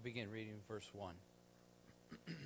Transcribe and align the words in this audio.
We'll 0.00 0.14
begin 0.14 0.30
reading 0.30 0.54
verse 0.66 0.88
1. 0.94 1.14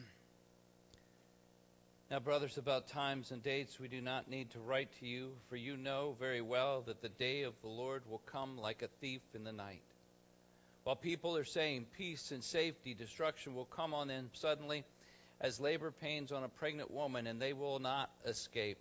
now, 2.10 2.18
brothers, 2.18 2.58
about 2.58 2.88
times 2.88 3.30
and 3.30 3.44
dates 3.44 3.78
we 3.78 3.86
do 3.86 4.00
not 4.00 4.28
need 4.28 4.50
to 4.52 4.58
write 4.58 4.88
to 4.98 5.06
you, 5.06 5.30
for 5.48 5.54
you 5.54 5.76
know 5.76 6.16
very 6.18 6.40
well 6.40 6.82
that 6.86 7.00
the 7.00 7.10
day 7.10 7.42
of 7.42 7.52
the 7.62 7.68
Lord 7.68 8.02
will 8.10 8.22
come 8.26 8.58
like 8.58 8.82
a 8.82 8.88
thief 9.00 9.20
in 9.36 9.44
the 9.44 9.52
night. 9.52 9.84
While 10.82 10.96
people 10.96 11.36
are 11.36 11.44
saying 11.44 11.86
peace 11.96 12.32
and 12.32 12.42
safety, 12.42 12.92
destruction 12.92 13.54
will 13.54 13.66
come 13.66 13.94
on 13.94 14.08
them 14.08 14.30
suddenly 14.32 14.82
as 15.40 15.60
labor 15.60 15.92
pains 15.92 16.32
on 16.32 16.42
a 16.42 16.48
pregnant 16.48 16.90
woman, 16.90 17.28
and 17.28 17.40
they 17.40 17.52
will 17.52 17.78
not 17.78 18.10
escape. 18.26 18.78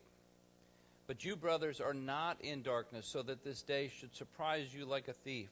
But 1.05 1.23
you, 1.23 1.35
brothers, 1.35 1.79
are 1.79 1.93
not 1.93 2.41
in 2.41 2.63
darkness, 2.63 3.05
so 3.05 3.21
that 3.21 3.43
this 3.43 3.61
day 3.61 3.91
should 3.99 4.15
surprise 4.15 4.73
you 4.73 4.85
like 4.85 5.09
a 5.09 5.13
thief. 5.13 5.49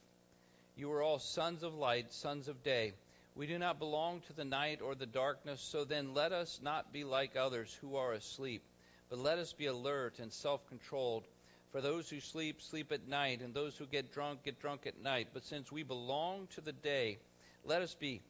You 0.76 0.90
are 0.92 1.02
all 1.02 1.20
sons 1.20 1.62
of 1.62 1.74
light, 1.74 2.12
sons 2.12 2.48
of 2.48 2.64
day. 2.64 2.94
We 3.34 3.46
do 3.46 3.58
not 3.58 3.78
belong 3.78 4.20
to 4.26 4.32
the 4.34 4.44
night 4.44 4.82
or 4.82 4.94
the 4.94 5.06
darkness, 5.06 5.60
so 5.62 5.84
then 5.84 6.12
let 6.12 6.32
us 6.32 6.60
not 6.62 6.92
be 6.92 7.02
like 7.04 7.34
others 7.34 7.76
who 7.80 7.96
are 7.96 8.12
asleep, 8.12 8.62
but 9.08 9.18
let 9.18 9.38
us 9.38 9.54
be 9.54 9.66
alert 9.66 10.18
and 10.18 10.30
self 10.30 10.66
controlled. 10.68 11.24
For 11.70 11.80
those 11.80 12.10
who 12.10 12.20
sleep, 12.20 12.60
sleep 12.60 12.92
at 12.92 13.08
night, 13.08 13.40
and 13.40 13.54
those 13.54 13.74
who 13.76 13.86
get 13.86 14.12
drunk, 14.12 14.42
get 14.42 14.60
drunk 14.60 14.86
at 14.86 15.00
night. 15.00 15.28
But 15.32 15.44
since 15.44 15.72
we 15.72 15.82
belong 15.82 16.46
to 16.48 16.60
the 16.60 16.72
day, 16.72 17.18
let 17.64 17.80
us 17.80 17.94
be 17.94 18.20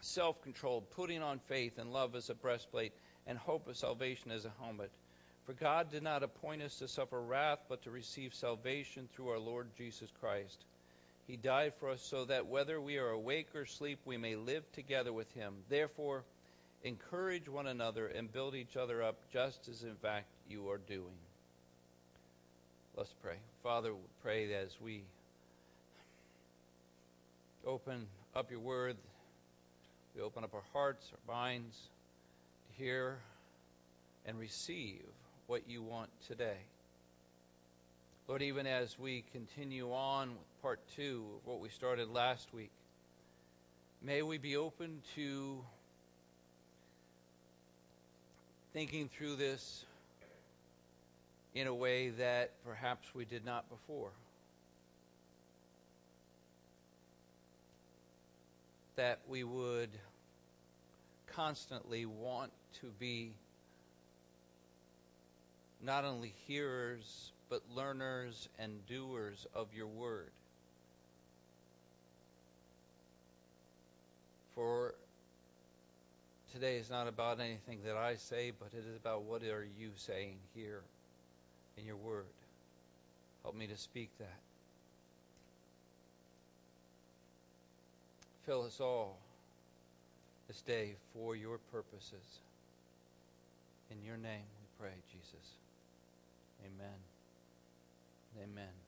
self 0.00 0.40
controlled, 0.42 0.90
putting 0.92 1.22
on 1.22 1.38
faith 1.38 1.78
and 1.78 1.92
love 1.92 2.14
as 2.14 2.30
a 2.30 2.34
breastplate, 2.34 2.92
and 3.26 3.36
hope 3.36 3.68
of 3.68 3.76
salvation 3.76 4.30
as 4.30 4.46
a 4.46 4.52
helmet. 4.58 4.90
For 5.44 5.52
God 5.52 5.90
did 5.90 6.02
not 6.02 6.22
appoint 6.22 6.62
us 6.62 6.78
to 6.78 6.88
suffer 6.88 7.20
wrath, 7.20 7.58
but 7.68 7.82
to 7.82 7.90
receive 7.90 8.32
salvation 8.32 9.08
through 9.12 9.28
our 9.28 9.38
Lord 9.38 9.68
Jesus 9.76 10.10
Christ. 10.20 10.64
He 11.32 11.38
died 11.38 11.72
for 11.80 11.88
us 11.88 12.02
so 12.02 12.26
that 12.26 12.48
whether 12.48 12.78
we 12.78 12.98
are 12.98 13.08
awake 13.08 13.46
or 13.54 13.62
asleep, 13.62 14.00
we 14.04 14.18
may 14.18 14.36
live 14.36 14.70
together 14.72 15.14
with 15.14 15.32
him. 15.32 15.54
Therefore, 15.70 16.24
encourage 16.84 17.48
one 17.48 17.66
another 17.66 18.06
and 18.06 18.30
build 18.30 18.54
each 18.54 18.76
other 18.76 19.02
up, 19.02 19.16
just 19.32 19.66
as 19.66 19.82
in 19.82 19.94
fact 19.94 20.26
you 20.46 20.68
are 20.68 20.76
doing. 20.76 21.16
Let's 22.98 23.14
pray. 23.22 23.36
Father, 23.62 23.94
we 23.94 24.00
pray 24.22 24.52
as 24.52 24.76
we 24.78 25.04
open 27.66 28.08
up 28.36 28.50
your 28.50 28.60
word, 28.60 28.98
we 30.14 30.20
open 30.20 30.44
up 30.44 30.52
our 30.52 30.64
hearts, 30.74 31.10
our 31.14 31.34
minds 31.34 31.78
to 32.66 32.84
hear 32.84 33.16
and 34.26 34.38
receive 34.38 35.00
what 35.46 35.62
you 35.66 35.82
want 35.82 36.10
today. 36.28 36.58
Lord, 38.28 38.42
even 38.42 38.66
as 38.66 38.98
we 38.98 39.24
continue 39.32 39.94
on 39.94 40.28
with 40.32 40.51
part 40.62 40.78
two 40.94 41.24
of 41.36 41.46
what 41.48 41.58
we 41.58 41.68
started 41.68 42.08
last 42.08 42.54
week, 42.54 42.70
may 44.00 44.22
we 44.22 44.38
be 44.38 44.56
open 44.56 45.02
to 45.16 45.58
thinking 48.72 49.08
through 49.08 49.34
this 49.34 49.84
in 51.52 51.66
a 51.66 51.74
way 51.74 52.10
that 52.10 52.52
perhaps 52.64 53.12
we 53.12 53.24
did 53.24 53.44
not 53.44 53.68
before. 53.68 54.10
That 58.94 59.18
we 59.28 59.42
would 59.42 59.90
constantly 61.34 62.06
want 62.06 62.52
to 62.82 62.86
be 63.00 63.32
not 65.82 66.04
only 66.04 66.32
hearers, 66.46 67.32
but 67.50 67.62
learners 67.74 68.48
and 68.60 68.86
doers 68.86 69.44
of 69.56 69.66
your 69.74 69.88
word. 69.88 70.30
For 74.54 74.94
today 76.52 76.76
is 76.76 76.90
not 76.90 77.08
about 77.08 77.40
anything 77.40 77.78
that 77.86 77.96
I 77.96 78.16
say, 78.16 78.52
but 78.58 78.68
it 78.72 78.84
is 78.88 78.96
about 78.96 79.22
what 79.22 79.42
are 79.42 79.66
you 79.78 79.90
saying 79.96 80.36
here 80.54 80.82
in 81.76 81.84
your 81.86 81.96
word. 81.96 82.26
Help 83.42 83.56
me 83.56 83.66
to 83.66 83.76
speak 83.76 84.10
that. 84.18 84.38
Fill 88.46 88.64
us 88.64 88.80
all 88.80 89.18
this 90.48 90.60
day 90.62 90.94
for 91.14 91.36
your 91.36 91.58
purposes. 91.70 92.40
In 93.90 94.02
your 94.04 94.16
name 94.16 94.44
we 94.60 94.84
pray, 94.84 94.94
Jesus. 95.10 95.56
Amen. 96.64 96.98
Amen. 98.42 98.81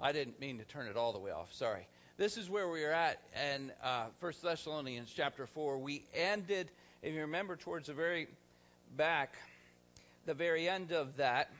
I 0.00 0.12
didn't 0.12 0.40
mean 0.40 0.58
to 0.58 0.64
turn 0.64 0.86
it 0.86 0.96
all 0.96 1.12
the 1.12 1.18
way 1.18 1.32
off. 1.32 1.52
Sorry. 1.52 1.86
This 2.18 2.36
is 2.36 2.48
where 2.48 2.68
we 2.68 2.84
are 2.84 2.92
at 2.92 3.20
in 3.54 3.72
uh, 3.82 4.06
1 4.20 4.32
Thessalonians 4.42 5.12
chapter 5.14 5.46
4. 5.46 5.78
We 5.78 6.04
ended, 6.14 6.70
if 7.02 7.14
you 7.14 7.22
remember, 7.22 7.56
towards 7.56 7.88
the 7.88 7.94
very 7.94 8.28
back, 8.96 9.34
the 10.24 10.34
very 10.34 10.68
end 10.68 10.92
of 10.92 11.16
that, 11.16 11.50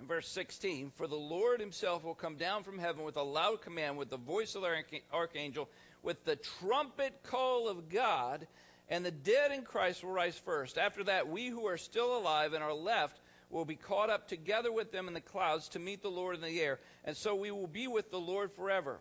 verse 0.00 0.26
16 0.28 0.90
For 0.96 1.06
the 1.06 1.16
Lord 1.16 1.60
himself 1.60 2.02
will 2.02 2.14
come 2.14 2.36
down 2.36 2.62
from 2.62 2.78
heaven 2.78 3.04
with 3.04 3.18
a 3.18 3.22
loud 3.22 3.60
command, 3.60 3.98
with 3.98 4.08
the 4.08 4.16
voice 4.16 4.54
of 4.54 4.62
the 4.62 4.82
archangel, 5.12 5.68
with 6.02 6.24
the 6.24 6.36
trumpet 6.36 7.12
call 7.24 7.68
of 7.68 7.90
God, 7.90 8.46
and 8.88 9.04
the 9.04 9.10
dead 9.10 9.52
in 9.52 9.62
Christ 9.62 10.02
will 10.02 10.12
rise 10.12 10.38
first. 10.46 10.78
After 10.78 11.04
that, 11.04 11.28
we 11.28 11.48
who 11.48 11.66
are 11.66 11.78
still 11.78 12.16
alive 12.16 12.54
and 12.54 12.64
are 12.64 12.72
left 12.72 13.18
will 13.50 13.64
be 13.64 13.76
caught 13.76 14.10
up 14.10 14.28
together 14.28 14.72
with 14.72 14.92
them 14.92 15.08
in 15.08 15.14
the 15.14 15.20
clouds 15.20 15.68
to 15.70 15.78
meet 15.78 16.02
the 16.02 16.10
Lord 16.10 16.34
in 16.34 16.42
the 16.42 16.60
air, 16.60 16.78
and 17.04 17.16
so 17.16 17.34
we 17.34 17.50
will 17.50 17.66
be 17.66 17.86
with 17.86 18.10
the 18.10 18.20
Lord 18.20 18.52
forever. 18.52 18.98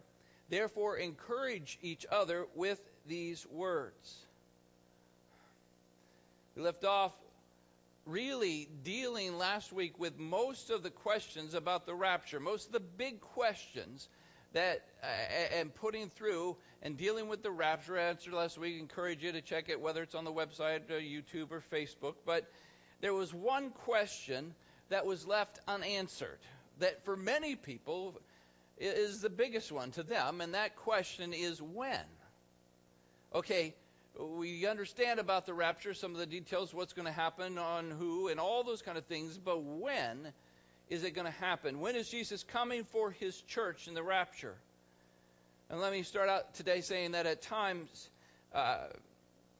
Therefore, 0.49 0.97
encourage 0.97 1.79
each 1.81 2.05
other 2.11 2.45
with 2.55 2.79
these 3.07 3.45
words. 3.49 4.15
We 6.55 6.61
left 6.61 6.83
off 6.83 7.13
really 8.05 8.67
dealing 8.83 9.37
last 9.37 9.71
week 9.71 9.97
with 9.97 10.19
most 10.19 10.69
of 10.69 10.83
the 10.83 10.89
questions 10.89 11.53
about 11.53 11.85
the 11.85 11.95
rapture, 11.95 12.39
most 12.39 12.67
of 12.67 12.73
the 12.73 12.79
big 12.79 13.21
questions 13.21 14.09
that 14.53 14.85
uh, 15.01 15.07
and 15.55 15.73
putting 15.73 16.09
through 16.09 16.55
and 16.81 16.97
dealing 16.97 17.27
with 17.27 17.43
the 17.43 17.51
rapture 17.51 17.97
answer 17.97 18.31
last 18.31 18.57
week 18.57 18.79
encourage 18.79 19.23
you 19.23 19.31
to 19.31 19.41
check 19.41 19.67
it 19.67 19.79
whether 19.79 20.01
it's 20.03 20.15
on 20.15 20.23
the 20.23 20.31
website 20.31 20.89
or 20.89 20.97
uh, 20.97 20.99
youtube 20.99 21.51
or 21.51 21.61
facebook 21.71 22.13
but 22.25 22.49
there 23.03 23.13
was 23.13 23.33
one 23.33 23.69
question 23.69 24.55
that 24.87 25.05
was 25.05 25.27
left 25.27 25.59
unanswered 25.67 26.39
that 26.79 27.03
for 27.03 27.17
many 27.17 27.53
people 27.53 28.17
is 28.77 29.19
the 29.19 29.29
biggest 29.29 29.73
one 29.73 29.91
to 29.91 30.03
them, 30.03 30.39
and 30.39 30.53
that 30.53 30.77
question 30.77 31.33
is 31.33 31.61
when. 31.61 31.99
Okay, 33.35 33.75
we 34.17 34.65
understand 34.65 35.19
about 35.19 35.45
the 35.45 35.53
rapture, 35.53 35.93
some 35.93 36.13
of 36.13 36.17
the 36.17 36.25
details, 36.25 36.73
what's 36.73 36.93
going 36.93 37.05
to 37.05 37.11
happen 37.11 37.57
on 37.57 37.91
who, 37.91 38.29
and 38.29 38.39
all 38.39 38.63
those 38.63 38.81
kind 38.81 38.97
of 38.97 39.03
things, 39.03 39.37
but 39.37 39.61
when 39.61 40.31
is 40.89 41.03
it 41.03 41.11
going 41.11 41.25
to 41.25 41.39
happen? 41.39 41.81
When 41.81 41.97
is 41.97 42.07
Jesus 42.07 42.41
coming 42.41 42.85
for 42.85 43.11
his 43.11 43.41
church 43.41 43.89
in 43.89 43.95
the 43.95 44.03
rapture? 44.03 44.55
And 45.69 45.81
let 45.81 45.91
me 45.91 46.03
start 46.03 46.29
out 46.29 46.53
today 46.53 46.79
saying 46.79 47.11
that 47.11 47.25
at 47.25 47.41
times, 47.41 48.09
uh, 48.55 48.85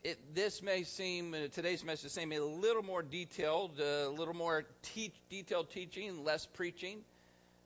it, 0.03 0.35
this 0.35 0.61
may 0.61 0.83
seem, 0.83 1.33
uh, 1.33 1.47
today's 1.53 1.83
message 1.83 2.11
seem 2.11 2.33
a 2.33 2.39
little 2.39 2.83
more 2.83 3.01
detailed, 3.01 3.79
uh, 3.79 4.09
a 4.09 4.09
little 4.09 4.33
more 4.33 4.65
teach, 4.93 5.13
detailed 5.29 5.69
teaching, 5.71 6.25
less 6.25 6.45
preaching. 6.45 6.99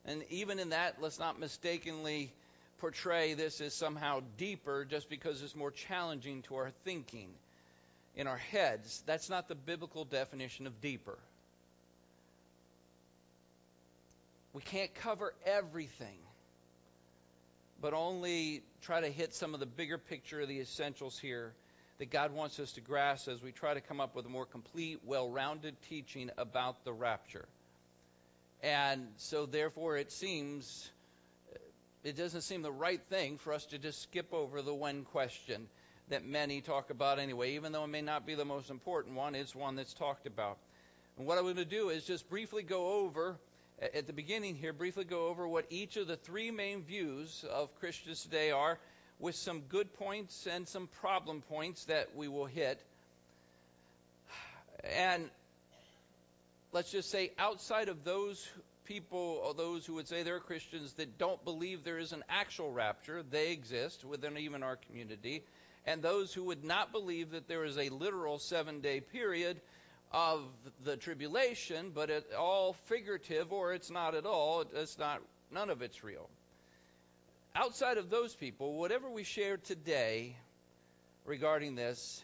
And 0.06 0.24
even 0.30 0.60
in 0.60 0.70
that, 0.70 1.02
let's 1.02 1.18
not 1.18 1.40
mistakenly 1.40 2.32
portray 2.78 3.34
this 3.34 3.60
as 3.60 3.74
somehow 3.74 4.22
deeper 4.38 4.86
just 4.86 5.10
because 5.10 5.42
it's 5.42 5.56
more 5.56 5.72
challenging 5.72 6.44
to 6.44 6.56
our 6.56 6.72
thinking 6.86 7.30
in 8.16 8.28
our 8.28 8.38
heads. 8.38 9.04
That's 9.08 9.30
not 9.30 9.48
the 9.48 9.56
biblical 9.56 10.06
definition 10.06 10.68
of 10.68 10.80
deeper. 10.80 11.18
We 14.54 14.62
can't 14.62 14.94
cover 14.94 15.34
everything, 15.44 16.18
but 17.82 17.94
only 17.94 18.62
try 18.84 19.02
to 19.02 19.10
hit 19.10 19.34
some 19.34 19.56
of 19.56 19.60
the 19.60 19.66
bigger 19.66 19.98
picture 19.98 20.42
of 20.42 20.48
the 20.48 20.60
essentials 20.60 21.18
here 21.18 21.54
that 22.00 22.12
God 22.12 22.34
wants 22.34 22.60
us 22.60 22.74
to 22.74 22.82
grasp 22.82 23.28
as 23.28 23.42
we 23.42 23.52
try 23.52 23.74
to 23.74 23.82
come 23.82 24.00
up 24.00 24.16
with 24.16 24.26
a 24.26 24.30
more 24.30 24.46
complete, 24.46 25.00
well 25.06 25.30
rounded 25.30 25.76
teaching 25.90 26.30
about 26.38 26.84
the 26.84 26.94
rapture. 26.94 27.46
And 28.64 29.08
so, 29.18 29.46
therefore, 29.46 29.98
it 29.98 30.12
seems, 30.12 30.90
it 32.04 32.18
doesn't 32.18 32.42
seem 32.42 32.62
the 32.62 32.72
right 32.72 33.02
thing 33.10 33.38
for 33.38 33.54
us 33.54 33.66
to 33.68 33.78
just 33.78 34.02
skip 34.04 34.34
over 34.34 34.62
the 34.62 34.74
when 34.74 35.04
question 35.04 35.68
that 36.10 36.26
many 36.26 36.62
talk 36.62 36.90
about 36.90 37.20
anyway, 37.20 37.56
even 37.56 37.72
though 37.72 37.84
it 37.84 37.90
may 37.90 38.02
not 38.02 38.26
be 38.26 38.36
the 38.36 38.46
most 38.46 38.70
important 38.70 39.16
one, 39.16 39.36
it's 39.36 39.54
one 39.54 39.76
that's 39.76 39.94
talked 39.94 40.26
about. 40.26 40.58
And 41.18 41.28
what 41.28 41.38
I'm 41.38 41.44
going 41.44 41.58
to 41.58 41.66
do 41.66 41.90
is 41.90 42.06
just 42.06 42.30
briefly 42.30 42.64
go 42.64 43.02
over, 43.02 43.36
at 43.82 44.08
the 44.08 44.14
beginning 44.14 44.56
here, 44.56 44.72
briefly 44.72 45.04
go 45.04 45.28
over 45.28 45.48
what 45.48 45.66
each 45.70 45.98
of 45.98 46.08
the 46.08 46.16
three 46.16 46.50
main 46.52 46.84
views 46.84 47.44
of 47.52 47.76
Christians 47.80 48.24
today 48.24 48.52
are, 48.52 48.80
with 49.20 49.36
some 49.36 49.62
good 49.62 49.94
points 49.96 50.48
and 50.48 50.68
some 50.68 50.88
problem 51.02 51.42
points 51.42 51.86
that 51.86 52.16
we 52.16 52.28
will 52.28 52.46
hit. 52.46 52.80
And 54.84 55.30
let's 56.72 56.92
just 56.92 57.10
say, 57.10 57.32
outside 57.40 57.90
of 57.90 58.04
those 58.04 58.48
people 58.86 59.42
or 59.44 59.54
those 59.54 59.86
who 59.86 59.96
would 59.96 60.08
say 60.08 60.24
they're 60.24 60.40
Christians 60.40 60.94
that 60.94 61.18
don't 61.18 61.44
believe 61.44 61.84
there 61.84 61.98
is 61.98 62.14
an 62.14 62.24
actual 62.30 62.72
rapture, 62.72 63.24
they 63.30 63.52
exist 63.52 64.06
within 64.06 64.38
even 64.38 64.64
our 64.64 64.78
community. 64.78 65.44
And 65.86 66.02
those 66.02 66.34
who 66.34 66.44
would 66.46 66.64
not 66.64 66.92
believe 66.92 67.32
that 67.32 67.48
there 67.48 67.64
is 67.64 67.78
a 67.78 67.90
literal 67.90 68.40
seven 68.40 68.82
day 68.82 69.00
period 69.00 69.60
of 70.12 70.42
the 70.84 70.96
tribulation, 70.96 71.92
but 71.94 72.10
it's 72.10 72.34
all 72.34 72.74
figurative 72.86 73.52
or 73.52 73.74
it's 73.74 73.90
not 73.90 74.16
at 74.16 74.26
all, 74.26 74.64
it's 74.74 74.98
not, 74.98 75.22
none 75.52 75.70
of 75.70 75.82
it's 75.82 76.04
real. 76.04 76.30
Outside 77.60 77.98
of 77.98 78.12
those 78.12 78.36
people, 78.36 78.76
whatever 78.76 79.10
we 79.10 79.24
share 79.24 79.58
today 79.58 80.36
regarding 81.26 81.74
this, 81.74 82.24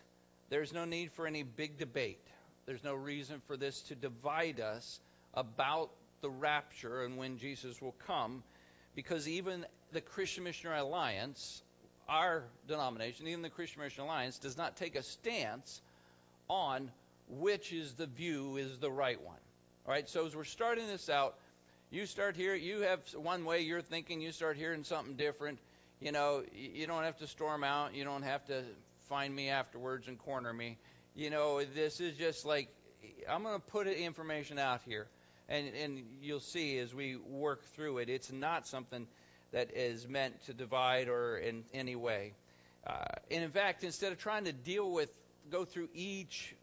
there's 0.52 0.72
no 0.72 0.86
need 0.86 1.12
for 1.14 1.26
any 1.26 1.42
big 1.42 1.80
debate. 1.80 2.22
There's 2.68 2.84
no 2.84 2.94
reason 2.94 3.42
for 3.48 3.58
this 3.58 3.82
to 3.88 3.96
divide 3.96 4.60
us 4.60 5.00
about 5.34 5.90
the 6.22 6.30
rapture 6.30 7.04
and 7.04 7.18
when 7.18 7.40
Jesus 7.40 7.82
will 7.82 7.96
come, 8.06 8.44
because 8.94 9.28
even 9.28 9.66
the 9.92 10.02
Christian 10.02 10.44
Missionary 10.44 10.82
Alliance, 10.82 11.64
our 12.08 12.44
denomination, 12.68 13.28
even 13.28 13.42
the 13.42 13.50
Christian 13.50 13.82
Missionary 13.82 14.10
Alliance, 14.10 14.38
does 14.38 14.56
not 14.56 14.76
take 14.76 14.96
a 14.96 15.02
stance 15.02 15.82
on 16.48 16.92
which 17.28 17.74
is 17.74 17.94
the 17.94 18.06
view 18.06 18.58
is 18.58 18.78
the 18.78 18.92
right 18.92 19.20
one. 19.20 19.40
All 19.88 19.94
right, 19.94 20.08
so 20.08 20.28
as 20.28 20.36
we're 20.36 20.44
starting 20.44 20.86
this 20.86 21.10
out, 21.10 21.34
you 21.94 22.06
start 22.06 22.36
here, 22.36 22.56
you 22.56 22.82
have 22.82 23.00
one 23.16 23.46
way 23.46 23.62
you're 23.62 23.82
thinking, 23.82 24.22
you 24.22 24.32
start 24.32 24.58
hearing 24.58 24.84
something 24.84 25.16
different. 25.16 25.60
You 26.00 26.12
know, 26.12 26.44
you 26.54 26.88
don't 26.88 27.04
have 27.04 27.18
to 27.20 27.28
storm 27.28 27.64
out, 27.64 27.96
you 27.96 28.04
don't 28.04 28.24
have 28.24 28.46
to 28.46 28.64
find 29.08 29.34
me 29.34 29.50
afterwards 29.50 30.08
and 30.08 30.18
corner 30.18 30.52
me 30.52 30.78
you 31.16 31.30
know, 31.30 31.64
this 31.64 32.00
is 32.00 32.18
just 32.18 32.46
like 32.46 32.70
I'm 33.30 33.44
going 33.44 33.56
to 33.56 33.68
put 33.68 33.88
information 33.88 34.58
out 34.58 34.82
here, 34.86 35.08
and 35.48 35.68
and 35.76 36.04
you'll 36.22 36.40
see 36.40 36.78
as 36.80 36.94
we 36.94 37.16
work 37.16 37.64
through 37.76 38.00
it, 38.00 38.10
it's 38.10 38.32
not 38.32 38.68
something 38.68 39.08
that 39.52 39.76
is 39.76 40.08
meant 40.08 40.44
to 40.46 40.54
divide 40.54 41.08
or 41.10 41.38
in 41.38 41.64
any 41.74 41.96
way. 41.96 42.34
Uh, 42.86 43.04
and 43.30 43.44
in 43.44 43.52
fact, 43.52 43.84
instead 43.84 44.12
of 44.12 44.18
trying 44.18 44.46
to 44.46 44.52
deal 44.52 44.90
with, 44.92 45.10
go 45.52 45.64
through 45.64 45.90
each 45.94 46.56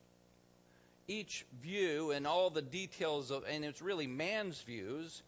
each 1.11 1.45
view 1.61 2.13
and 2.13 2.27
all 2.27 2.51
the 2.51 2.63
details 2.63 3.31
of, 3.31 3.45
and 3.49 3.65
it's 3.65 3.83
really 3.83 4.07
man's 4.07 4.61
views. 4.63 5.23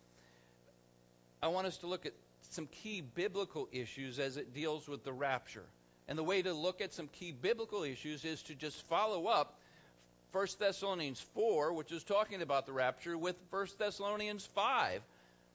I 1.42 1.48
want 1.48 1.66
us 1.66 1.78
to 1.78 1.86
look 1.88 2.06
at 2.06 2.12
some 2.50 2.68
key 2.68 3.00
biblical 3.00 3.68
issues 3.72 4.18
as 4.20 4.36
it 4.36 4.54
deals 4.54 4.86
with 4.86 5.04
the 5.04 5.12
rapture. 5.12 5.64
And 6.06 6.16
the 6.16 6.22
way 6.22 6.40
to 6.42 6.52
look 6.52 6.80
at 6.80 6.92
some 6.92 7.08
key 7.08 7.32
biblical 7.32 7.82
issues 7.82 8.24
is 8.24 8.42
to 8.44 8.54
just 8.54 8.86
follow 8.86 9.26
up 9.26 9.58
1 10.32 10.46
Thessalonians 10.58 11.20
4, 11.34 11.72
which 11.72 11.90
is 11.90 12.04
talking 12.04 12.42
about 12.42 12.66
the 12.66 12.72
rapture, 12.72 13.18
with 13.18 13.36
1 13.50 13.66
Thessalonians 13.78 14.46
5, 14.54 15.02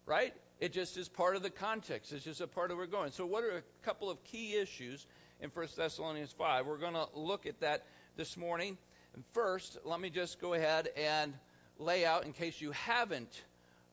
right? 0.06 0.34
It 0.60 0.74
just 0.74 0.98
is 0.98 1.08
part 1.08 1.36
of 1.36 1.44
the 1.44 1.50
context. 1.50 2.12
It's 2.12 2.26
just 2.26 2.42
a 2.42 2.48
part 2.48 2.72
of 2.72 2.78
where 2.78 2.86
we're 2.86 2.92
going. 2.92 3.12
So, 3.12 3.26
what 3.26 3.44
are 3.44 3.58
a 3.58 3.86
couple 3.86 4.10
of 4.10 4.24
key 4.24 4.56
issues 4.56 5.06
in 5.40 5.50
1 5.50 5.68
Thessalonians 5.76 6.32
5? 6.32 6.66
We're 6.66 6.78
going 6.78 6.94
to 6.94 7.08
look 7.16 7.46
at 7.46 7.60
that 7.62 7.86
this 8.18 8.38
morning. 8.38 8.78
First, 9.34 9.78
let 9.84 10.00
me 10.00 10.10
just 10.10 10.40
go 10.40 10.54
ahead 10.54 10.90
and 10.96 11.34
lay 11.80 12.06
out, 12.06 12.26
in 12.26 12.34
case 12.34 12.62
you 12.62 12.72
haven't 12.72 13.44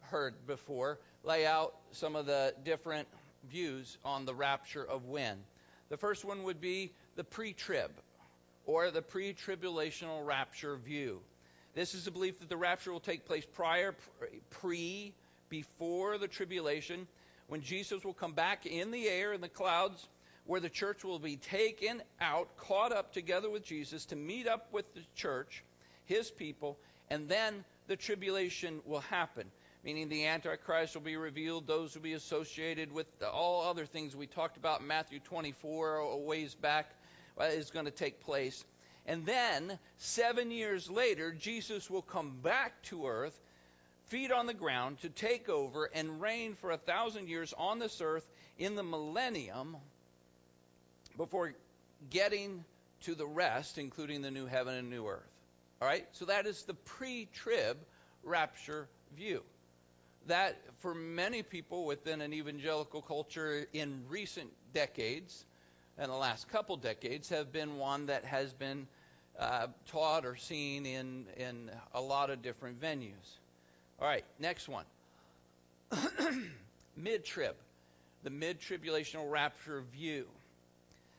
heard 0.00 0.34
before, 0.46 0.98
lay 1.22 1.46
out 1.46 1.74
some 1.92 2.16
of 2.16 2.26
the 2.26 2.54
different 2.64 3.08
views 3.50 3.98
on 4.04 4.24
the 4.24 4.34
rapture 4.34 4.84
of 4.84 5.06
when. 5.06 5.38
The 5.88 5.96
first 5.96 6.24
one 6.24 6.42
would 6.44 6.60
be 6.60 6.92
the 7.16 7.24
pre 7.24 7.52
trib 7.52 7.90
or 8.66 8.90
the 8.90 9.02
pre 9.02 9.34
tribulational 9.34 10.24
rapture 10.24 10.76
view. 10.76 11.20
This 11.74 11.94
is 11.94 12.04
the 12.04 12.10
belief 12.10 12.38
that 12.38 12.48
the 12.48 12.56
rapture 12.56 12.92
will 12.92 13.00
take 13.00 13.26
place 13.26 13.44
prior, 13.44 13.94
pre, 14.50 15.12
before 15.48 16.18
the 16.18 16.28
tribulation, 16.28 17.06
when 17.48 17.60
Jesus 17.60 18.04
will 18.04 18.14
come 18.14 18.32
back 18.32 18.64
in 18.64 18.90
the 18.90 19.08
air 19.08 19.32
in 19.32 19.40
the 19.40 19.48
clouds, 19.48 20.08
where 20.46 20.60
the 20.60 20.68
church 20.68 21.04
will 21.04 21.18
be 21.18 21.36
taken 21.36 22.02
out, 22.20 22.56
caught 22.56 22.92
up 22.92 23.12
together 23.12 23.50
with 23.50 23.64
Jesus 23.64 24.06
to 24.06 24.16
meet 24.16 24.46
up 24.46 24.68
with 24.72 24.92
the 24.94 25.02
church, 25.14 25.64
his 26.04 26.30
people, 26.30 26.78
and 27.10 27.28
then 27.28 27.64
the 27.86 27.96
tribulation 27.96 28.80
will 28.84 29.00
happen 29.00 29.50
meaning 29.84 30.08
the 30.08 30.26
Antichrist 30.26 30.94
will 30.94 31.02
be 31.02 31.16
revealed, 31.16 31.66
those 31.66 31.94
will 31.94 32.02
be 32.02 32.14
associated 32.14 32.90
with 32.90 33.06
all 33.22 33.68
other 33.68 33.84
things 33.84 34.16
we 34.16 34.26
talked 34.26 34.56
about 34.56 34.80
in 34.80 34.86
Matthew 34.86 35.20
24 35.20 35.96
a 35.96 36.16
ways 36.16 36.54
back 36.54 36.90
uh, 37.38 37.44
is 37.44 37.70
going 37.70 37.84
to 37.84 37.90
take 37.90 38.20
place. 38.20 38.64
And 39.06 39.26
then, 39.26 39.78
seven 39.98 40.50
years 40.50 40.88
later, 40.88 41.32
Jesus 41.32 41.90
will 41.90 42.02
come 42.02 42.38
back 42.42 42.80
to 42.84 43.06
earth, 43.06 43.38
feet 44.06 44.32
on 44.32 44.46
the 44.46 44.54
ground, 44.54 45.00
to 45.02 45.10
take 45.10 45.50
over 45.50 45.90
and 45.94 46.22
reign 46.22 46.54
for 46.54 46.70
a 46.70 46.78
thousand 46.78 47.28
years 47.28 47.52
on 47.58 47.78
this 47.78 48.00
earth 48.00 48.26
in 48.58 48.76
the 48.76 48.82
millennium 48.82 49.76
before 51.16 51.54
getting 52.10 52.64
to 53.02 53.14
the 53.14 53.26
rest, 53.26 53.78
including 53.78 54.22
the 54.22 54.30
new 54.30 54.46
heaven 54.46 54.74
and 54.74 54.90
new 54.90 55.06
earth. 55.06 55.22
All 55.80 55.88
right? 55.88 56.06
So 56.12 56.24
that 56.26 56.46
is 56.46 56.62
the 56.62 56.74
pre 56.74 57.28
trib 57.32 57.76
rapture 58.22 58.88
view 59.16 59.42
that 60.26 60.56
for 60.80 60.94
many 60.94 61.42
people 61.42 61.84
within 61.84 62.20
an 62.20 62.32
evangelical 62.32 63.02
culture 63.02 63.66
in 63.72 64.02
recent 64.08 64.50
decades, 64.72 65.44
and 65.98 66.10
the 66.10 66.16
last 66.16 66.48
couple 66.48 66.76
decades, 66.76 67.28
have 67.28 67.52
been 67.52 67.76
one 67.78 68.06
that 68.06 68.24
has 68.24 68.52
been 68.52 68.86
uh, 69.38 69.66
taught 69.86 70.24
or 70.24 70.36
seen 70.36 70.86
in, 70.86 71.26
in 71.36 71.70
a 71.94 72.00
lot 72.00 72.30
of 72.30 72.42
different 72.42 72.80
venues. 72.80 73.38
All 74.00 74.08
right, 74.08 74.24
next 74.38 74.68
one. 74.68 74.84
mid 76.96 77.24
trib, 77.24 77.54
the 78.22 78.30
mid 78.30 78.60
tribulational 78.60 79.30
rapture 79.30 79.82
view. 79.92 80.26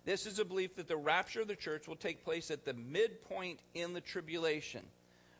This 0.05 0.27
is 0.27 0.37
a 0.37 0.45
belief 0.45 0.75
that 0.75 0.87
the 0.87 0.95
rapture 0.95 1.41
of 1.41 1.47
the 1.47 1.55
church 1.55 1.87
will 1.87 1.95
take 1.95 2.23
place 2.23 2.51
at 2.51 2.63
the 2.63 2.73
midpoint 2.73 3.59
in 3.73 3.93
the 3.93 4.01
tribulation, 4.01 4.83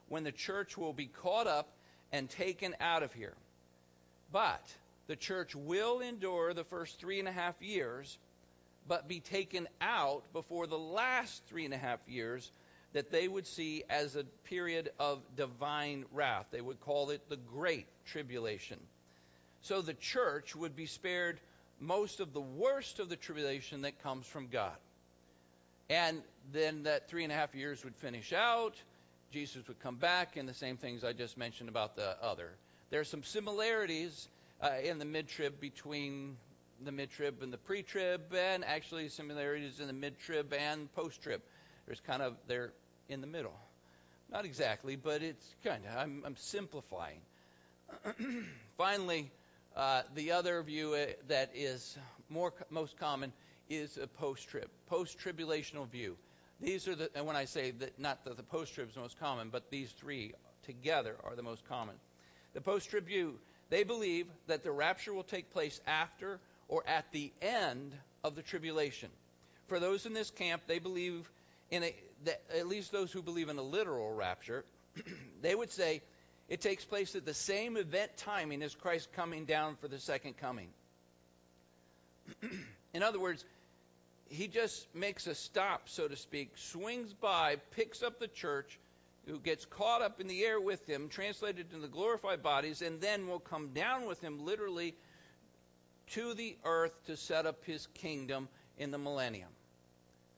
when 0.09 0.23
the 0.23 0.31
church 0.31 0.75
will 0.75 0.93
be 0.93 1.05
caught 1.05 1.45
up 1.45 1.69
and 2.11 2.27
taken 2.27 2.75
out 2.79 3.03
of 3.03 3.13
here. 3.13 3.35
But 4.31 4.63
the 5.07 5.15
church 5.15 5.55
will 5.55 5.99
endure 5.99 6.53
the 6.53 6.63
first 6.63 6.99
three 6.99 7.19
and 7.19 7.27
a 7.27 7.31
half 7.31 7.61
years, 7.61 8.17
but 8.87 9.07
be 9.07 9.19
taken 9.19 9.67
out 9.81 10.23
before 10.33 10.65
the 10.65 10.77
last 10.77 11.43
three 11.45 11.65
and 11.65 11.73
a 11.73 11.77
half 11.77 11.99
years 12.07 12.51
that 12.93 13.11
they 13.11 13.27
would 13.27 13.45
see 13.45 13.83
as 13.89 14.15
a 14.15 14.23
period 14.45 14.89
of 14.99 15.19
divine 15.35 16.05
wrath. 16.11 16.47
They 16.49 16.61
would 16.61 16.79
call 16.79 17.11
it 17.11 17.29
the 17.29 17.37
Great 17.37 17.87
Tribulation. 18.05 18.79
So 19.61 19.81
the 19.81 19.93
church 19.93 20.55
would 20.55 20.75
be 20.75 20.85
spared 20.85 21.39
most 21.79 22.19
of 22.19 22.33
the 22.33 22.41
worst 22.41 22.99
of 22.99 23.09
the 23.09 23.15
tribulation 23.15 23.81
that 23.81 24.01
comes 24.01 24.25
from 24.25 24.47
God. 24.47 24.75
And 25.89 26.21
then 26.51 26.83
that 26.83 27.09
three 27.09 27.23
and 27.23 27.31
a 27.31 27.35
half 27.35 27.53
years 27.53 27.83
would 27.83 27.95
finish 27.95 28.33
out. 28.33 28.75
Jesus 29.31 29.67
would 29.67 29.79
come 29.79 29.97
back, 29.97 30.37
and 30.37 30.47
the 30.47 30.53
same 30.53 30.77
things 30.77 31.03
I 31.03 31.13
just 31.13 31.37
mentioned 31.37 31.69
about 31.69 31.95
the 31.95 32.15
other. 32.23 32.51
There 32.89 33.01
are 33.01 33.05
some 33.05 33.23
similarities 33.23 34.29
uh, 34.61 34.71
in 34.83 34.99
the 34.99 35.05
mid 35.05 35.27
trib 35.27 35.59
between 35.59 36.37
the 36.83 36.91
mid 36.91 37.11
trib 37.11 37.41
and 37.41 37.51
the 37.51 37.57
pre 37.57 37.83
trib, 37.83 38.33
and 38.33 38.63
actually 38.63 39.09
similarities 39.09 39.79
in 39.79 39.87
the 39.87 39.93
mid 39.93 40.19
trib 40.19 40.53
and 40.53 40.91
post 40.93 41.21
trib. 41.21 41.41
There's 41.85 41.99
kind 41.99 42.21
of, 42.21 42.35
they're 42.47 42.71
in 43.09 43.21
the 43.21 43.27
middle. 43.27 43.55
Not 44.31 44.45
exactly, 44.45 44.95
but 44.95 45.21
it's 45.21 45.45
kind 45.63 45.83
of, 45.85 45.97
I'm, 45.97 46.23
I'm 46.25 46.37
simplifying. 46.37 47.19
Finally, 48.77 49.31
uh, 49.75 50.03
the 50.13 50.31
other 50.31 50.61
view 50.63 50.93
uh, 50.93 51.05
that 51.27 51.51
is 51.53 51.97
more 52.29 52.53
most 52.69 52.97
common 52.97 53.33
is 53.69 53.97
a 53.97 54.07
post 54.07 54.47
trib, 54.47 54.69
post 54.87 55.19
tribulational 55.19 55.89
view. 55.89 56.15
These 56.61 56.87
are 56.87 56.95
the, 56.95 57.09
and 57.15 57.25
when 57.25 57.35
I 57.35 57.45
say 57.45 57.71
that, 57.71 57.99
not 57.99 58.23
that 58.25 58.37
the 58.37 58.43
post 58.43 58.73
trib 58.73 58.89
is 58.89 58.95
most 58.95 59.19
common, 59.19 59.49
but 59.49 59.69
these 59.69 59.91
three 59.91 60.33
together 60.63 61.15
are 61.23 61.35
the 61.35 61.43
most 61.43 61.67
common. 61.67 61.95
The 62.53 62.61
post 62.61 62.89
trib 62.89 63.05
view, 63.05 63.37
they 63.69 63.83
believe 63.83 64.27
that 64.47 64.63
the 64.63 64.71
rapture 64.71 65.13
will 65.13 65.23
take 65.23 65.51
place 65.51 65.81
after 65.85 66.39
or 66.67 66.83
at 66.87 67.11
the 67.11 67.31
end 67.41 67.93
of 68.23 68.35
the 68.35 68.41
tribulation. 68.41 69.09
For 69.67 69.79
those 69.79 70.05
in 70.05 70.13
this 70.13 70.29
camp, 70.29 70.63
they 70.67 70.79
believe 70.79 71.29
in 71.71 71.83
a, 71.83 71.95
the, 72.23 72.57
at 72.57 72.67
least 72.67 72.91
those 72.91 73.11
who 73.11 73.21
believe 73.21 73.49
in 73.49 73.57
a 73.57 73.63
literal 73.63 74.13
rapture, 74.13 74.63
they 75.41 75.55
would 75.55 75.71
say 75.71 76.01
it 76.47 76.61
takes 76.61 76.85
place 76.85 77.15
at 77.15 77.25
the 77.25 77.33
same 77.33 77.77
event 77.77 78.11
timing 78.17 78.61
as 78.61 78.75
Christ 78.75 79.11
coming 79.13 79.45
down 79.45 79.75
for 79.77 79.87
the 79.87 79.99
second 79.99 80.37
coming. 80.37 80.69
in 82.93 83.03
other 83.03 83.19
words, 83.19 83.43
he 84.29 84.47
just 84.47 84.87
makes 84.95 85.27
a 85.27 85.35
stop, 85.35 85.89
so 85.89 86.07
to 86.07 86.15
speak, 86.15 86.51
swings 86.55 87.13
by, 87.13 87.57
picks 87.71 88.03
up 88.03 88.19
the 88.19 88.27
church, 88.27 88.79
who 89.27 89.39
gets 89.39 89.65
caught 89.65 90.01
up 90.01 90.21
in 90.21 90.27
the 90.27 90.43
air 90.43 90.59
with 90.59 90.87
him, 90.87 91.09
translated 91.09 91.67
into 91.71 91.81
the 91.81 91.87
glorified 91.87 92.43
bodies, 92.43 92.81
and 92.81 93.01
then 93.01 93.27
will 93.27 93.39
come 93.39 93.69
down 93.69 94.05
with 94.05 94.21
him 94.21 94.45
literally 94.45 94.95
to 96.11 96.33
the 96.35 96.55
earth 96.63 96.93
to 97.07 97.17
set 97.17 97.45
up 97.45 97.63
his 97.65 97.87
kingdom 97.95 98.47
in 98.77 98.91
the 98.91 98.97
millennium. 98.97 99.49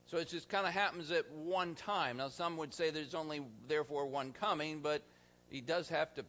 So 0.09 0.17
it 0.17 0.29
just 0.29 0.47
kind 0.47 0.65
of 0.65 0.73
happens 0.73 1.11
at 1.11 1.29
one 1.31 1.75
time. 1.75 2.17
Now, 2.17 2.29
some 2.29 2.55
would 2.57 2.73
say 2.73 2.91
there's 2.91 3.13
only, 3.13 3.41
therefore, 3.67 4.05
one 4.05 4.31
coming, 4.31 4.79
but 4.79 5.01
he 5.49 5.61
does 5.61 5.89
have 5.89 6.13
to 6.15 6.25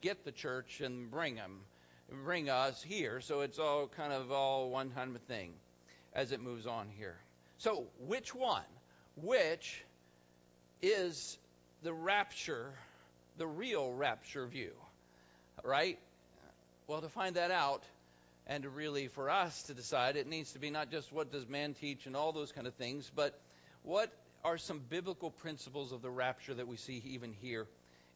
get 0.00 0.24
the 0.24 0.32
church 0.32 0.80
and 0.80 1.10
bring 1.10 1.36
them, 1.36 1.60
bring 2.24 2.48
us 2.50 2.82
here. 2.82 3.20
So 3.20 3.40
it's 3.40 3.58
all 3.58 3.88
kind 3.96 4.12
of 4.12 4.30
all 4.32 4.70
one 4.70 4.90
kind 4.90 5.14
of 5.14 5.22
thing 5.22 5.52
as 6.14 6.32
it 6.32 6.40
moves 6.40 6.66
on 6.66 6.88
here. 6.96 7.16
So, 7.58 7.84
which 8.06 8.34
one? 8.34 8.62
Which 9.22 9.82
is 10.82 11.38
the 11.82 11.92
rapture, 11.92 12.72
the 13.38 13.46
real 13.46 13.92
rapture 13.92 14.46
view? 14.46 14.72
Right? 15.64 15.98
Well, 16.86 17.00
to 17.00 17.08
find 17.08 17.36
that 17.36 17.50
out, 17.50 17.82
and 18.46 18.64
really 18.76 19.08
for 19.08 19.28
us 19.28 19.64
to 19.64 19.74
decide 19.74 20.16
it 20.16 20.26
needs 20.26 20.52
to 20.52 20.58
be 20.58 20.70
not 20.70 20.90
just 20.90 21.12
what 21.12 21.32
does 21.32 21.48
man 21.48 21.74
teach 21.74 22.06
and 22.06 22.16
all 22.16 22.32
those 22.32 22.52
kind 22.52 22.66
of 22.66 22.74
things 22.74 23.10
but 23.14 23.38
what 23.82 24.12
are 24.44 24.58
some 24.58 24.80
biblical 24.88 25.30
principles 25.30 25.92
of 25.92 26.02
the 26.02 26.10
rapture 26.10 26.54
that 26.54 26.68
we 26.68 26.76
see 26.76 27.02
even 27.06 27.32
here 27.32 27.66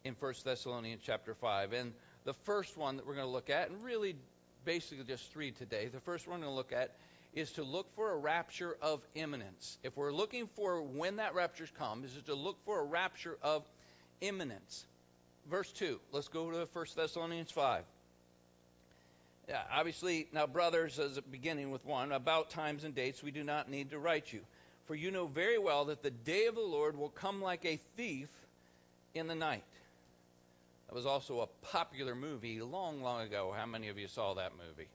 in 0.04 0.14
1 0.18 0.34
thessalonians 0.44 1.02
chapter 1.04 1.34
5 1.34 1.72
and 1.72 1.92
the 2.24 2.32
first 2.32 2.76
one 2.76 2.96
that 2.96 3.06
we're 3.06 3.14
going 3.14 3.26
to 3.26 3.32
look 3.32 3.50
at 3.50 3.70
and 3.70 3.82
really 3.82 4.16
basically 4.64 5.04
just 5.04 5.32
three 5.32 5.50
today 5.50 5.88
the 5.88 6.00
first 6.00 6.26
one 6.26 6.40
we're 6.40 6.46
going 6.46 6.52
to 6.52 6.56
look 6.56 6.72
at 6.72 6.94
is 7.34 7.52
to 7.52 7.62
look 7.62 7.86
for 7.94 8.12
a 8.12 8.16
rapture 8.16 8.76
of 8.82 9.00
imminence 9.14 9.78
if 9.82 9.96
we're 9.96 10.12
looking 10.12 10.46
for 10.46 10.82
when 10.82 11.16
that 11.16 11.34
rapture 11.34 11.68
comes 11.78 12.16
is 12.16 12.22
to 12.22 12.34
look 12.34 12.56
for 12.64 12.80
a 12.80 12.84
rapture 12.84 13.36
of 13.42 13.68
imminence 14.20 14.86
verse 15.50 15.70
2 15.72 16.00
let's 16.12 16.28
go 16.28 16.50
to 16.50 16.68
1 16.72 16.86
thessalonians 16.96 17.50
5 17.50 17.84
yeah, 19.48 19.62
obviously, 19.72 20.28
now, 20.32 20.46
brothers, 20.46 21.00
as 21.00 21.18
beginning 21.18 21.72
with 21.72 21.84
one, 21.84 22.12
about 22.12 22.50
times 22.50 22.84
and 22.84 22.94
dates 22.94 23.20
we 23.20 23.32
do 23.32 23.42
not 23.42 23.68
need 23.68 23.90
to 23.90 23.98
write 23.98 24.32
you. 24.32 24.42
For 24.86 24.94
you 24.94 25.10
know 25.10 25.26
very 25.26 25.58
well 25.58 25.86
that 25.86 26.04
the 26.04 26.10
day 26.12 26.46
of 26.46 26.54
the 26.54 26.60
Lord 26.60 26.96
will 26.96 27.08
come 27.08 27.42
like 27.42 27.64
a 27.64 27.80
thief 27.96 28.28
in 29.12 29.26
the 29.26 29.34
night. 29.34 29.64
That 30.90 30.96
was 30.96 31.06
also 31.06 31.38
a 31.38 31.46
popular 31.68 32.16
movie 32.16 32.60
long, 32.60 33.00
long 33.00 33.22
ago. 33.22 33.54
How 33.56 33.64
many 33.64 33.90
of 33.90 33.96
you 33.96 34.08
saw 34.08 34.34
that 34.34 34.50
movie? 34.58 34.88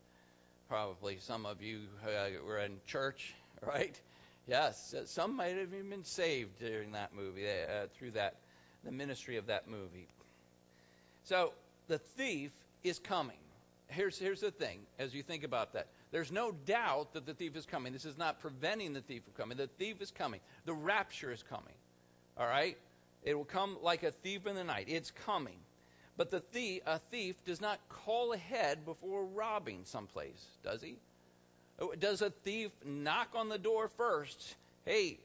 Probably 0.68 1.20
some 1.22 1.46
of 1.46 1.62
you 1.62 1.84
uh, 2.06 2.44
were 2.46 2.60
in 2.60 2.82
church, 2.86 3.34
right? 3.66 3.98
Yes, 4.46 4.94
some 5.06 5.38
might 5.38 5.56
have 5.56 5.74
even 5.74 5.90
been 5.90 6.04
saved 6.04 6.60
during 6.60 6.92
that 6.92 7.16
movie, 7.16 7.48
uh, 7.48 7.88
through 7.98 8.12
that, 8.12 8.36
the 8.84 8.92
ministry 8.92 9.38
of 9.38 9.48
that 9.48 9.70
movie. 9.70 10.10
So, 11.24 11.54
the 11.88 12.00
thief 12.18 12.52
is 12.84 13.00
coming 13.00 13.38
here's, 13.88 14.18
here's 14.18 14.42
the 14.42 14.52
thing 14.52 14.80
as 15.00 15.14
you 15.14 15.24
think 15.24 15.46
about 15.46 15.74
that. 15.74 15.88
There's 16.12 16.32
no 16.32 16.52
doubt 16.52 17.14
that 17.14 17.26
the 17.26 17.34
thief 17.34 17.56
is 17.56 17.66
coming. 17.66 17.94
This 17.94 18.04
is 18.04 18.18
not 18.18 18.42
preventing 18.42 18.92
the 18.92 19.02
thief 19.02 19.24
from 19.24 19.34
coming. 19.34 19.58
The 19.58 19.68
thief 19.68 20.02
is 20.02 20.12
coming. 20.12 20.42
The 20.66 20.74
rapture 20.74 21.32
is 21.32 21.42
coming. 21.44 21.74
All 22.38 22.48
right? 22.48 22.78
It 23.24 23.36
will 23.36 23.46
come 23.46 23.78
like 23.82 24.04
a 24.04 24.12
thief 24.12 24.46
in 24.46 24.56
the 24.56 24.64
night. 24.64 24.88
It's 24.90 25.12
coming. 25.26 25.56
But 26.18 26.32
the 26.32 26.40
thief, 26.40 26.82
a 26.86 27.00
thief 27.12 27.36
does 27.46 27.60
not 27.60 27.80
call 27.90 28.34
ahead 28.34 28.86
before 28.86 29.26
robbing 29.26 29.82
someplace, 29.84 30.46
does 30.64 30.82
he? 30.82 30.96
Oh, 31.78 31.94
does 31.94 32.22
a 32.22 32.30
thief 32.30 32.72
knock 32.86 33.30
on 33.36 33.50
the 33.50 33.58
door 33.58 33.90
first? 33.98 34.56
Hey, 34.86 35.20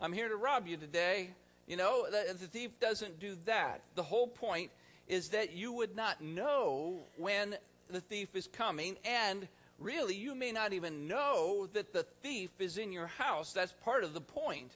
I'm 0.00 0.14
here 0.14 0.28
to 0.28 0.36
rob 0.36 0.66
you 0.66 0.78
today. 0.78 1.28
You 1.66 1.76
know, 1.76 2.06
the, 2.10 2.32
the 2.32 2.46
thief 2.46 2.70
doesn't 2.80 3.20
do 3.20 3.36
that. 3.44 3.82
The 3.96 4.02
whole 4.02 4.28
point 4.28 4.70
is 5.08 5.28
that 5.30 5.52
you 5.52 5.72
would 5.74 5.94
not 5.94 6.22
know 6.22 7.00
when 7.16 7.54
the 7.90 8.00
thief 8.00 8.34
is 8.34 8.46
coming, 8.46 8.96
and 9.04 9.46
really, 9.78 10.14
you 10.14 10.34
may 10.34 10.52
not 10.52 10.72
even 10.72 11.06
know 11.06 11.68
that 11.74 11.92
the 11.92 12.04
thief 12.22 12.50
is 12.58 12.78
in 12.78 12.92
your 12.92 13.08
house. 13.08 13.52
That's 13.52 13.74
part 13.84 14.04
of 14.04 14.14
the 14.14 14.20
point, 14.20 14.70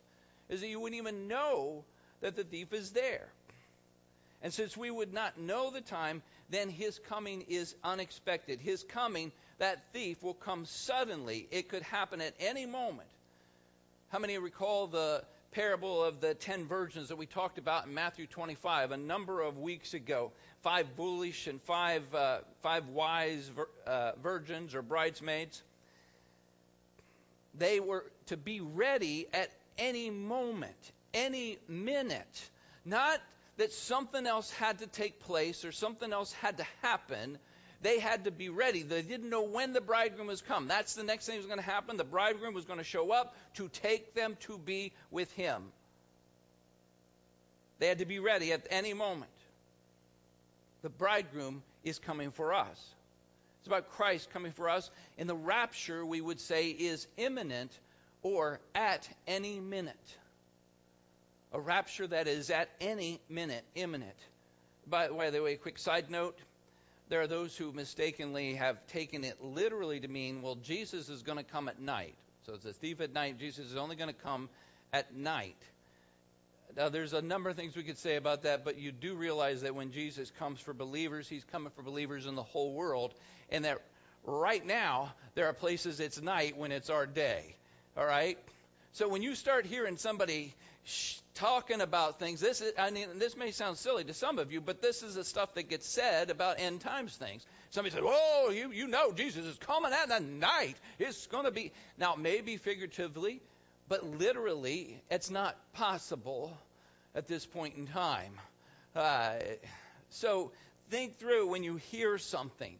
is 0.51 0.61
that 0.61 0.69
you 0.69 0.79
wouldn't 0.79 1.01
even 1.01 1.27
know 1.27 1.85
that 2.21 2.37
the 2.37 2.45
thief 2.45 2.73
is 2.73 2.91
there. 2.91 3.29
And 4.45 4.53
since 4.53 4.77
we 4.77 4.91
would 4.91 5.13
not 5.15 5.39
know 5.41 5.71
the 5.71 5.81
time, 5.81 6.23
then 6.51 6.69
his 6.69 7.01
coming 7.09 7.47
is 7.49 7.75
unexpected. 7.83 8.61
His 8.61 8.85
coming, 8.85 9.33
that 9.59 9.83
thief 9.95 10.23
will 10.23 10.35
come 10.35 10.67
suddenly. 10.67 11.49
It 11.51 11.71
could 11.71 11.83
happen 11.83 12.21
at 12.21 12.35
any 12.39 12.67
moment. 12.67 13.09
How 14.11 14.19
many 14.19 14.39
recall 14.39 14.87
the 14.87 15.25
parable 15.53 16.05
of 16.05 16.21
the 16.21 16.35
ten 16.35 16.67
virgins 16.67 17.09
that 17.09 17.17
we 17.17 17.27
talked 17.27 17.59
about 17.59 17.87
in 17.87 17.95
Matthew 17.95 18.27
25 18.27 18.91
a 18.91 18.97
number 18.97 19.41
of 19.41 19.57
weeks 19.57 19.95
ago. 19.95 20.33
Five 20.63 20.89
foolish 20.97 21.47
and 21.47 21.63
five, 21.63 22.03
uh, 22.15 22.39
five 22.63 22.89
wise 22.89 23.49
vir- 23.49 23.69
uh, 23.87 24.13
virgins 24.23 24.75
or 24.75 24.83
bridesmaids. 24.83 25.63
They 27.57 27.79
were 27.81 28.05
to 28.27 28.37
be 28.37 28.61
ready 28.61 29.27
at 29.33 29.49
any 29.79 30.11
moment, 30.11 30.77
any 31.15 31.59
minute. 31.69 32.51
Not 32.85 33.21
that 33.57 33.73
something 33.73 34.27
else 34.27 34.51
had 34.53 34.81
to 34.81 34.87
take 34.87 35.21
place 35.21 35.65
or 35.65 35.73
something 35.73 36.13
else 36.13 36.33
had 36.33 36.59
to 36.59 36.67
happen 36.83 37.39
they 37.85 38.01
had 38.01 38.25
to 38.25 38.31
be 38.31 38.49
ready. 38.49 38.83
They 38.83 39.03
didn't 39.03 39.29
know 39.29 39.43
when 39.43 39.75
the 39.75 39.81
bridegroom 39.83 40.27
was 40.27 40.41
come. 40.41 40.69
That's 40.69 40.95
the 40.95 41.05
next 41.05 41.27
thing 41.27 41.35
that 41.35 41.41
was 41.41 41.47
going 41.47 41.59
to 41.59 41.65
happen. 41.65 41.99
The 41.99 42.03
bridegroom 42.05 42.55
was 42.55 42.65
going 42.65 42.79
to 42.79 42.85
show 42.85 43.13
up 43.13 43.37
to 43.57 43.69
take 43.69 44.15
them 44.15 44.39
to 44.41 44.57
be 44.57 44.93
with 45.11 45.31
him. 45.33 45.63
They 47.79 47.89
had 47.89 47.99
to 47.99 48.07
be 48.07 48.21
ready 48.21 48.53
at 48.55 48.67
any 48.71 48.95
moment. 48.95 49.31
The 50.81 50.89
bridegroom 50.89 51.63
is 51.85 51.99
coming 51.99 52.31
for 52.31 52.55
us. 52.55 52.83
It's 53.61 53.67
about 53.67 53.91
Christ 53.91 54.31
coming 54.31 54.53
for 54.53 54.71
us. 54.71 54.91
And 55.19 55.29
the 55.29 55.37
rapture, 55.37 56.07
we 56.07 56.23
would 56.23 56.41
say, 56.41 56.69
is 56.71 57.07
imminent 57.19 57.71
or 58.23 58.61
at 58.75 59.07
any 59.27 59.61
minute. 59.61 60.17
A 61.55 61.61
rapture 61.61 62.07
that 62.09 62.27
is 62.27 62.51
at 62.51 62.69
any 62.81 63.21
minute 63.29 63.65
imminent. 63.77 64.17
By 64.89 65.07
the 65.07 65.41
way, 65.41 65.55
a 65.55 65.57
quick 65.57 65.79
side 65.79 66.11
note 66.11 66.37
there 67.09 67.21
are 67.21 67.27
those 67.27 67.57
who 67.57 67.73
mistakenly 67.73 68.55
have 68.55 68.85
taken 68.89 69.23
it 69.25 69.43
literally 69.43 70.01
to 70.01 70.09
mean, 70.09 70.43
well, 70.43 70.57
Jesus 70.57 71.09
is 71.09 71.23
going 71.23 71.39
to 71.39 71.45
come 71.45 71.69
at 71.69 71.81
night. 71.81 72.17
So 72.45 72.55
it's 72.55 72.65
a 72.65 72.73
thief 72.73 73.01
at 73.01 73.13
night. 73.13 73.39
Jesus 73.39 73.71
is 73.71 73.77
only 73.77 73.95
going 73.95 74.09
to 74.09 74.21
come 74.21 74.49
at 74.93 75.15
night. 75.15 75.57
Now, 76.77 76.89
there's 76.89 77.13
a 77.13 77.23
number 77.23 77.51
of 77.51 77.57
things 77.57 77.77
we 77.77 77.85
could 77.85 77.99
say 77.99 78.17
about 78.17 78.43
that, 78.43 78.65
but 78.65 78.79
you 78.79 78.91
do 78.91 79.15
realize 79.15 79.63
that 79.63 79.77
when 79.77 79.93
Jesus 79.93 80.33
comes 80.39 80.61
for 80.61 80.75
believers, 80.75 81.29
he's 81.29 81.45
coming 81.45 81.71
for 81.77 81.83
believers 81.83 82.27
in 82.27 82.35
the 82.35 82.43
whole 82.43 82.73
world, 82.73 83.15
and 83.49 83.65
that 83.65 83.79
right 84.25 84.65
now 84.67 85.13
there 85.35 85.47
are 85.47 85.53
places 85.53 86.01
it's 86.01 86.21
night 86.21 86.57
when 86.57 86.73
it's 86.73 86.91
our 86.91 87.07
day. 87.07 87.55
All 87.97 88.07
right? 88.07 88.39
So 88.93 89.09
when 89.09 89.23
you 89.23 89.37
start 89.37 89.67
hearing 89.67 89.99
somebody 89.99 90.53
talking 91.35 91.81
about 91.81 92.19
things. 92.19 92.41
This 92.41 92.61
is, 92.61 92.73
I 92.79 92.91
mean, 92.91 93.19
this 93.19 93.37
may 93.37 93.51
sound 93.51 93.77
silly 93.79 94.05
to 94.05 94.15
some 94.15 94.39
of 94.39 94.53
you, 94.53 94.61
but 94.61 94.81
this 94.81 95.03
is 95.03 95.15
the 95.15 95.25
stuff 95.25 95.55
that 95.55 95.69
gets 95.69 95.89
said 95.89 96.31
about 96.31 96.61
end 96.61 96.81
times 96.81 97.17
things. 97.17 97.45
Somebody 97.71 97.95
said, 97.95 98.05
"Oh, 98.05 98.51
you 98.55 98.71
you 98.71 98.87
know 98.87 99.13
Jesus 99.13 99.45
is 99.45 99.57
coming 99.59 99.93
at 99.93 100.09
the 100.09 100.21
night. 100.21 100.77
It's 100.99 101.27
going 101.27 101.45
to 101.45 101.51
be 101.51 101.73
now 101.99 102.15
maybe 102.15 102.57
figuratively, 102.57 103.41
but 103.89 104.05
literally, 104.05 105.01
it's 105.11 105.31
not 105.31 105.57
possible 105.73 106.57
at 107.15 107.27
this 107.27 107.45
point 107.45 107.77
in 107.77 107.87
time. 107.87 108.39
Uh, 108.95 109.35
so 110.11 110.53
think 110.91 111.19
through 111.19 111.49
when 111.49 111.65
you 111.65 111.77
hear 111.77 112.19
something. 112.19 112.77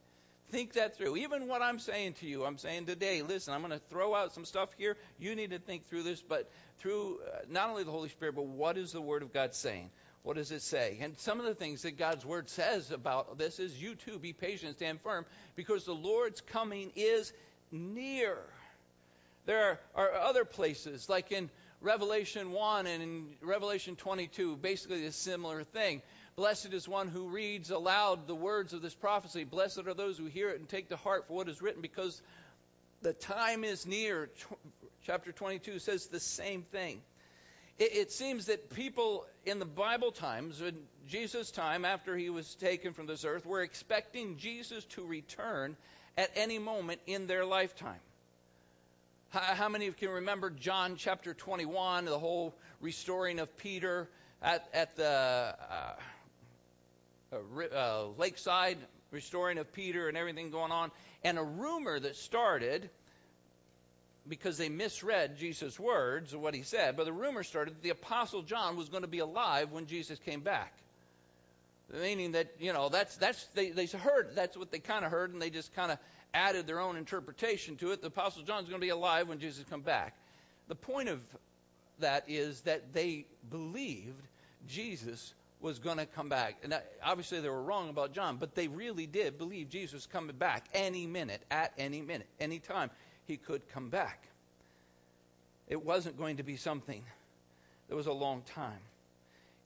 Think 0.55 0.75
that 0.75 0.97
through. 0.97 1.17
Even 1.17 1.49
what 1.49 1.63
I'm 1.63 1.81
saying 1.81 2.13
to 2.21 2.27
you, 2.27 2.45
I'm 2.45 2.59
saying 2.59 2.87
today, 2.87 3.23
listen, 3.23 3.53
I'm 3.53 3.61
going 3.63 3.73
to 3.73 3.85
throw 3.91 4.15
out 4.15 4.33
some 4.35 4.45
stuff 4.45 4.69
here. 4.79 4.97
You 5.19 5.35
need 5.35 5.51
to 5.51 5.59
think 5.59 5.89
through 5.89 6.05
this, 6.05 6.23
but 6.23 6.49
through 6.79 7.19
uh, 7.27 7.39
not 7.51 7.71
only 7.71 7.83
the 7.83 7.91
Holy 7.91 8.09
Spirit, 8.09 8.37
but 8.37 8.47
what 8.47 8.79
is 8.79 8.93
the 8.93 9.01
Word 9.01 9.25
of 9.25 9.33
God 9.33 9.53
saying? 9.53 9.91
What 10.23 10.37
does 10.37 10.53
it 10.53 10.63
say? 10.63 10.99
And 11.01 11.19
some 11.19 11.41
of 11.41 11.47
the 11.47 11.57
things 11.57 11.83
that 11.83 11.99
God's 11.99 12.25
Word 12.25 12.49
says 12.49 12.93
about 12.93 13.37
this 13.37 13.59
is 13.59 13.83
you 13.83 13.97
too 13.97 14.21
be 14.21 14.33
patient, 14.33 14.77
stand 14.77 15.01
firm, 15.01 15.27
because 15.57 15.87
the 15.87 15.93
Lord's 15.93 16.41
coming 16.41 16.93
is 16.95 17.33
near. 17.73 18.39
There 19.47 19.81
are, 19.97 20.11
are 20.13 20.13
other 20.21 20.45
places, 20.45 21.09
like 21.09 21.33
in 21.33 21.51
Revelation 21.81 22.53
1 22.53 22.87
and 22.87 23.03
in 23.03 23.27
Revelation 23.43 23.97
22, 23.97 24.57
basically 24.59 25.05
a 25.05 25.11
similar 25.11 25.65
thing. 25.65 26.01
Blessed 26.37 26.73
is 26.73 26.89
one 26.89 27.09
who 27.09 27.29
reads 27.29 27.71
aloud 27.71 28.27
the 28.27 28.35
words 28.35 28.73
of 28.73 28.83
this 28.83 28.95
prophecy. 28.95 29.45
Blessed 29.45 29.87
are 29.87 29.95
those 29.95 30.19
who 30.19 30.27
hear 30.27 30.51
it 30.51 30.59
and 30.59 30.69
take 30.69 30.89
to 30.89 30.97
heart 30.97 31.29
for 31.29 31.35
what 31.35 31.49
is 31.49 31.63
written, 31.63 31.81
because 31.81 32.21
the 33.03 33.13
time 33.13 33.63
is 33.63 33.87
near 33.87 34.29
chapter 35.07 35.31
22 35.31 35.79
says 35.79 36.07
the 36.07 36.19
same 36.19 36.63
thing. 36.63 37.01
it, 37.79 37.95
it 37.95 38.13
seems 38.13 38.47
that 38.47 38.75
people 38.75 39.27
in 39.47 39.61
the 39.61 39.65
Bible 39.65 40.11
times, 40.11 40.61
in 40.61 40.77
Jesus' 41.09 41.53
time, 41.53 41.85
after 41.85 42.17
he 42.17 42.31
was 42.31 42.53
taken 42.57 42.95
from 42.95 43.07
this 43.07 43.25
earth, 43.25 43.47
were 43.47 43.63
expecting 43.63 44.37
Jesus 44.37 44.85
to 44.87 45.05
return 45.05 45.77
at 46.17 46.31
any 46.35 46.59
moment 46.59 47.01
in 47.07 47.29
their 47.29 47.45
lifetime. 47.45 48.01
How, 49.31 49.69
many 49.69 49.89
of 49.89 50.01
you 50.01 50.07
can 50.09 50.15
remember 50.17 50.49
John 50.49 50.95
chapter 50.97 51.35
21, 51.35 52.05
the 52.05 52.19
whole 52.19 52.55
restoring 52.81 53.41
of 53.41 53.57
Peter 53.57 54.09
at, 54.41 54.69
at 54.73 54.95
the 54.95 55.57
uh, 55.59 55.95
uh, 57.75 58.07
lakeside, 58.19 58.79
restoring 59.11 59.59
of 59.59 59.73
Peter 59.73 60.09
and 60.09 60.17
everything 60.17 60.51
going 60.51 60.73
on, 60.73 60.91
and 61.23 61.39
a 61.39 61.43
rumor 61.43 61.99
that 61.99 62.17
started 62.17 62.91
because 64.29 64.57
they 64.57 64.69
misread 64.69 65.37
Jesus' 65.39 65.79
words 65.79 66.33
of 66.33 66.41
what 66.41 66.55
he 66.55 66.63
said, 66.63 66.97
but 66.97 67.05
the 67.05 67.13
rumor 67.13 67.43
started 67.43 67.75
that 67.75 67.83
the 67.83 67.91
Apostle 67.91 68.43
John 68.43 68.77
was 68.77 68.89
going 68.89 69.03
to 69.03 69.09
be 69.09 69.19
alive 69.19 69.71
when 69.71 69.87
Jesus 69.87 70.19
came 70.21 70.41
back. 70.41 70.73
Meaning 71.93 72.33
that, 72.33 72.49
you 72.59 72.73
know, 72.73 72.89
that's, 72.89 73.17
that's 73.17 73.45
they, 73.49 73.71
they 73.71 73.87
heard, 73.87 74.31
that's 74.35 74.57
what 74.57 74.71
they 74.71 74.79
kind 74.79 75.05
of 75.05 75.11
heard, 75.11 75.33
and 75.33 75.43
they 75.43 75.51
just 75.51 75.75
kind 75.75 75.93
of 75.93 75.99
added 76.33 76.67
their 76.67 76.81
own 76.81 76.97
interpretation 76.97 77.77
to 77.77 77.93
it. 77.93 78.01
The 78.01 78.07
Apostle 78.09 78.43
John's 78.43 78.69
going 78.69 78.81
to 78.81 78.85
be 78.85 78.91
alive 78.91 79.29
when 79.29 79.39
Jesus 79.39 79.65
comes 79.69 79.85
back. 79.85 80.15
The 80.69 80.75
point 80.75 81.11
of 81.11 81.21
that 82.01 82.25
is 82.27 82.63
that 82.63 82.95
they 82.95 83.27
believed 83.51 84.23
Jesus 84.67 85.35
was 85.65 85.79
going 85.79 85.97
to 85.97 86.05
come 86.05 86.29
back. 86.29 86.59
And 86.63 86.79
obviously 87.03 87.41
they 87.41 87.49
were 87.49 87.63
wrong 87.63 87.89
about 87.89 88.13
John, 88.13 88.37
but 88.37 88.55
they 88.55 88.69
really 88.69 89.07
did 89.07 89.39
believe 89.39 89.71
Jesus 89.71 89.95
was 89.95 90.07
coming 90.07 90.37
back 90.37 90.67
any 90.75 91.07
minute, 91.07 91.43
at 91.51 91.73
any 91.79 92.03
minute, 92.03 92.29
any 92.39 92.59
time 92.59 92.91
he 93.27 93.39
could 93.39 93.67
come 93.71 93.89
back. 93.89 94.23
It 95.67 95.83
wasn't 95.83 96.19
going 96.19 96.37
to 96.37 96.43
be 96.43 96.57
something 96.57 97.03
that 97.89 97.97
was 97.97 98.07
a 98.07 98.13
long 98.13 98.43
time. 98.55 98.79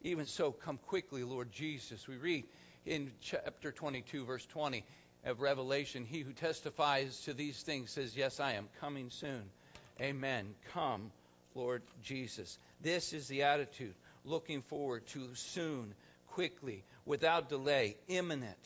Even 0.05 0.27
so, 0.27 0.53
come 0.53 0.79
quickly, 0.87 1.25
Lord 1.25 1.51
Jesus. 1.51 2.07
We 2.07 2.17
read 2.17 2.45
in 2.87 3.11
chapter 3.21 3.73
22, 3.73 4.25
verse 4.25 4.47
20 4.47 4.85
of 5.25 5.41
Revelation, 5.41 6.05
He 6.05 6.21
who 6.21 6.33
testifies 6.33 7.23
to 7.23 7.35
these 7.35 7.61
things 7.61 7.91
says, 7.91 8.17
Yes, 8.17 8.39
I 8.39 8.53
am 8.53 8.69
coming 8.81 9.11
soon. 9.11 9.43
Amen. 10.01 10.55
Come, 10.73 11.11
Lord 11.57 11.83
Jesus. 12.05 12.57
This 12.81 13.13
is 13.13 13.27
the 13.27 13.43
attitude 13.43 13.95
looking 14.29 14.63
forward 14.63 15.07
to 15.09 15.35
soon, 15.35 15.95
quickly, 16.29 16.85
without 17.05 17.49
delay, 17.49 17.97
imminent. 18.09 18.57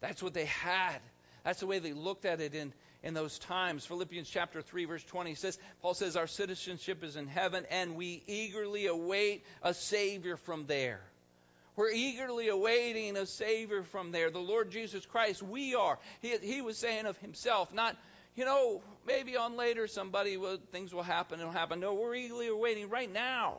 That's 0.00 0.22
what 0.22 0.34
they 0.34 0.44
had. 0.46 0.98
That's 1.44 1.60
the 1.60 1.66
way 1.66 1.78
they 1.78 1.92
looked 1.92 2.24
at 2.24 2.40
it 2.40 2.54
in 2.54 2.72
in 3.04 3.12
those 3.14 3.38
times. 3.38 3.84
Philippians 3.84 4.28
chapter 4.28 4.62
3 4.62 4.86
verse 4.86 5.04
20 5.04 5.34
says, 5.34 5.58
Paul 5.82 5.94
says, 5.94 6.16
our 6.16 6.26
citizenship 6.26 7.04
is 7.04 7.16
in 7.16 7.28
heaven 7.28 7.66
and 7.70 7.96
we 7.96 8.22
eagerly 8.26 8.86
await 8.86 9.44
a 9.62 9.74
Savior 9.74 10.36
from 10.38 10.66
there. 10.66 11.00
We're 11.76 11.90
eagerly 11.90 12.48
awaiting 12.48 13.16
a 13.16 13.26
Savior 13.26 13.82
from 13.82 14.10
there, 14.12 14.30
the 14.30 14.38
Lord 14.38 14.70
Jesus 14.70 15.04
Christ. 15.04 15.42
We 15.42 15.74
are. 15.74 15.98
He, 16.22 16.36
he 16.38 16.62
was 16.62 16.78
saying 16.78 17.06
of 17.06 17.18
himself, 17.18 17.74
not, 17.74 17.96
you 18.36 18.44
know, 18.44 18.80
maybe 19.06 19.36
on 19.36 19.56
later 19.56 19.86
somebody 19.86 20.36
will, 20.36 20.58
things 20.72 20.94
will 20.94 21.02
happen, 21.02 21.40
it'll 21.40 21.52
happen. 21.52 21.80
No, 21.80 21.94
we're 21.94 22.14
eagerly 22.14 22.46
awaiting 22.46 22.88
right 22.88 23.12
now. 23.12 23.58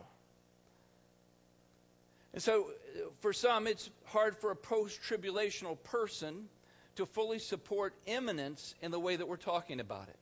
And 2.36 2.44
so, 2.44 2.66
uh, 2.66 3.08
for 3.22 3.32
some, 3.32 3.66
it's 3.66 3.90
hard 4.08 4.36
for 4.36 4.52
a 4.52 4.58
post 4.58 5.00
tribulational 5.02 5.82
person 5.86 6.50
to 6.98 7.06
fully 7.06 7.40
support 7.40 7.94
imminence 8.06 8.76
in 8.82 8.92
the 8.92 9.00
way 9.00 9.16
that 9.16 9.26
we're 9.26 9.38
talking 9.38 9.80
about 9.80 10.10
it 10.10 10.18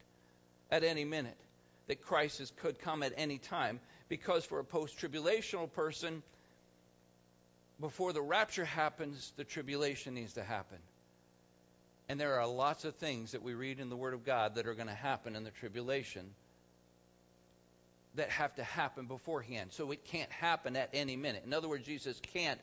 at 0.70 0.84
any 0.84 1.06
minute, 1.06 1.38
that 1.88 2.04
crisis 2.04 2.54
could 2.58 2.80
come 2.80 3.02
at 3.02 3.14
any 3.18 3.40
time. 3.40 3.80
Because 4.10 4.46
for 4.46 4.60
a 4.60 4.64
post 4.64 5.00
tribulational 5.00 5.72
person, 5.74 6.22
before 7.80 8.14
the 8.14 8.22
rapture 8.22 8.66
happens, 8.66 9.34
the 9.36 9.44
tribulation 9.44 10.14
needs 10.14 10.34
to 10.34 10.44
happen. 10.44 10.78
And 12.10 12.20
there 12.20 12.40
are 12.40 12.48
lots 12.48 12.86
of 12.86 12.94
things 12.96 13.32
that 13.32 13.42
we 13.42 13.56
read 13.56 13.80
in 13.80 13.90
the 13.90 13.98
Word 13.98 14.14
of 14.14 14.24
God 14.24 14.54
that 14.56 14.68
are 14.68 14.76
going 14.76 14.88
to 14.88 14.94
happen 14.94 15.36
in 15.36 15.44
the 15.44 15.52
tribulation 15.52 16.30
that 18.16 18.30
have 18.30 18.56
to 18.56 18.64
happen 18.64 19.06
beforehand. 19.06 19.72
So 19.72 19.92
it 19.92 20.06
can't 20.06 20.32
happen 20.32 20.76
at 20.76 20.90
any 20.94 21.16
minute. 21.16 21.44
In 21.46 21.54
other 21.54 21.68
words, 21.68 21.86
Jesus 21.86 22.20
can't, 22.34 22.60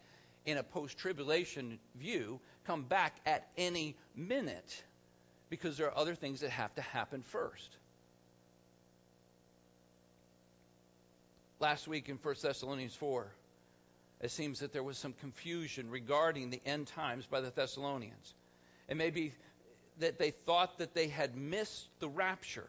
in 0.46 0.58
a 0.58 0.62
post 0.62 0.96
tribulation 0.96 1.78
view, 1.96 2.40
come 2.66 2.82
back 2.82 3.16
at 3.26 3.48
any 3.56 3.96
minute 4.14 4.82
because 5.48 5.76
there 5.76 5.86
are 5.86 5.98
other 5.98 6.14
things 6.14 6.40
that 6.40 6.50
have 6.50 6.74
to 6.76 6.82
happen 6.82 7.22
first. 7.22 7.76
Last 11.58 11.88
week 11.88 12.08
in 12.08 12.16
1 12.16 12.34
Thessalonians 12.40 12.94
4, 12.94 13.26
it 14.22 14.30
seems 14.30 14.60
that 14.60 14.72
there 14.72 14.82
was 14.82 14.96
some 14.96 15.12
confusion 15.14 15.90
regarding 15.90 16.50
the 16.50 16.60
end 16.64 16.86
times 16.86 17.26
by 17.26 17.40
the 17.40 17.50
Thessalonians. 17.50 18.34
It 18.88 18.96
may 18.96 19.10
be 19.10 19.32
that 19.98 20.18
they 20.18 20.30
thought 20.30 20.78
that 20.78 20.94
they 20.94 21.08
had 21.08 21.36
missed 21.36 21.88
the 21.98 22.08
rapture. 22.08 22.68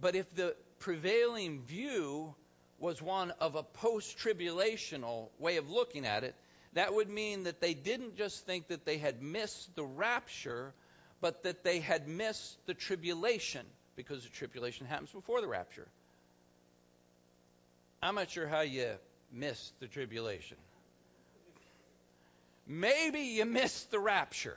But 0.00 0.14
if 0.14 0.34
the 0.34 0.54
prevailing 0.80 1.62
view 1.62 2.34
was 2.78 3.02
one 3.02 3.32
of 3.40 3.54
a 3.54 3.62
post 3.62 4.18
tribulational 4.18 5.28
way 5.38 5.56
of 5.56 5.70
looking 5.70 6.06
at 6.06 6.24
it, 6.24 6.34
that 6.74 6.94
would 6.94 7.08
mean 7.08 7.44
that 7.44 7.60
they 7.60 7.74
didn't 7.74 8.16
just 8.16 8.46
think 8.46 8.68
that 8.68 8.84
they 8.84 8.98
had 8.98 9.22
missed 9.22 9.74
the 9.74 9.84
rapture, 9.84 10.72
but 11.20 11.42
that 11.42 11.64
they 11.64 11.80
had 11.80 12.06
missed 12.06 12.56
the 12.66 12.74
tribulation, 12.74 13.64
because 13.96 14.22
the 14.22 14.28
tribulation 14.28 14.86
happens 14.86 15.10
before 15.10 15.40
the 15.40 15.48
rapture. 15.48 15.86
I'm 18.02 18.14
not 18.14 18.30
sure 18.30 18.46
how 18.46 18.60
you 18.60 18.90
miss 19.32 19.72
the 19.80 19.88
tribulation. 19.88 20.56
Maybe 22.66 23.20
you 23.20 23.44
missed 23.44 23.90
the 23.90 23.98
rapture. 23.98 24.56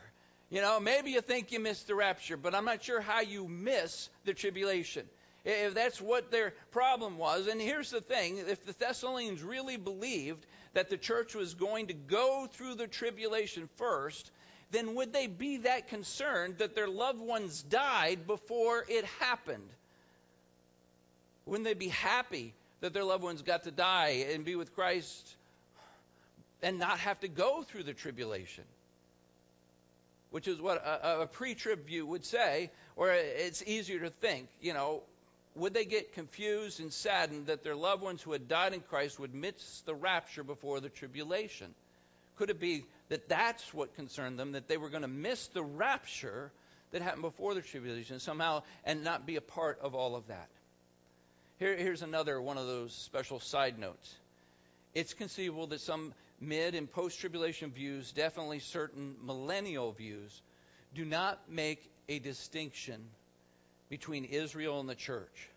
You 0.49 0.61
know, 0.61 0.79
maybe 0.79 1.11
you 1.11 1.21
think 1.21 1.53
you 1.53 1.59
missed 1.59 1.87
the 1.87 1.95
rapture, 1.95 2.35
but 2.35 2.53
I'm 2.53 2.65
not 2.65 2.83
sure 2.83 2.99
how 2.99 3.21
you 3.21 3.47
miss 3.47 4.09
the 4.25 4.33
tribulation. 4.33 5.07
If 5.43 5.73
that's 5.73 5.99
what 5.99 6.29
their 6.29 6.53
problem 6.71 7.17
was, 7.17 7.47
and 7.47 7.59
here's 7.59 7.89
the 7.89 8.01
thing 8.01 8.37
if 8.37 8.63
the 8.65 8.73
Thessalonians 8.73 9.41
really 9.41 9.77
believed 9.77 10.45
that 10.73 10.89
the 10.89 10.97
church 10.97 11.33
was 11.33 11.55
going 11.55 11.87
to 11.87 11.93
go 11.93 12.47
through 12.51 12.75
the 12.75 12.87
tribulation 12.87 13.67
first, 13.77 14.31
then 14.69 14.95
would 14.95 15.13
they 15.13 15.27
be 15.27 15.57
that 15.57 15.87
concerned 15.87 16.59
that 16.59 16.75
their 16.75 16.87
loved 16.87 17.19
ones 17.19 17.63
died 17.63 18.27
before 18.27 18.85
it 18.87 19.03
happened? 19.19 19.67
Wouldn't 21.45 21.65
they 21.65 21.73
be 21.73 21.89
happy 21.89 22.53
that 22.81 22.93
their 22.93 23.03
loved 23.03 23.23
ones 23.23 23.41
got 23.41 23.63
to 23.63 23.71
die 23.71 24.25
and 24.31 24.45
be 24.45 24.55
with 24.55 24.75
Christ 24.75 25.35
and 26.61 26.77
not 26.77 26.99
have 26.99 27.19
to 27.21 27.27
go 27.27 27.63
through 27.63 27.83
the 27.83 27.93
tribulation? 27.93 28.63
Which 30.29 30.47
is 30.47 30.61
what 30.61 30.77
a, 30.85 31.21
a 31.21 31.27
pre 31.27 31.55
trib 31.55 31.87
view 31.87 32.05
would 32.05 32.23
say, 32.23 32.69
or 32.95 33.11
it's 33.11 33.63
easier 33.63 33.99
to 33.99 34.09
think, 34.09 34.47
you 34.61 34.73
know, 34.73 35.01
would 35.55 35.73
they 35.73 35.85
get 35.85 36.13
confused 36.13 36.79
and 36.79 36.91
saddened 36.93 37.47
that 37.47 37.63
their 37.63 37.75
loved 37.75 38.01
ones 38.01 38.21
who 38.21 38.31
had 38.31 38.47
died 38.47 38.73
in 38.73 38.81
Christ 38.81 39.19
would 39.19 39.33
miss 39.33 39.81
the 39.85 39.95
rapture 39.95 40.43
before 40.43 40.79
the 40.79 40.89
tribulation? 40.89 41.73
Could 42.37 42.49
it 42.49 42.59
be 42.59 42.85
that 43.09 43.27
that's 43.27 43.73
what 43.73 43.95
concerned 43.95 44.39
them, 44.39 44.53
that 44.53 44.67
they 44.67 44.77
were 44.77 44.89
going 44.89 45.01
to 45.01 45.07
miss 45.07 45.47
the 45.47 45.63
rapture 45.63 46.51
that 46.91 47.01
happened 47.01 47.23
before 47.23 47.53
the 47.53 47.61
tribulation 47.61 48.19
somehow 48.19 48.63
and 48.85 49.03
not 49.03 49.25
be 49.25 49.35
a 49.35 49.41
part 49.41 49.79
of 49.81 49.93
all 49.93 50.15
of 50.15 50.27
that? 50.27 50.47
Here, 51.59 51.75
here's 51.75 52.01
another 52.01 52.41
one 52.41 52.57
of 52.57 52.65
those 52.65 52.93
special 52.93 53.39
side 53.39 53.77
notes. 53.77 54.15
It's 54.93 55.13
conceivable 55.13 55.67
that 55.67 55.81
some 55.81 56.13
mid 56.39 56.73
and 56.73 56.91
post 56.91 57.19
tribulation 57.19 57.71
views, 57.71 58.11
definitely 58.11 58.59
certain 58.59 59.15
millennial 59.23 59.91
views, 59.91 60.41
do 60.95 61.05
not 61.05 61.39
make 61.49 61.87
a 62.09 62.19
distinction 62.19 63.01
between 63.91 64.23
Israel 64.23 64.79
and 64.79 64.87
the 64.87 64.95
church. 64.95 65.49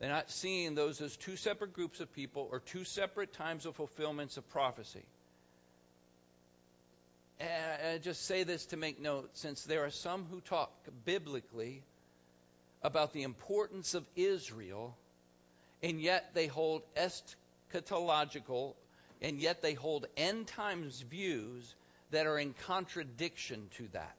They're 0.00 0.08
not 0.08 0.30
seeing 0.30 0.74
those 0.74 1.02
as 1.02 1.14
two 1.14 1.36
separate 1.36 1.74
groups 1.74 2.00
of 2.00 2.10
people 2.14 2.48
or 2.50 2.58
two 2.58 2.84
separate 2.84 3.34
times 3.34 3.66
of 3.66 3.76
fulfillments 3.76 4.38
of 4.38 4.48
prophecy. 4.48 5.04
And 7.38 7.92
I 7.92 7.98
just 7.98 8.24
say 8.24 8.44
this 8.44 8.64
to 8.66 8.78
make 8.78 8.98
note, 8.98 9.28
since 9.34 9.62
there 9.64 9.84
are 9.84 9.90
some 9.90 10.24
who 10.30 10.40
talk 10.40 10.72
biblically 11.04 11.82
about 12.82 13.12
the 13.12 13.24
importance 13.24 13.92
of 13.92 14.06
Israel, 14.16 14.96
and 15.82 16.00
yet 16.00 16.30
they 16.32 16.46
hold 16.46 16.80
eschatological, 16.96 18.72
and 19.20 19.38
yet 19.38 19.60
they 19.60 19.74
hold 19.74 20.06
end 20.16 20.46
times 20.46 21.02
views 21.02 21.74
that 22.10 22.26
are 22.26 22.38
in 22.38 22.54
contradiction 22.66 23.68
to 23.76 23.86
that 23.92 24.16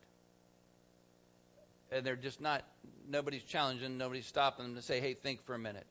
and 1.91 2.06
they're 2.06 2.15
just 2.15 2.41
not 2.41 2.63
nobody's 3.10 3.43
challenging, 3.43 3.97
nobody's 3.97 4.26
stopping 4.26 4.65
them 4.65 4.76
to 4.76 4.82
say, 4.82 5.00
"Hey, 5.00 5.13
think 5.13 5.45
for 5.45 5.54
a 5.56 5.60
minute." 5.60 5.86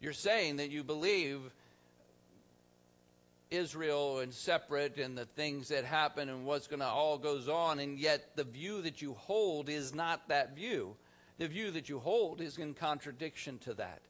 You're 0.00 0.12
saying 0.12 0.56
that 0.56 0.70
you 0.70 0.82
believe 0.82 1.40
Israel 3.50 4.20
and 4.20 4.32
separate 4.32 4.98
and 4.98 5.18
the 5.18 5.26
things 5.26 5.68
that 5.68 5.84
happen 5.84 6.28
and 6.28 6.46
what's 6.46 6.68
going 6.68 6.80
to 6.80 6.86
all 6.86 7.18
goes 7.18 7.48
on, 7.48 7.80
and 7.80 7.98
yet 7.98 8.36
the 8.36 8.44
view 8.44 8.82
that 8.82 9.02
you 9.02 9.14
hold 9.14 9.68
is 9.68 9.94
not 9.94 10.28
that 10.28 10.54
view. 10.54 10.96
The 11.38 11.48
view 11.48 11.70
that 11.72 11.88
you 11.88 11.98
hold 11.98 12.40
is 12.40 12.58
in 12.58 12.74
contradiction 12.74 13.58
to 13.60 13.74
that. 13.74 14.00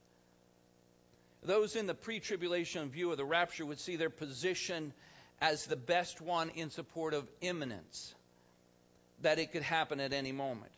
Those 1.43 1.75
in 1.75 1.87
the 1.87 1.95
pre 1.95 2.21
tribulation 2.21 2.91
view 2.91 3.11
of 3.11 3.17
the 3.17 3.25
rapture 3.25 3.65
would 3.65 3.81
see 3.81 3.97
their 3.97 4.11
position 4.11 4.93
as 5.41 5.65
the 5.65 5.77
best 5.77 6.21
one 6.21 6.51
in 6.51 6.71
support 6.71 7.15
of 7.15 7.27
imminence, 7.41 8.15
that 9.23 9.39
it 9.39 9.53
could 9.53 9.63
happen 9.63 10.01
at 10.01 10.13
any 10.13 10.33
moment. 10.33 10.71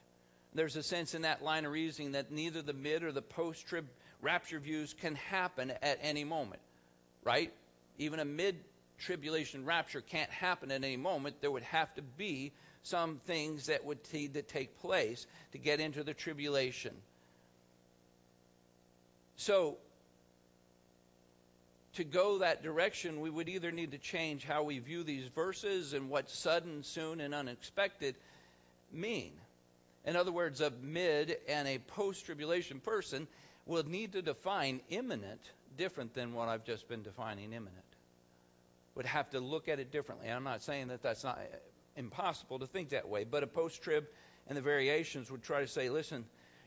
There's 0.55 0.77
a 0.77 0.83
sense 0.83 1.15
in 1.15 1.23
that 1.23 1.43
line 1.43 1.65
of 1.65 1.73
reasoning 1.73 2.13
that 2.13 2.31
neither 2.31 2.63
the 2.63 2.73
mid 2.73 3.03
or 3.03 3.13
the 3.13 3.23
post 3.23 3.67
trib 3.67 3.87
rapture 4.21 4.59
views 4.59 4.95
can 4.95 5.15
happen 5.15 5.73
at 5.83 5.99
any 6.03 6.25
moment, 6.25 6.61
right? 7.25 7.53
Even 7.99 8.21
a 8.21 8.25
mid 8.25 8.57
tribulation 8.99 9.65
rapture 9.65 10.01
can't 10.01 10.31
happen 10.31 10.71
at 10.71 10.85
any 10.85 10.97
moment. 10.97 11.41
There 11.41 11.51
would 11.51 11.63
have 11.65 11.93
to 11.95 12.03
be 12.03 12.53
some 12.83 13.21
things 13.27 13.67
that 13.67 13.85
would 13.85 13.99
need 14.13 14.35
to 14.35 14.43
take 14.43 14.79
place 14.81 15.27
to 15.53 15.59
get 15.59 15.81
into 15.81 16.05
the 16.05 16.15
tribulation. 16.15 16.95
So, 19.37 19.77
to 21.95 22.05
go 22.05 22.39
that 22.39 22.63
direction, 22.63 23.21
we 23.21 23.31
would 23.31 23.49
either 23.49 23.71
need 23.71 23.93
to 23.93 23.99
change 23.99 24.45
how 24.45 24.63
we 24.63 24.79
view 24.79 25.03
these 25.03 25.27
verses 25.35 25.93
and 25.93 26.09
what 26.09 26.31
sudden, 26.31 26.85
soon, 26.85 27.21
and 27.21 27.35
unexpected 27.35 28.15
mean. 28.93 29.33
In 30.05 30.17
other 30.17 30.33
words, 30.33 30.61
a 30.61 30.73
mid 30.83 31.37
and 31.49 31.69
a 31.69 31.79
post 31.79 32.27
tribulation 32.27 32.81
person 32.81 33.29
will 33.67 33.85
need 33.85 34.13
to 34.13 34.23
define 34.23 34.81
imminent 34.91 35.41
different 35.77 36.15
than 36.15 36.35
what 36.35 36.49
I've 36.49 36.65
just 36.65 36.89
been 36.89 37.03
defining 37.03 37.53
imminent. 37.53 37.77
Would 38.95 39.07
have 39.07 39.31
to 39.31 39.41
look 39.41 39.69
at 39.69 39.79
it 39.79 39.91
differently. 39.91 40.29
I'm 40.29 40.45
not 40.45 40.63
saying 40.63 40.89
that 40.89 41.03
that's 41.03 41.25
not 41.25 41.39
uh, 41.39 41.57
impossible 41.97 42.59
to 42.59 42.67
think 42.67 42.91
that 42.91 43.09
way, 43.09 43.25
but 43.25 43.43
a 43.43 43.47
post 43.47 43.83
trib 43.83 44.05
and 44.49 44.57
the 44.57 44.63
variations 44.63 45.31
would 45.31 45.43
try 45.43 45.61
to 45.61 45.69
say, 45.69 45.89
listen, 45.89 46.25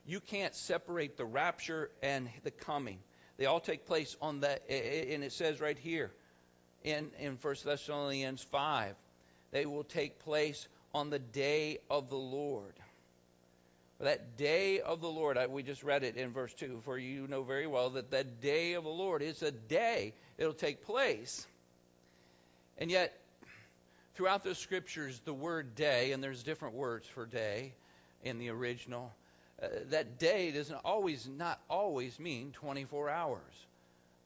you 0.07 0.19
can't 0.19 0.55
separate 0.55 1.17
the 1.17 1.25
rapture 1.25 1.89
and 2.01 2.29
the 2.43 2.51
coming. 2.51 2.99
They 3.37 3.45
all 3.45 3.59
take 3.59 3.85
place 3.85 4.15
on 4.21 4.41
that, 4.41 4.63
and 4.69 5.23
it 5.23 5.33
says 5.33 5.59
right 5.59 5.77
here 5.77 6.11
in, 6.83 7.11
in 7.19 7.37
1 7.41 7.55
Thessalonians 7.65 8.41
5, 8.43 8.95
they 9.51 9.65
will 9.65 9.83
take 9.83 10.19
place 10.19 10.67
on 10.93 11.09
the 11.09 11.19
day 11.19 11.79
of 11.89 12.09
the 12.09 12.15
Lord. 12.15 12.73
That 13.99 14.35
day 14.35 14.81
of 14.81 14.99
the 14.99 15.09
Lord, 15.09 15.37
we 15.49 15.63
just 15.63 15.81
read 15.81 16.03
it 16.03 16.17
in 16.17 16.33
verse 16.33 16.53
2, 16.53 16.81
for 16.83 16.97
you 16.97 17.27
know 17.27 17.43
very 17.43 17.65
well 17.65 17.91
that 17.91 18.11
that 18.11 18.41
day 18.41 18.73
of 18.73 18.83
the 18.83 18.89
Lord 18.89 19.21
is 19.21 19.41
a 19.41 19.51
day. 19.51 20.13
It'll 20.37 20.53
take 20.53 20.83
place. 20.83 21.47
And 22.77 22.91
yet, 22.91 23.17
throughout 24.15 24.43
the 24.43 24.53
scriptures, 24.53 25.21
the 25.23 25.33
word 25.33 25.75
day, 25.75 26.11
and 26.11 26.21
there's 26.21 26.43
different 26.43 26.75
words 26.75 27.07
for 27.07 27.25
day 27.25 27.73
in 28.21 28.37
the 28.37 28.49
original, 28.49 29.13
uh, 29.63 29.67
that 29.89 30.19
day 30.19 30.51
doesn't 30.51 30.81
always, 30.83 31.29
not 31.37 31.61
always 31.69 32.19
mean 32.19 32.51
24 32.51 33.09
hours, 33.09 33.65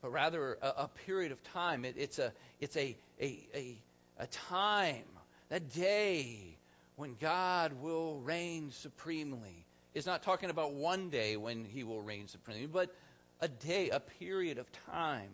but 0.01 0.11
rather 0.11 0.57
a, 0.63 0.67
a 0.67 0.89
period 1.05 1.31
of 1.31 1.43
time. 1.43 1.85
It, 1.85 1.93
it's 1.95 2.17
a, 2.17 2.33
it's 2.59 2.75
a, 2.75 2.97
a, 3.21 3.39
a, 3.53 3.77
a 4.17 4.27
time, 4.27 5.03
a 5.51 5.59
day 5.59 6.57
when 6.99 7.15
God 7.21 7.71
will 7.81 8.19
reign 8.19 8.71
supremely. 8.71 9.65
It's 9.93 10.05
not 10.05 10.21
talking 10.21 10.49
about 10.49 10.73
one 10.73 11.09
day 11.09 11.37
when 11.37 11.63
he 11.63 11.85
will 11.85 12.01
reign 12.01 12.27
supremely, 12.27 12.67
but 12.67 12.93
a 13.39 13.47
day, 13.47 13.89
a 13.89 14.01
period 14.01 14.57
of 14.57 14.67
time, 14.85 15.29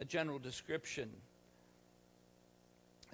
a 0.00 0.04
general 0.04 0.40
description. 0.40 1.08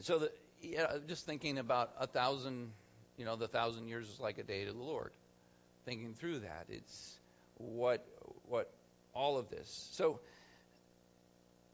So, 0.00 0.20
the, 0.20 0.32
yeah, 0.62 0.86
just 1.06 1.26
thinking 1.26 1.58
about 1.58 1.92
a 2.00 2.06
thousand, 2.06 2.70
you 3.18 3.26
know, 3.26 3.36
the 3.36 3.46
thousand 3.46 3.88
years 3.88 4.08
is 4.08 4.18
like 4.18 4.38
a 4.38 4.42
day 4.42 4.64
to 4.64 4.72
the 4.72 4.82
Lord 4.82 5.12
thinking 5.84 6.14
through 6.14 6.38
that. 6.40 6.64
It's 6.70 7.18
what 7.58 8.06
what 8.48 8.70
all 9.14 9.36
of 9.36 9.50
this. 9.50 9.88
So 9.92 10.20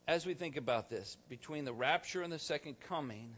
as 0.05 0.25
we 0.25 0.33
think 0.33 0.57
about 0.57 0.89
this, 0.89 1.15
between 1.29 1.63
the 1.63 1.73
rapture 1.73 2.23
and 2.23 2.33
the 2.33 2.39
second 2.39 2.79
coming, 2.81 3.35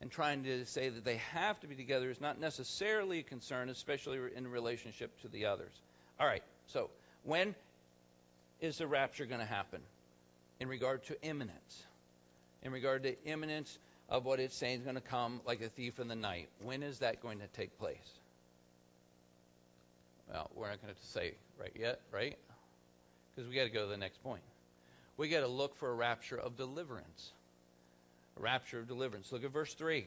and 0.00 0.10
trying 0.10 0.44
to 0.44 0.64
say 0.64 0.88
that 0.88 1.04
they 1.04 1.16
have 1.32 1.60
to 1.60 1.66
be 1.66 1.74
together 1.74 2.10
is 2.10 2.20
not 2.20 2.40
necessarily 2.40 3.18
a 3.20 3.22
concern, 3.22 3.68
especially 3.68 4.18
in 4.34 4.48
relationship 4.48 5.10
to 5.20 5.28
the 5.28 5.46
others. 5.46 5.72
All 6.18 6.26
right, 6.26 6.42
so 6.66 6.90
when 7.24 7.54
is 8.60 8.78
the 8.78 8.86
rapture 8.86 9.26
going 9.26 9.40
to 9.40 9.46
happen? 9.46 9.80
In 10.58 10.68
regard 10.68 11.04
to 11.04 11.22
imminence. 11.22 11.84
In 12.62 12.72
regard 12.72 13.02
to 13.04 13.24
imminence 13.24 13.78
of 14.08 14.24
what 14.24 14.40
it's 14.40 14.56
saying 14.56 14.80
is 14.80 14.84
going 14.84 14.96
to 14.96 15.00
come 15.00 15.40
like 15.46 15.60
a 15.60 15.68
thief 15.68 15.98
in 16.00 16.08
the 16.08 16.16
night. 16.16 16.48
When 16.62 16.82
is 16.82 16.98
that 16.98 17.22
going 17.22 17.38
to 17.40 17.46
take 17.48 17.78
place? 17.78 17.96
Well, 20.30 20.50
we're 20.54 20.68
not 20.68 20.82
going 20.82 20.94
to 20.94 21.06
say 21.08 21.34
right 21.58 21.72
yet, 21.78 22.00
right? 22.12 22.36
Because 23.34 23.48
we 23.48 23.56
got 23.56 23.64
to 23.64 23.70
go 23.70 23.84
to 23.84 23.90
the 23.90 23.96
next 23.96 24.22
point. 24.22 24.42
We 25.16 25.28
got 25.28 25.40
to 25.40 25.48
look 25.48 25.76
for 25.76 25.90
a 25.90 25.94
rapture 25.94 26.38
of 26.38 26.56
deliverance. 26.56 27.32
Rapture 28.36 28.80
of 28.80 28.88
deliverance. 28.88 29.30
Look 29.32 29.44
at 29.44 29.52
verse 29.52 29.74
3. 29.74 30.06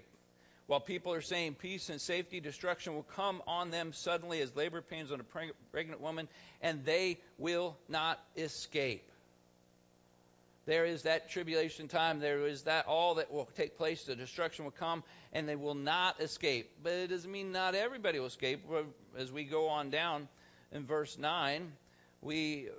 While 0.65 0.79
people 0.79 1.13
are 1.13 1.21
saying 1.21 1.55
peace 1.55 1.89
and 1.89 1.99
safety, 1.99 2.39
destruction 2.39 2.95
will 2.95 3.03
come 3.03 3.41
on 3.47 3.69
them 3.69 3.91
suddenly 3.93 4.39
as 4.39 4.55
labor 4.55 4.81
pains 4.81 5.11
on 5.11 5.19
a 5.19 5.51
pregnant 5.71 5.99
woman, 5.99 6.29
and 6.61 6.85
they 6.85 7.19
will 7.37 7.77
not 7.89 8.19
escape. 8.37 9.03
There 10.65 10.85
is 10.85 11.03
that 11.03 11.29
tribulation 11.29 11.89
time. 11.89 12.19
There 12.19 12.47
is 12.47 12.63
that 12.63 12.85
all 12.85 13.15
that 13.15 13.31
will 13.31 13.49
take 13.57 13.77
place. 13.77 14.05
The 14.05 14.15
destruction 14.15 14.63
will 14.63 14.71
come, 14.71 15.03
and 15.33 15.47
they 15.47 15.57
will 15.57 15.75
not 15.75 16.21
escape. 16.21 16.69
But 16.81 16.93
it 16.93 17.07
doesn't 17.07 17.29
mean 17.29 17.51
not 17.51 17.75
everybody 17.75 18.19
will 18.19 18.27
escape. 18.27 18.65
As 19.17 19.29
we 19.29 19.43
go 19.43 19.67
on 19.67 19.89
down 19.89 20.29
in 20.71 20.85
verse 20.85 21.17
9, 21.17 21.69
we 22.21 22.69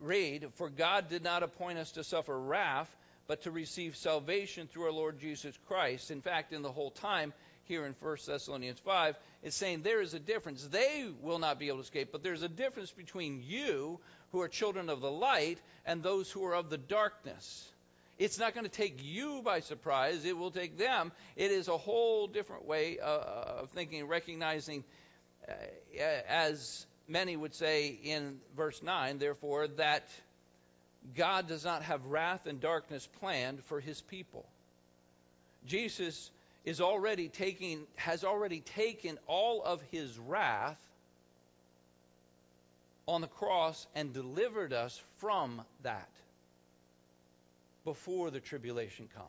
read, 0.00 0.48
For 0.54 0.68
God 0.68 1.08
did 1.08 1.22
not 1.22 1.44
appoint 1.44 1.78
us 1.78 1.92
to 1.92 2.02
suffer 2.02 2.36
wrath, 2.36 2.90
but 3.28 3.42
to 3.42 3.50
receive 3.50 3.94
salvation 3.94 4.66
through 4.66 4.86
our 4.86 4.92
Lord 4.92 5.20
Jesus 5.20 5.56
Christ. 5.68 6.10
In 6.10 6.22
fact, 6.22 6.52
in 6.52 6.62
the 6.62 6.72
whole 6.72 6.90
time, 6.90 7.34
here 7.64 7.84
in 7.84 7.94
1 8.00 8.16
Thessalonians 8.26 8.80
5, 8.80 9.16
it's 9.42 9.54
saying 9.54 9.82
there 9.82 10.00
is 10.00 10.14
a 10.14 10.18
difference. 10.18 10.66
They 10.66 11.06
will 11.20 11.38
not 11.38 11.58
be 11.58 11.68
able 11.68 11.76
to 11.76 11.82
escape, 11.82 12.08
but 12.10 12.22
there's 12.22 12.42
a 12.42 12.48
difference 12.48 12.90
between 12.90 13.42
you 13.46 14.00
who 14.32 14.40
are 14.40 14.48
children 14.48 14.88
of 14.88 15.02
the 15.02 15.10
light 15.10 15.58
and 15.84 16.02
those 16.02 16.30
who 16.30 16.42
are 16.46 16.54
of 16.54 16.70
the 16.70 16.78
darkness. 16.78 17.70
It's 18.18 18.38
not 18.38 18.54
going 18.54 18.64
to 18.64 18.70
take 18.70 18.98
you 19.04 19.42
by 19.44 19.60
surprise, 19.60 20.24
it 20.24 20.36
will 20.36 20.50
take 20.50 20.78
them. 20.78 21.12
It 21.36 21.50
is 21.50 21.68
a 21.68 21.76
whole 21.76 22.26
different 22.26 22.66
way 22.66 22.98
uh, 22.98 23.06
of 23.06 23.70
thinking, 23.70 24.08
recognizing, 24.08 24.82
uh, 25.46 25.52
as 26.28 26.86
many 27.06 27.36
would 27.36 27.54
say 27.54 27.98
in 28.02 28.38
verse 28.56 28.82
9, 28.82 29.18
therefore, 29.18 29.68
that 29.76 30.08
God 31.16 31.48
does 31.48 31.64
not 31.64 31.82
have 31.82 32.04
wrath 32.06 32.46
and 32.46 32.60
darkness 32.60 33.08
planned 33.20 33.62
for 33.64 33.80
his 33.80 34.00
people. 34.02 34.44
Jesus 35.66 36.30
is 36.64 36.80
already 36.80 37.28
taking 37.28 37.86
has 37.96 38.24
already 38.24 38.60
taken 38.60 39.18
all 39.26 39.62
of 39.62 39.80
his 39.90 40.18
wrath 40.18 40.78
on 43.06 43.22
the 43.22 43.26
cross 43.26 43.86
and 43.94 44.12
delivered 44.12 44.72
us 44.72 45.00
from 45.16 45.62
that 45.82 46.08
before 47.84 48.30
the 48.30 48.40
tribulation 48.40 49.08
comes. 49.14 49.28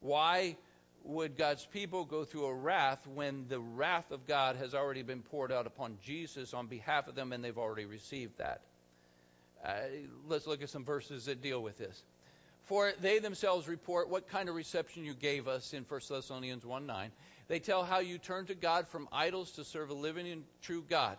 Why 0.00 0.56
would 1.04 1.36
God's 1.36 1.64
people 1.64 2.04
go 2.04 2.24
through 2.24 2.46
a 2.46 2.54
wrath 2.54 3.06
when 3.14 3.46
the 3.48 3.60
wrath 3.60 4.10
of 4.10 4.26
God 4.26 4.56
has 4.56 4.74
already 4.74 5.02
been 5.02 5.22
poured 5.22 5.52
out 5.52 5.66
upon 5.66 5.96
Jesus 6.04 6.52
on 6.52 6.66
behalf 6.66 7.06
of 7.06 7.14
them 7.14 7.32
and 7.32 7.44
they've 7.44 7.56
already 7.56 7.84
received 7.84 8.38
that? 8.38 8.62
Uh, 9.64 9.72
let's 10.28 10.46
look 10.46 10.62
at 10.62 10.70
some 10.70 10.84
verses 10.84 11.24
that 11.26 11.42
deal 11.42 11.62
with 11.62 11.78
this. 11.78 12.02
For 12.64 12.92
they 13.00 13.20
themselves 13.20 13.68
report 13.68 14.08
what 14.08 14.28
kind 14.28 14.48
of 14.48 14.54
reception 14.54 15.04
you 15.04 15.14
gave 15.14 15.46
us 15.46 15.72
in 15.72 15.84
1 15.84 16.00
Thessalonians 16.08 16.66
1 16.66 16.86
9. 16.86 17.10
They 17.48 17.60
tell 17.60 17.84
how 17.84 18.00
you 18.00 18.18
turned 18.18 18.48
to 18.48 18.54
God 18.54 18.88
from 18.88 19.08
idols 19.12 19.52
to 19.52 19.64
serve 19.64 19.90
a 19.90 19.94
living 19.94 20.28
and 20.28 20.42
true 20.62 20.84
God 20.88 21.16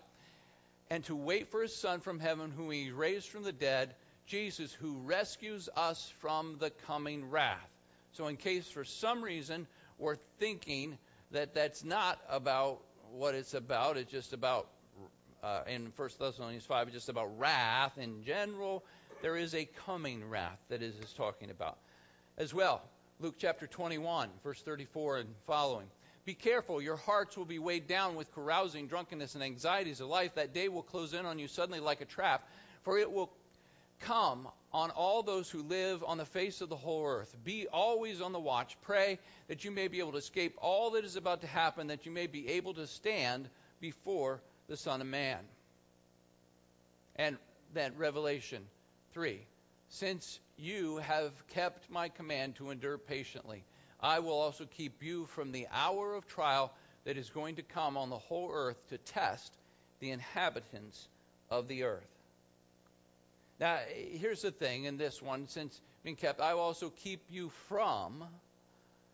and 0.90 1.04
to 1.06 1.16
wait 1.16 1.50
for 1.50 1.62
his 1.62 1.76
Son 1.76 2.00
from 2.00 2.20
heaven, 2.20 2.52
whom 2.52 2.72
he 2.72 2.92
raised 2.92 3.30
from 3.30 3.44
the 3.44 3.52
dead, 3.52 3.96
Jesus, 4.26 4.74
who 4.74 4.98
rescues 5.00 5.70
us 5.76 6.12
from 6.20 6.58
the 6.60 6.70
coming 6.70 7.30
wrath. 7.30 7.70
So, 8.12 8.28
in 8.28 8.38
case 8.38 8.70
for 8.70 8.84
some 8.84 9.22
reason 9.22 9.68
we're 9.98 10.18
thinking 10.40 10.98
that 11.32 11.54
that's 11.54 11.84
not 11.84 12.20
about 12.30 12.80
what 13.12 13.36
it's 13.36 13.54
about, 13.54 13.98
it's 13.98 14.12
just 14.12 14.34
about, 14.34 14.68
uh, 15.44 15.62
in 15.68 15.92
1 15.96 16.10
Thessalonians 16.20 16.66
5, 16.66 16.92
just 16.92 17.10
about 17.10 17.38
wrath 17.40 17.98
in 17.98 18.24
general, 18.24 18.84
there 19.22 19.38
is 19.38 19.54
a 19.54 19.66
coming 19.86 20.28
wrath 20.30 20.60
that 20.70 20.82
is 20.82 20.96
is, 20.96 21.14
talking 21.14 21.50
about. 21.50 21.78
As 22.38 22.54
well, 22.54 22.82
Luke 23.20 23.36
chapter 23.38 23.68
21, 23.68 24.30
verse 24.44 24.62
34 24.62 25.18
and 25.20 25.30
following. 25.46 25.88
Be 26.26 26.34
careful, 26.34 26.82
your 26.82 26.98
hearts 26.98 27.38
will 27.38 27.46
be 27.46 27.60
weighed 27.60 27.88
down 27.88 28.16
with 28.16 28.34
carousing, 28.34 28.88
drunkenness, 28.88 29.36
and 29.36 29.44
anxieties 29.44 30.02
of 30.02 30.10
life. 30.10 30.36
That 30.36 30.54
day 30.54 30.68
will 30.68 30.84
close 30.84 31.14
in 31.14 31.26
on 31.26 31.40
you 31.40 31.48
suddenly 31.48 31.80
like 31.80 32.02
a 32.02 32.06
trap, 32.06 32.50
for 32.84 32.98
it 32.98 33.12
will 33.12 33.32
come 34.02 34.48
on 34.74 34.92
all 34.92 35.24
those 35.24 35.50
who 35.50 35.64
live 35.64 36.04
on 36.04 36.18
the 36.18 36.26
face 36.26 36.62
of 36.62 36.70
the 36.70 36.76
whole 36.76 37.06
earth. 37.06 37.36
Be 37.44 37.68
always 37.68 38.22
on 38.22 38.34
the 38.34 38.40
watch. 38.40 38.78
Pray 38.82 39.20
that 39.48 39.64
you 39.64 39.72
may 39.72 39.88
be 39.88 40.00
able 40.00 40.12
to 40.12 40.18
escape 40.18 40.56
all 40.58 40.92
that 40.92 41.06
is 41.06 41.16
about 41.16 41.42
to 41.42 41.48
happen, 41.48 41.88
that 41.88 42.06
you 42.06 42.12
may 42.12 42.28
be 42.28 42.48
able 42.50 42.74
to 42.74 42.86
stand 42.86 43.50
before 43.80 44.42
the 44.68 44.78
Son 44.78 45.02
of 45.02 45.08
Man. 45.08 45.40
And 47.16 47.38
then 47.74 47.94
Revelation 47.98 48.64
3. 49.14 49.40
Since 49.90 50.40
you 50.58 50.98
have 50.98 51.32
kept 51.48 51.90
my 51.90 52.10
command 52.10 52.56
to 52.56 52.72
endure 52.72 52.98
patiently, 52.98 53.64
I 54.02 54.20
will 54.20 54.40
also 54.40 54.66
keep 54.66 55.02
you 55.02 55.26
from 55.28 55.52
the 55.52 55.68
hour 55.72 56.14
of 56.14 56.28
trial 56.28 56.74
that 57.06 57.18
is 57.18 57.30
going 57.30 57.56
to 57.56 57.64
come 57.64 57.98
on 57.98 58.10
the 58.10 58.18
whole 58.18 58.52
earth 58.52 58.78
to 58.90 58.98
test 58.98 59.54
the 60.00 60.12
inhabitants 60.12 61.08
of 61.50 61.68
the 61.68 61.84
earth. 61.84 62.04
Now, 63.60 63.80
here's 63.88 64.42
the 64.42 64.52
thing 64.52 64.84
in 64.84 64.98
this 64.98 65.22
one 65.22 65.48
since 65.48 65.82
being 66.04 66.16
kept, 66.16 66.40
I 66.40 66.54
will 66.54 66.62
also 66.62 66.92
keep 66.92 67.22
you 67.30 67.50
from 67.68 68.24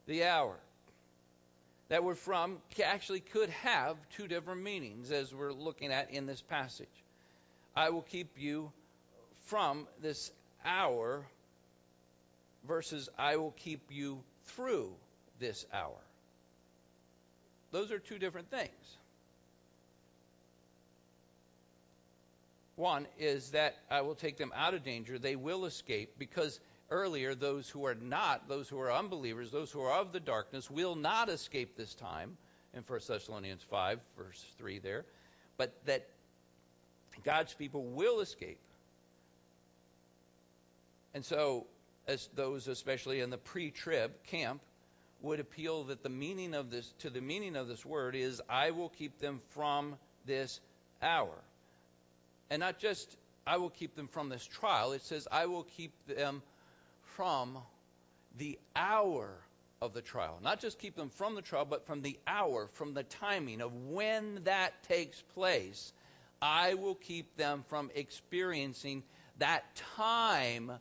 the 0.06 0.26
hour. 0.26 0.56
That 1.94 2.04
word 2.04 2.18
from 2.18 2.58
actually 2.84 3.20
could 3.20 3.52
have 3.52 3.98
two 4.18 4.28
different 4.28 4.64
meanings 4.64 5.12
as 5.12 5.32
we're 5.32 5.54
looking 5.54 5.92
at 5.92 6.10
in 6.10 6.26
this 6.26 6.42
passage. 6.42 6.88
I 7.76 7.92
will 7.92 8.02
keep 8.02 8.30
you 8.36 8.72
from 9.46 9.86
this 10.02 10.32
hour 10.66 11.24
versus 12.68 13.10
I 13.16 13.36
will 13.36 13.52
keep 13.52 13.80
you 13.92 14.24
through 14.46 14.90
this 15.40 15.68
hour. 15.72 16.00
Those 17.72 17.92
are 17.92 18.00
two 18.00 18.18
different 18.18 18.50
things. 18.50 18.98
One 22.76 23.06
is 23.20 23.52
that 23.52 23.76
I 23.92 24.02
will 24.02 24.16
take 24.16 24.38
them 24.38 24.52
out 24.56 24.74
of 24.74 24.84
danger. 24.84 25.20
They 25.20 25.36
will 25.36 25.66
escape 25.66 26.16
because 26.18 26.60
earlier, 26.94 27.34
those 27.34 27.68
who 27.70 27.86
are 27.86 27.96
not, 27.96 28.48
those 28.48 28.70
who 28.70 28.80
are 28.80 28.92
unbelievers, 28.94 29.52
those 29.52 29.72
who 29.72 29.82
are 29.82 30.00
of 30.00 30.14
the 30.14 30.20
darkness, 30.20 30.70
will 30.70 30.96
not 30.96 31.28
escape 31.28 31.76
this 31.76 31.96
time 31.96 32.38
in 32.74 32.84
1 32.88 33.00
Thessalonians 33.08 33.64
5, 33.64 34.00
verse 34.16 34.46
3 34.58 34.80
there. 34.80 35.04
But 35.58 35.74
that 35.86 36.08
God's 37.24 37.54
people 37.54 37.84
will 37.84 38.20
escape. 38.20 38.60
And 41.14 41.26
so, 41.26 41.66
as 42.08 42.30
those 42.36 42.68
especially 42.68 43.22
in 43.22 43.30
the 43.30 43.38
pre-trib 43.38 44.12
camp 44.26 44.62
would 45.22 45.40
appeal 45.40 45.86
that 45.86 46.04
the 46.04 46.10
meaning 46.10 46.54
of 46.54 46.70
this 46.70 46.94
to 47.00 47.10
the 47.10 47.22
meaning 47.22 47.56
of 47.56 47.68
this 47.68 47.86
word 47.86 48.14
is 48.14 48.42
I 48.50 48.72
will 48.72 48.90
keep 48.90 49.20
them 49.20 49.42
from 49.50 49.96
this 50.26 50.60
hour. 51.02 51.36
And 52.50 52.60
not 52.60 52.78
just 52.78 53.18
I 53.48 53.58
will 53.58 53.70
keep 53.70 53.96
them 53.96 54.08
from 54.08 54.30
this 54.30 54.46
trial, 54.46 54.92
it 54.92 55.02
says 55.02 55.28
I 55.32 55.46
will 55.46 55.64
keep 55.64 55.92
them 56.08 56.42
from 57.16 57.58
the 58.38 58.58
hour 58.76 59.30
of 59.82 59.94
the 59.94 60.02
trial. 60.02 60.40
Not 60.42 60.60
just 60.60 60.80
keep 60.80 60.96
them 60.96 61.10
from 61.10 61.36
the 61.36 61.42
trial, 61.42 61.66
but 61.66 61.86
from 61.86 62.02
the 62.02 62.18
hour, 62.26 62.68
from 62.68 62.94
the 62.94 63.04
timing 63.04 63.62
of 63.62 63.74
when 63.90 64.40
that 64.46 64.84
takes 64.84 65.22
place. 65.34 65.94
I 66.42 66.74
will 66.74 66.96
keep 66.96 67.36
them 67.38 67.64
from 67.70 67.90
experiencing 67.96 69.04
that 69.40 69.64
time 69.96 70.72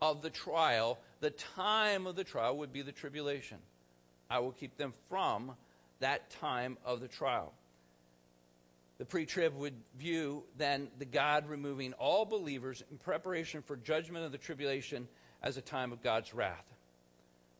of 0.00 0.22
the 0.22 0.30
trial. 0.30 0.98
The 1.20 1.30
time 1.30 2.06
of 2.06 2.16
the 2.16 2.24
trial 2.24 2.58
would 2.58 2.72
be 2.72 2.82
the 2.82 2.92
tribulation. 2.92 3.58
I 4.30 4.40
will 4.40 4.52
keep 4.52 4.76
them 4.76 4.92
from 5.08 5.52
that 6.00 6.30
time 6.30 6.78
of 6.84 7.00
the 7.00 7.08
trial. 7.08 7.52
The 8.98 9.04
pre 9.04 9.26
trib 9.26 9.56
would 9.56 9.74
view 9.98 10.42
then 10.56 10.88
the 10.98 11.04
God 11.04 11.48
removing 11.48 11.92
all 11.94 12.24
believers 12.24 12.82
in 12.90 12.98
preparation 12.98 13.62
for 13.62 13.76
judgment 13.76 14.24
of 14.24 14.32
the 14.32 14.38
tribulation 14.38 15.06
as 15.42 15.56
a 15.56 15.62
time 15.62 15.92
of 15.92 16.02
God's 16.02 16.34
wrath. 16.34 16.64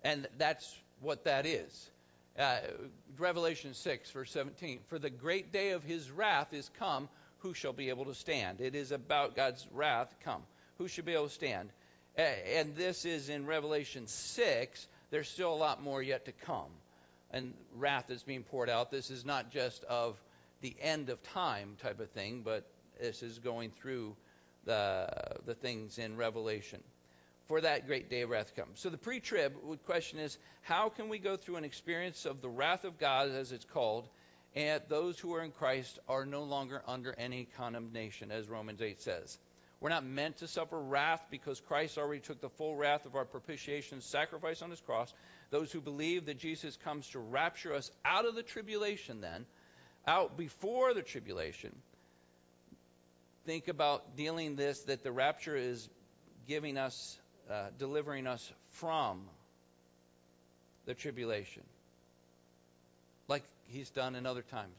And 0.03 0.27
that's 0.39 0.77
what 1.01 1.25
that 1.25 1.47
is. 1.47 1.91
Uh, 2.39 2.59
Revelation 3.19 3.75
6, 3.75 4.11
verse 4.13 4.31
17. 4.31 4.81
For 4.89 4.99
the 4.99 5.11
great 5.11 5.53
day 5.53 5.71
of 5.71 5.83
his 5.83 6.11
wrath 6.11 6.53
is 6.53 6.71
come. 6.79 7.09
Who 7.41 7.55
shall 7.55 7.73
be 7.73 7.89
able 7.89 8.07
to 8.07 8.15
stand? 8.15 8.61
It 8.61 8.75
is 8.75 8.91
about 8.93 9.37
God's 9.37 9.67
wrath 9.73 10.13
come. 10.25 10.43
Who 10.79 10.89
should 10.89 11.05
be 11.05 11.15
able 11.15 11.29
to 11.29 11.35
stand? 11.35 11.71
And 12.17 12.75
this 12.75 13.05
is 13.05 13.29
in 13.29 13.47
Revelation 13.47 14.07
6. 14.07 14.87
There's 15.11 15.29
still 15.29 15.53
a 15.53 15.57
lot 15.57 15.83
more 15.83 16.03
yet 16.03 16.25
to 16.25 16.33
come. 16.33 16.71
And 17.31 17.55
wrath 17.77 18.11
is 18.11 18.23
being 18.23 18.43
poured 18.43 18.71
out. 18.71 18.91
This 18.91 19.11
is 19.11 19.25
not 19.25 19.51
just 19.51 19.85
of 19.85 20.17
the 20.61 20.75
end 20.81 21.11
of 21.11 21.23
time 21.23 21.77
type 21.81 22.01
of 22.01 22.11
thing, 22.11 22.43
but 22.45 22.67
this 23.01 23.23
is 23.23 23.39
going 23.39 23.71
through 23.71 24.17
the, 24.65 25.09
the 25.47 25.55
things 25.55 25.99
in 25.99 26.17
Revelation 26.17 26.81
for 27.49 27.63
that 27.63 27.87
great 27.87 28.11
day 28.11 28.21
of 28.21 28.31
wrath 28.31 28.55
comes. 28.55 28.79
So 28.79 28.91
the 28.91 28.99
pre-trib 28.99 29.55
question 29.87 30.19
is, 30.19 30.39
how 30.63 30.91
can 30.91 31.09
we 31.09 31.19
go 31.19 31.37
through 31.37 31.57
an 31.57 31.65
experience 31.65 32.27
of 32.27 32.43
the 32.43 32.49
wrath 32.49 32.85
of 32.85 32.99
God, 32.99 33.31
as 33.31 33.53
it's 33.53 33.65
called, 33.65 34.09
and 34.55 34.83
those 34.89 35.19
who 35.19 35.35
are 35.35 35.43
in 35.43 35.51
Christ 35.51 35.99
are 36.09 36.27
no 36.27 36.43
longer 36.43 36.83
under 36.87 37.15
any 37.19 37.47
condemnation, 37.57 38.31
as 38.31 38.49
Romans 38.49 38.83
8 38.83 39.01
says. 39.01 39.39
We're 39.81 39.91
not 39.91 40.05
meant 40.05 40.39
to 40.39 40.49
suffer 40.49 40.79
wrath 40.79 41.25
because 41.31 41.61
Christ 41.61 41.99
already 41.99 42.21
took 42.21 42.41
the 42.41 42.49
full 42.49 42.75
wrath 42.75 43.07
of 43.07 43.15
our 43.15 43.25
propitiation 43.25 44.01
sacrifice 44.01 44.61
on 44.61 44.71
his 44.71 44.81
cross. 44.81 45.13
Those 45.51 45.71
who 45.71 45.81
believe 45.81 46.27
that 46.27 46.39
Jesus 46.39 46.77
comes 46.77 47.09
to 47.11 47.21
rapture 47.21 47.73
us 47.73 47.91
out 48.05 48.27
of 48.27 48.35
the 48.35 48.43
tribulation, 48.43 49.21
then, 49.21 49.47
out 50.07 50.37
before 50.37 50.95
the 50.95 51.03
tribulation, 51.03 51.75
think 53.47 53.69
about 53.69 54.17
dealing 54.17 54.57
this 54.57 54.81
that 54.81 55.05
the 55.05 55.13
rapture 55.13 55.57
is 55.57 55.89
giving 56.49 56.77
us 56.77 57.17
uh, 57.51 57.67
delivering 57.79 58.27
us 58.27 58.53
from 58.73 59.23
the 60.87 60.95
tribulation, 60.95 61.63
like 63.29 63.43
he's 63.69 63.91
done 63.91 64.15
in 64.15 64.27
other 64.27 64.43
times. 64.43 64.79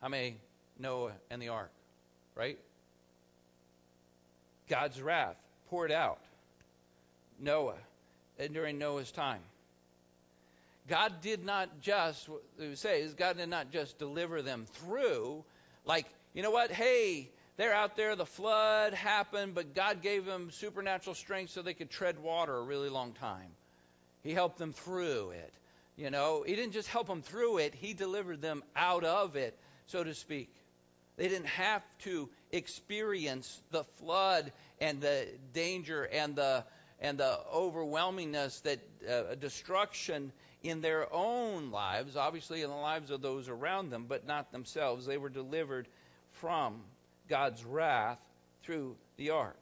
How 0.00 0.08
many 0.08 0.36
Noah 0.78 1.12
and 1.30 1.40
the 1.40 1.48
ark, 1.48 1.70
right? 2.34 2.58
God's 4.68 5.00
wrath 5.00 5.36
poured 5.68 5.92
out. 5.92 6.18
Noah, 7.38 7.76
and 8.38 8.54
during 8.54 8.78
Noah's 8.78 9.10
time. 9.10 9.40
God 10.88 11.12
did 11.20 11.44
not 11.44 11.80
just, 11.80 12.28
we 12.58 12.74
say, 12.74 13.02
is 13.02 13.14
God 13.14 13.36
did 13.36 13.48
not 13.48 13.70
just 13.70 13.98
deliver 13.98 14.42
them 14.42 14.66
through, 14.74 15.44
like, 15.84 16.06
you 16.34 16.42
know 16.42 16.50
what, 16.50 16.70
hey, 16.70 17.28
they're 17.62 17.72
out 17.72 17.96
there, 17.96 18.16
the 18.16 18.26
flood 18.26 18.92
happened, 18.92 19.54
but 19.54 19.72
God 19.72 20.02
gave 20.02 20.24
them 20.24 20.50
supernatural 20.50 21.14
strength 21.14 21.52
so 21.52 21.62
they 21.62 21.74
could 21.74 21.90
tread 21.90 22.18
water 22.18 22.56
a 22.56 22.62
really 22.62 22.88
long 22.88 23.12
time. 23.12 23.50
He 24.24 24.32
helped 24.32 24.58
them 24.58 24.72
through 24.72 25.30
it. 25.30 25.54
You 25.96 26.10
know, 26.10 26.42
He 26.44 26.56
didn't 26.56 26.72
just 26.72 26.88
help 26.88 27.06
them 27.06 27.22
through 27.22 27.58
it, 27.58 27.72
He 27.72 27.94
delivered 27.94 28.42
them 28.42 28.64
out 28.74 29.04
of 29.04 29.36
it, 29.36 29.56
so 29.86 30.02
to 30.02 30.12
speak. 30.12 30.52
They 31.16 31.28
didn't 31.28 31.46
have 31.46 31.84
to 32.00 32.28
experience 32.50 33.62
the 33.70 33.84
flood 34.00 34.50
and 34.80 35.00
the 35.00 35.28
danger 35.52 36.02
and 36.02 36.34
the 36.34 36.64
and 37.00 37.16
the 37.16 37.38
overwhelmingness 37.54 38.62
that 38.62 38.80
uh, 39.08 39.36
destruction 39.36 40.32
in 40.64 40.80
their 40.80 41.12
own 41.12 41.70
lives, 41.70 42.16
obviously 42.16 42.62
in 42.62 42.70
the 42.70 42.76
lives 42.76 43.12
of 43.12 43.22
those 43.22 43.48
around 43.48 43.90
them, 43.90 44.06
but 44.08 44.26
not 44.26 44.50
themselves. 44.50 45.06
They 45.06 45.16
were 45.16 45.28
delivered 45.28 45.86
from 46.32 46.80
God's 47.32 47.64
wrath 47.64 48.18
through 48.62 48.94
the 49.16 49.30
ark. 49.30 49.56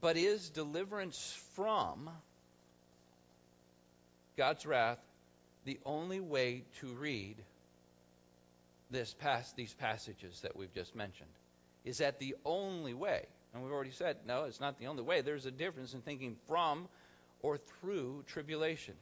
But 0.00 0.16
is 0.16 0.50
deliverance 0.50 1.38
from 1.54 2.10
God's 4.36 4.66
wrath 4.66 4.98
the 5.64 5.78
only 5.86 6.18
way 6.18 6.64
to 6.80 6.88
read 6.88 7.36
this 8.90 9.14
past, 9.20 9.54
these 9.54 9.72
passages 9.72 10.40
that 10.40 10.56
we've 10.56 10.74
just 10.74 10.96
mentioned? 10.96 11.30
Is 11.84 11.98
that 11.98 12.18
the 12.18 12.34
only 12.44 12.92
way? 12.92 13.24
And 13.54 13.62
we've 13.62 13.72
already 13.72 13.92
said, 13.92 14.16
no, 14.26 14.46
it's 14.46 14.60
not 14.60 14.80
the 14.80 14.88
only 14.88 15.04
way. 15.04 15.20
There's 15.20 15.46
a 15.46 15.52
difference 15.52 15.94
in 15.94 16.00
thinking 16.00 16.34
from 16.48 16.88
or 17.40 17.56
through 17.56 18.24
tribulation. 18.26 18.94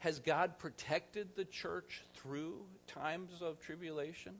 Has 0.00 0.18
God 0.18 0.58
protected 0.58 1.28
the 1.36 1.44
church 1.44 2.02
through 2.14 2.56
times 2.88 3.30
of 3.40 3.60
tribulation? 3.60 4.32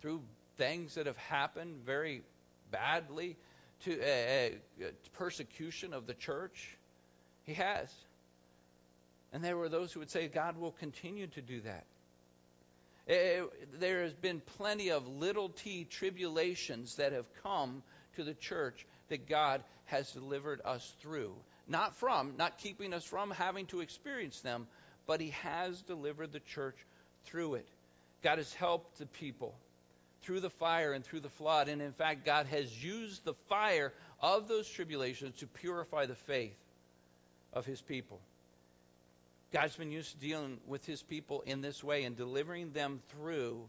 Through 0.00 0.22
things 0.56 0.94
that 0.94 1.06
have 1.06 1.16
happened 1.16 1.76
very 1.84 2.22
badly 2.70 3.36
to 3.84 4.00
uh, 4.00 4.84
uh, 4.84 4.88
persecution 5.14 5.92
of 5.92 6.06
the 6.06 6.14
church? 6.14 6.76
He 7.44 7.54
has. 7.54 7.92
And 9.32 9.44
there 9.44 9.56
were 9.56 9.68
those 9.68 9.92
who 9.92 10.00
would 10.00 10.10
say 10.10 10.28
God 10.28 10.56
will 10.58 10.72
continue 10.72 11.26
to 11.28 11.40
do 11.40 11.60
that. 11.60 11.84
Uh, 13.08 13.46
there 13.78 14.02
has 14.02 14.12
been 14.14 14.40
plenty 14.58 14.90
of 14.90 15.06
little 15.08 15.48
t 15.48 15.84
tribulations 15.84 16.96
that 16.96 17.12
have 17.12 17.26
come 17.42 17.82
to 18.16 18.24
the 18.24 18.34
church 18.34 18.86
that 19.08 19.28
God 19.28 19.62
has 19.86 20.12
delivered 20.12 20.60
us 20.64 20.94
through. 21.00 21.34
Not 21.66 21.96
from, 21.96 22.34
not 22.36 22.58
keeping 22.58 22.92
us 22.92 23.04
from 23.04 23.30
having 23.30 23.66
to 23.66 23.80
experience 23.80 24.40
them, 24.40 24.66
but 25.06 25.20
He 25.20 25.30
has 25.42 25.80
delivered 25.82 26.32
the 26.32 26.40
church 26.40 26.76
through 27.24 27.54
it. 27.54 27.68
God 28.22 28.38
has 28.38 28.52
helped 28.52 28.98
the 28.98 29.06
people 29.06 29.54
through 30.22 30.40
the 30.40 30.50
fire 30.50 30.92
and 30.92 31.04
through 31.04 31.20
the 31.20 31.28
flood. 31.28 31.68
And 31.68 31.80
in 31.80 31.92
fact, 31.92 32.24
God 32.24 32.46
has 32.46 32.82
used 32.84 33.24
the 33.24 33.34
fire 33.48 33.92
of 34.20 34.48
those 34.48 34.68
tribulations 34.68 35.36
to 35.38 35.46
purify 35.46 36.06
the 36.06 36.14
faith 36.14 36.56
of 37.52 37.66
his 37.66 37.80
people. 37.80 38.20
God's 39.52 39.76
been 39.76 39.90
used 39.90 40.12
to 40.12 40.16
dealing 40.18 40.58
with 40.66 40.86
his 40.86 41.02
people 41.02 41.42
in 41.46 41.60
this 41.60 41.82
way 41.82 42.04
and 42.04 42.16
delivering 42.16 42.72
them 42.72 43.00
through 43.08 43.68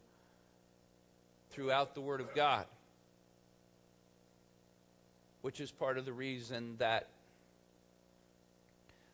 throughout 1.51 1.95
the 1.95 2.01
Word 2.01 2.21
of 2.21 2.33
God. 2.35 2.65
which 5.41 5.59
is 5.59 5.71
part 5.71 5.97
of 5.97 6.05
the 6.05 6.13
reason 6.13 6.75
that 6.77 7.07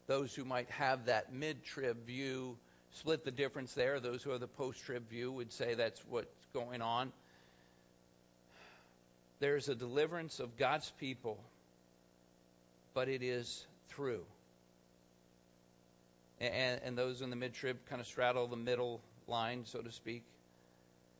those 0.07 0.33
who 0.33 0.45
might 0.45 0.69
have 0.69 1.05
that 1.05 1.33
mid 1.33 1.63
trib 1.63 2.05
view 2.05 2.57
split 2.91 3.23
the 3.23 3.31
difference 3.31 3.73
there. 3.73 3.99
Those 3.99 4.23
who 4.23 4.31
have 4.31 4.39
the 4.39 4.47
post 4.47 4.83
trib 4.83 5.09
view 5.09 5.31
would 5.31 5.51
say 5.51 5.73
that's 5.73 6.01
what's 6.09 6.45
going 6.53 6.81
on. 6.81 7.11
There's 9.39 9.69
a 9.69 9.75
deliverance 9.75 10.39
of 10.39 10.57
God's 10.57 10.91
people, 10.99 11.37
but 12.93 13.07
it 13.07 13.21
is 13.21 13.65
through. 13.89 14.23
And, 16.39 16.81
and 16.83 16.97
those 16.97 17.21
in 17.21 17.29
the 17.29 17.35
mid 17.35 17.53
trib 17.53 17.77
kind 17.89 18.01
of 18.01 18.07
straddle 18.07 18.47
the 18.47 18.55
middle 18.55 19.01
line, 19.27 19.63
so 19.65 19.81
to 19.81 19.91
speak, 19.91 20.23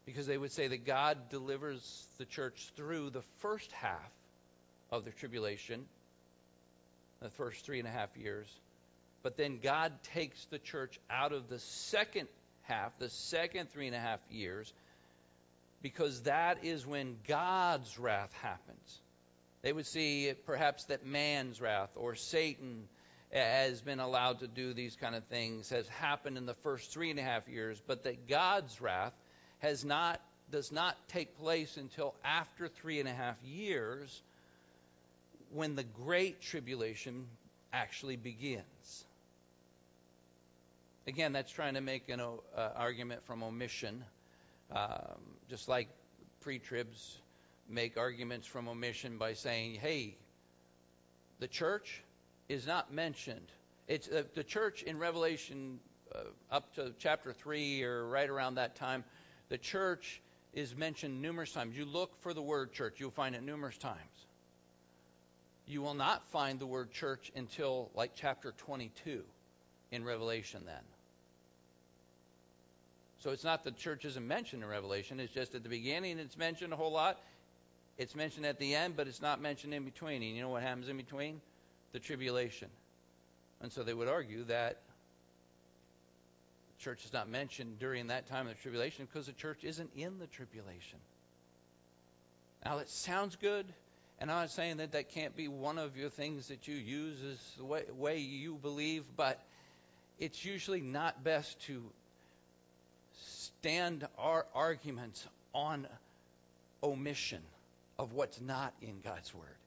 because 0.06 0.26
they 0.26 0.38
would 0.38 0.52
say 0.52 0.68
that 0.68 0.86
God 0.86 1.30
delivers 1.30 2.08
the 2.18 2.26
church 2.26 2.70
through 2.76 3.10
the 3.10 3.24
first 3.40 3.72
half 3.72 4.12
of 4.92 5.06
the 5.06 5.12
tribulation, 5.12 5.86
the 7.22 7.30
first 7.30 7.66
three 7.66 7.80
and 7.80 7.88
a 7.88 7.92
half 7.92 8.16
years. 8.16 8.48
But 9.24 9.38
then 9.38 9.60
God 9.62 9.92
takes 10.14 10.46
the 10.46 10.60
church 10.60 11.00
out 11.10 11.34
of 11.34 11.50
the 11.50 11.60
second 11.60 12.28
half, 12.64 12.98
the 13.00 13.10
second 13.10 13.72
three 13.72 13.88
and 13.88 13.96
a 13.96 14.00
half 14.00 14.20
years, 14.30 14.72
because 15.82 16.24
that 16.24 16.64
is 16.64 16.86
when 16.86 17.18
God's 17.28 17.98
wrath 18.00 18.34
happens. 18.42 19.02
They 19.62 19.74
would 19.74 19.86
see 19.86 20.34
perhaps 20.46 20.86
that 20.86 21.06
man's 21.06 21.60
wrath 21.60 21.90
or 21.96 22.16
Satan 22.16 22.88
has 23.32 23.82
been 23.82 24.00
allowed 24.00 24.40
to 24.40 24.48
do 24.48 24.74
these 24.74 24.96
kind 24.96 25.16
of 25.16 25.24
things 25.26 25.70
has 25.70 25.88
happened 25.88 26.38
in 26.38 26.46
the 26.46 26.54
first 26.56 26.92
three 26.92 27.12
and 27.12 27.20
a 27.20 27.24
half 27.24 27.48
years, 27.48 27.82
but 27.86 28.04
that 28.04 28.28
God's 28.28 28.80
wrath 28.80 29.14
has 29.60 29.84
not 29.84 30.22
does 30.50 30.72
not 30.72 30.96
take 31.10 31.38
place 31.40 31.76
until 31.76 32.16
after 32.24 32.70
three 32.70 33.02
and 33.02 33.10
a 33.10 33.14
half 33.14 33.36
years 33.44 34.22
when 35.52 35.76
the 35.76 35.84
great 35.84 36.42
tribulation 36.42 37.26
actually 37.74 38.16
begins. 38.16 39.06
Again, 41.06 41.34
that's 41.34 41.52
trying 41.52 41.74
to 41.74 41.82
make 41.82 42.10
an 42.10 42.20
uh, 42.22 42.70
argument 42.76 43.26
from 43.26 43.44
omission, 43.44 44.04
um, 44.72 45.22
just 45.50 45.68
like 45.68 45.88
pre-tribs 46.42 47.18
make 47.70 47.98
arguments 47.98 48.48
from 48.48 48.68
omission 48.68 49.18
by 49.18 49.34
saying, 49.34 49.76
"Hey, 49.76 50.16
the 51.40 51.48
church 51.48 52.04
is 52.50 52.66
not 52.66 52.94
mentioned. 52.94 53.52
It's 53.88 54.08
uh, 54.08 54.24
the 54.34 54.44
church 54.44 54.84
in 54.84 54.98
Revelation 54.98 55.80
uh, 56.14 56.20
up 56.52 56.74
to 56.76 56.94
chapter 57.00 57.34
three 57.34 57.84
or 57.84 58.08
right 58.08 58.30
around 58.30 58.56
that 58.56 58.76
time. 58.76 59.04
The 59.50 59.58
church 59.58 60.22
is 60.54 60.76
mentioned 60.76 61.22
numerous 61.22 61.52
times. 61.52 61.78
You 61.78 61.86
look 61.86 62.20
for 62.22 62.34
the 62.34 62.42
word 62.42 62.74
church, 62.74 63.00
you'll 63.00 63.12
find 63.12 63.36
it 63.36 63.44
numerous 63.44 63.78
times. 63.78 64.26
You 65.68 65.82
will 65.82 65.94
not 65.94 66.26
find 66.32 66.60
the 66.60 66.66
word 66.66 66.92
church 66.92 67.32
until 67.36 67.92
like 67.94 68.12
chapter 68.16 68.54
22 68.58 69.24
in 69.92 70.04
Revelation 70.04 70.64
then. 70.66 70.84
So 73.20 73.32
it's 73.32 73.44
not 73.44 73.64
the 73.64 73.72
church 73.72 74.06
isn't 74.06 74.28
mentioned 74.28 74.64
in 74.64 74.70
Revelation. 74.70 75.20
It's 75.20 75.34
just 75.34 75.56
at 75.56 75.64
the 75.64 75.70
beginning 75.70 76.20
it's 76.20 76.38
mentioned 76.38 76.74
a 76.74 76.76
whole 76.76 76.92
lot. 76.92 77.20
It's 77.98 78.16
mentioned 78.16 78.46
at 78.46 78.60
the 78.60 78.76
end, 78.76 78.96
but 78.96 79.08
it's 79.08 79.22
not 79.22 79.42
mentioned 79.42 79.74
in 79.74 79.84
between. 79.84 80.22
And 80.22 80.36
you 80.36 80.42
know 80.42 80.50
what 80.50 80.62
happens 80.62 80.88
in 80.88 80.98
between? 80.98 81.42
the 81.94 82.00
tribulation. 82.00 82.70
And 83.62 83.72
so 83.72 83.84
they 83.84 83.94
would 83.94 84.08
argue 84.08 84.44
that 84.46 84.78
the 86.78 86.84
church 86.84 87.06
is 87.06 87.14
not 87.14 87.28
mentioned 87.30 87.80
during 87.80 88.08
that 88.08 88.28
time 88.28 88.48
of 88.48 88.56
the 88.56 88.62
tribulation 88.62 89.08
because 89.12 89.26
the 89.26 89.34
church 89.34 89.64
isn't 89.64 89.90
in 89.96 90.20
the 90.20 90.28
tribulation. 90.28 91.00
Now, 92.64 92.78
it 92.80 92.90
sounds 92.90 93.36
good, 93.36 93.66
and 94.20 94.30
I'm 94.30 94.42
not 94.42 94.52
saying 94.52 94.78
that 94.78 94.92
that 94.92 95.10
can't 95.10 95.36
be 95.36 95.48
one 95.48 95.78
of 95.78 95.98
your 95.98 96.10
things 96.10 96.50
that 96.50 96.68
you 96.68 96.76
use 96.76 97.18
as 97.24 97.40
the 97.58 97.66
way, 97.66 97.84
way 97.98 98.18
you 98.20 98.56
believe, 98.56 99.04
but 99.16 99.42
it's 100.20 100.44
usually 100.44 100.82
not 100.82 101.24
best 101.24 101.60
to 101.64 101.84
stand 103.60 104.08
our 104.18 104.46
arguments 104.54 105.26
on 105.54 105.88
omission 106.84 107.42
of 107.98 108.14
what's 108.14 108.40
not 108.42 108.74
in 108.82 109.00
God's 109.04 109.34
Word 109.34 109.58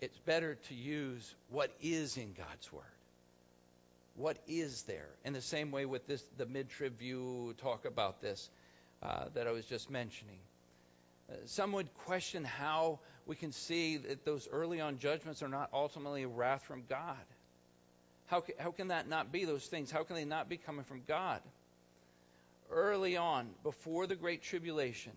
it's 0.00 0.18
better 0.18 0.56
to 0.68 0.74
use 0.74 1.34
what 1.50 1.70
is 1.82 2.16
in 2.16 2.32
God's 2.32 2.72
Word. 2.72 2.82
What 4.16 4.38
is 4.48 4.82
there? 4.82 5.08
In 5.24 5.32
the 5.32 5.42
same 5.42 5.70
way 5.70 5.84
with 5.86 6.06
this, 6.06 6.22
the 6.36 6.46
mid-trib 6.46 6.98
view 6.98 7.54
talk 7.58 7.84
about 7.84 8.20
this 8.20 8.48
uh, 9.02 9.26
that 9.34 9.46
I 9.46 9.52
was 9.52 9.64
just 9.64 9.90
mentioning. 9.90 10.38
Uh, 11.30 11.36
some 11.46 11.72
would 11.72 11.94
question 12.06 12.44
how 12.44 12.98
we 13.26 13.36
can 13.36 13.52
see 13.52 13.98
that 13.98 14.24
those 14.24 14.48
early 14.50 14.80
on 14.80 14.98
judgments 14.98 15.42
are 15.42 15.48
not 15.48 15.70
ultimately 15.72 16.26
wrath 16.26 16.62
from 16.64 16.82
God. 16.88 17.16
How, 18.26 18.42
how 18.58 18.70
can 18.70 18.88
that 18.88 19.08
not 19.08 19.32
be 19.32 19.44
those 19.44 19.66
things? 19.66 19.90
How 19.90 20.02
can 20.02 20.16
they 20.16 20.24
not 20.24 20.48
be 20.48 20.56
coming 20.56 20.84
from 20.84 21.02
God? 21.06 21.40
Early 22.72 23.16
on, 23.16 23.50
before 23.62 24.06
the 24.06 24.14
Great 24.14 24.42
Tribulation, 24.42 25.12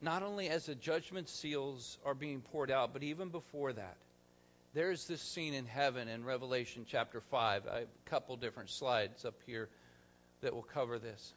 not 0.00 0.22
only 0.22 0.48
as 0.48 0.66
the 0.66 0.74
judgment 0.74 1.28
seals 1.28 1.98
are 2.04 2.14
being 2.14 2.40
poured 2.40 2.70
out, 2.70 2.92
but 2.92 3.02
even 3.02 3.30
before 3.30 3.72
that. 3.72 3.96
There's 4.74 5.06
this 5.06 5.22
scene 5.22 5.54
in 5.54 5.66
heaven 5.66 6.06
in 6.06 6.24
Revelation 6.24 6.84
chapter 6.88 7.20
5. 7.20 7.66
I 7.66 7.74
have 7.74 7.82
a 7.84 8.10
couple 8.10 8.36
different 8.36 8.70
slides 8.70 9.24
up 9.24 9.34
here 9.46 9.68
that 10.42 10.54
will 10.54 10.62
cover 10.62 10.98
this. 10.98 11.32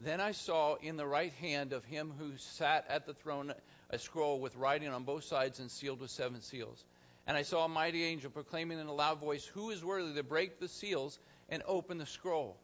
Then 0.00 0.20
I 0.20 0.32
saw 0.32 0.76
in 0.76 0.96
the 0.96 1.06
right 1.06 1.32
hand 1.40 1.72
of 1.72 1.84
him 1.84 2.12
who 2.18 2.36
sat 2.36 2.86
at 2.88 3.06
the 3.06 3.14
throne 3.14 3.52
a 3.90 3.98
scroll 3.98 4.38
with 4.38 4.54
writing 4.56 4.88
on 4.90 5.04
both 5.04 5.24
sides 5.24 5.58
and 5.58 5.70
sealed 5.70 6.00
with 6.00 6.10
seven 6.10 6.42
seals. 6.42 6.84
And 7.26 7.36
I 7.36 7.42
saw 7.42 7.64
a 7.64 7.68
mighty 7.68 8.04
angel 8.04 8.30
proclaiming 8.30 8.78
in 8.78 8.86
a 8.86 8.92
loud 8.92 9.18
voice, 9.18 9.44
Who 9.46 9.70
is 9.70 9.84
worthy 9.84 10.14
to 10.14 10.22
break 10.22 10.60
the 10.60 10.68
seals 10.68 11.18
and 11.48 11.62
open 11.66 11.98
the 11.98 12.06
scroll? 12.06 12.56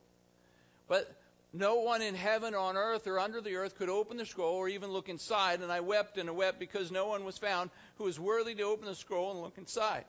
But 0.89 1.11
no 1.53 1.77
one 1.77 2.03
in 2.03 2.15
heaven, 2.15 2.55
on 2.55 2.77
earth, 2.77 3.07
or 3.07 3.21
under 3.21 3.41
the 3.41 3.57
earth 3.57 3.77
could 3.77 3.89
open 3.89 4.17
the 4.17 4.27
scroll 4.27 4.57
or 4.57 4.69
even 4.69 4.91
look 4.91 5.09
inside. 5.09 5.61
And 5.61 5.71
I 5.71 5.81
wept 5.81 6.19
and 6.19 6.29
I 6.29 6.33
wept 6.33 6.59
because 6.59 6.91
no 6.91 7.07
one 7.07 7.25
was 7.25 7.39
found 7.39 7.71
who 7.97 8.05
was 8.05 8.19
worthy 8.19 8.55
to 8.57 8.63
open 8.65 8.87
the 8.87 8.95
scroll 8.95 9.31
and 9.31 9.41
look 9.41 9.57
inside. 9.57 10.05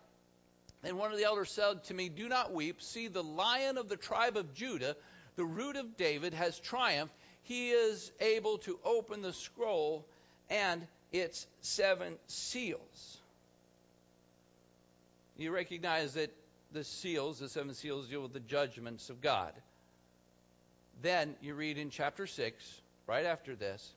And 0.84 0.98
one 0.98 1.12
of 1.12 1.18
the 1.18 1.24
elders 1.24 1.52
said 1.52 1.84
to 1.86 1.94
me, 1.94 2.10
Do 2.10 2.28
not 2.28 2.54
weep. 2.54 2.82
See, 2.82 3.08
the 3.08 3.24
lion 3.24 3.78
of 3.78 3.90
the 3.90 3.96
tribe 3.96 4.38
of 4.38 4.54
Judah, 4.54 4.96
the 5.36 5.46
root 5.46 5.76
of 5.76 5.98
David, 5.98 6.34
has 6.34 6.60
triumphed. 6.60 7.14
He 7.44 7.70
is 7.70 8.12
able 8.20 8.58
to 8.60 8.80
open 8.84 9.22
the 9.22 9.34
scroll 9.34 10.06
and 10.50 10.86
its 11.12 11.46
seven 11.62 12.16
seals. 12.28 13.18
You 15.38 15.52
recognize 15.52 16.14
that 16.16 16.32
the 16.72 16.84
seals, 16.84 17.40
the 17.40 17.50
seven 17.50 17.74
seals, 17.74 18.08
deal 18.08 18.22
with 18.22 18.34
the 18.34 18.40
judgments 18.40 19.10
of 19.10 19.22
God. 19.22 19.54
Then 21.02 21.36
you 21.42 21.54
read 21.56 21.78
in 21.78 21.90
chapter 21.90 22.28
6, 22.28 22.82
right 23.08 23.26
after 23.26 23.56
this, 23.56 23.94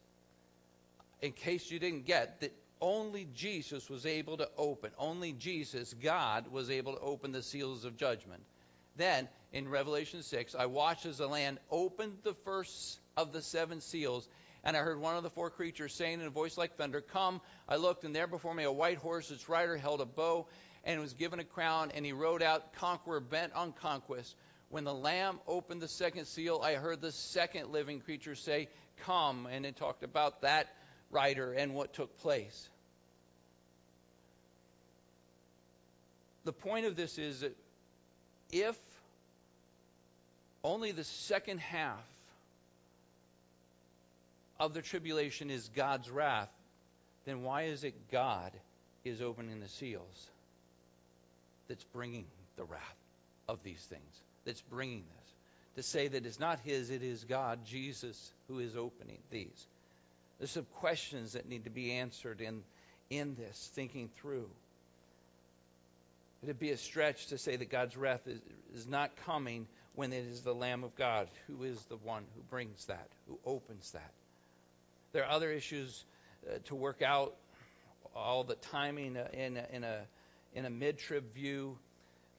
in 1.23 1.33
case 1.33 1.71
you 1.71 1.79
didn't 1.79 2.07
get 2.07 2.41
that 2.41 2.53
only 2.81 3.27
Jesus 3.35 3.91
was 3.91 4.07
able 4.07 4.37
to 4.37 4.49
open, 4.57 4.91
only 4.99 5.33
Jesus, 5.33 5.95
God, 5.95 6.51
was 6.53 6.71
able 6.71 6.95
to 6.95 7.01
open 7.01 7.33
the 7.33 7.43
seals 7.43 7.85
of 7.85 7.97
judgment. 7.97 8.43
Then 8.97 9.29
in 9.53 9.69
Revelation 9.69 10.23
6, 10.23 10.55
I 10.55 10.67
watched 10.67 11.07
as 11.07 11.19
the 11.19 11.27
Lamb 11.27 11.59
opened 11.71 12.19
the 12.23 12.35
first 12.45 13.01
of 13.17 13.33
the 13.33 13.43
seven 13.43 13.81
seals, 13.81 14.29
and 14.65 14.77
I 14.77 14.81
heard 14.81 15.01
one 15.01 15.17
of 15.17 15.23
the 15.23 15.31
four 15.31 15.51
creatures 15.51 15.95
saying 15.95 16.21
in 16.21 16.27
a 16.27 16.31
voice 16.31 16.59
like 16.59 16.77
thunder, 16.77 17.01
Come. 17.01 17.41
I 17.69 17.77
looked, 17.77 18.05
and 18.05 18.15
there 18.15 18.27
before 18.27 18.55
me 18.55 18.65
a 18.65 18.73
white 18.73 18.99
horse, 18.99 19.31
its 19.31 19.49
rider 19.49 19.77
held 19.77 20.01
a 20.01 20.07
bow, 20.07 20.47
and 20.85 21.01
was 21.01 21.13
given 21.15 21.39
a 21.39 21.45
crown, 21.45 21.93
and 21.95 22.05
he 22.05 22.13
rode 22.13 22.43
out 22.43 22.73
conqueror 22.75 23.21
bent 23.21 23.53
on 23.55 23.73
conquest. 23.73 24.35
When 24.71 24.85
the 24.85 24.95
Lamb 24.95 25.41
opened 25.47 25.81
the 25.81 25.89
second 25.89 26.27
seal, 26.27 26.61
I 26.63 26.75
heard 26.75 27.01
the 27.01 27.13
second 27.13 27.73
living 27.73 28.01
creature 28.01 28.35
say, 28.35 28.69
Come. 29.05 29.47
And 29.47 29.65
it 29.65 29.77
talked 29.77 30.03
about 30.03 30.43
that 30.43 30.69
rider 31.11 31.53
and 31.53 31.75
what 31.75 31.95
took 31.95 32.19
place. 32.19 32.69
The 36.45 36.53
point 36.53 36.87
of 36.87 36.97
this 36.97 37.19
is 37.19 37.41
that 37.41 37.57
if 38.51 38.79
only 40.65 40.93
the 40.93 41.05
second 41.05 41.61
half 41.61 42.05
of 44.59 44.75
the 44.75 44.83
tribulation 44.83 45.51
is 45.51 45.71
God's 45.75 46.11
wrath, 46.11 46.51
then 47.25 47.43
why 47.43 47.65
is 47.65 47.85
it 47.85 47.95
God 48.11 48.53
is 49.05 49.21
opening 49.23 49.61
the 49.61 49.69
seals 49.69 50.29
that's 51.69 51.85
bringing 51.85 52.25
the 52.57 52.65
wrath 52.65 52.97
of 53.49 53.63
these 53.63 53.81
things? 53.81 54.23
That's 54.49 54.63
bringing 54.63 55.05
this. 55.05 55.35
To 55.77 55.83
say 55.83 56.09
that 56.09 56.25
it's 56.25 56.41
not 56.41 56.59
His, 56.65 56.89
it 56.89 57.03
is 57.03 57.23
God, 57.25 57.61
Jesus, 57.67 58.33
who 58.49 58.59
is 58.59 58.75
opening 58.77 59.19
these. 59.31 59.67
There's 60.39 60.51
some 60.51 60.67
questions 60.77 61.35
that 61.35 61.47
need 61.47 61.65
to 61.65 61.71
be 61.71 61.93
answered 61.93 62.41
in, 62.41 62.63
in 63.11 63.37
this, 63.37 63.71
thinking 63.75 64.09
through. 64.21 64.49
It'd 66.43 66.59
be 66.59 66.71
a 66.71 66.79
stretch 66.79 67.27
to 67.27 67.39
say 67.39 67.57
that 67.57 67.71
God's 67.71 67.97
wrath 67.97 68.27
is, 68.27 68.41
is 68.75 68.87
not 68.87 69.11
coming 69.27 69.67
when 69.95 70.13
it 70.13 70.25
is 70.25 70.41
the 70.41 70.55
Lamb 70.55 70.83
of 70.83 70.97
God 70.97 71.29
who 71.47 71.65
is 71.65 71.81
the 71.91 71.97
one 71.97 72.25
who 72.35 72.41
brings 72.49 72.87
that, 72.87 73.09
who 73.29 73.39
opens 73.45 73.91
that. 73.93 74.11
There 75.13 75.25
are 75.25 75.31
other 75.31 75.51
issues 75.51 76.05
uh, 76.49 76.59
to 76.67 76.75
work 76.75 77.03
out 77.03 77.35
all 78.17 78.45
the 78.45 78.55
timing 78.55 79.17
in 79.35 79.57
a, 79.59 79.67
in 79.73 79.85
a 79.85 80.01
in 80.55 80.65
a 80.65 80.71
mid-trib 80.71 81.35
view, 81.35 81.77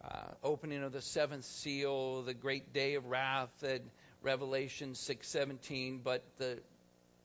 uh, 0.04 0.08
opening 0.44 0.84
of 0.84 0.92
the 0.92 1.02
seventh 1.02 1.46
seal, 1.46 2.22
the 2.22 2.34
great 2.34 2.74
day 2.74 2.96
of 2.96 3.06
wrath 3.06 3.64
at 3.64 3.82
Revelation 4.22 4.94
6:17, 4.94 6.00
but 6.04 6.24
the 6.38 6.60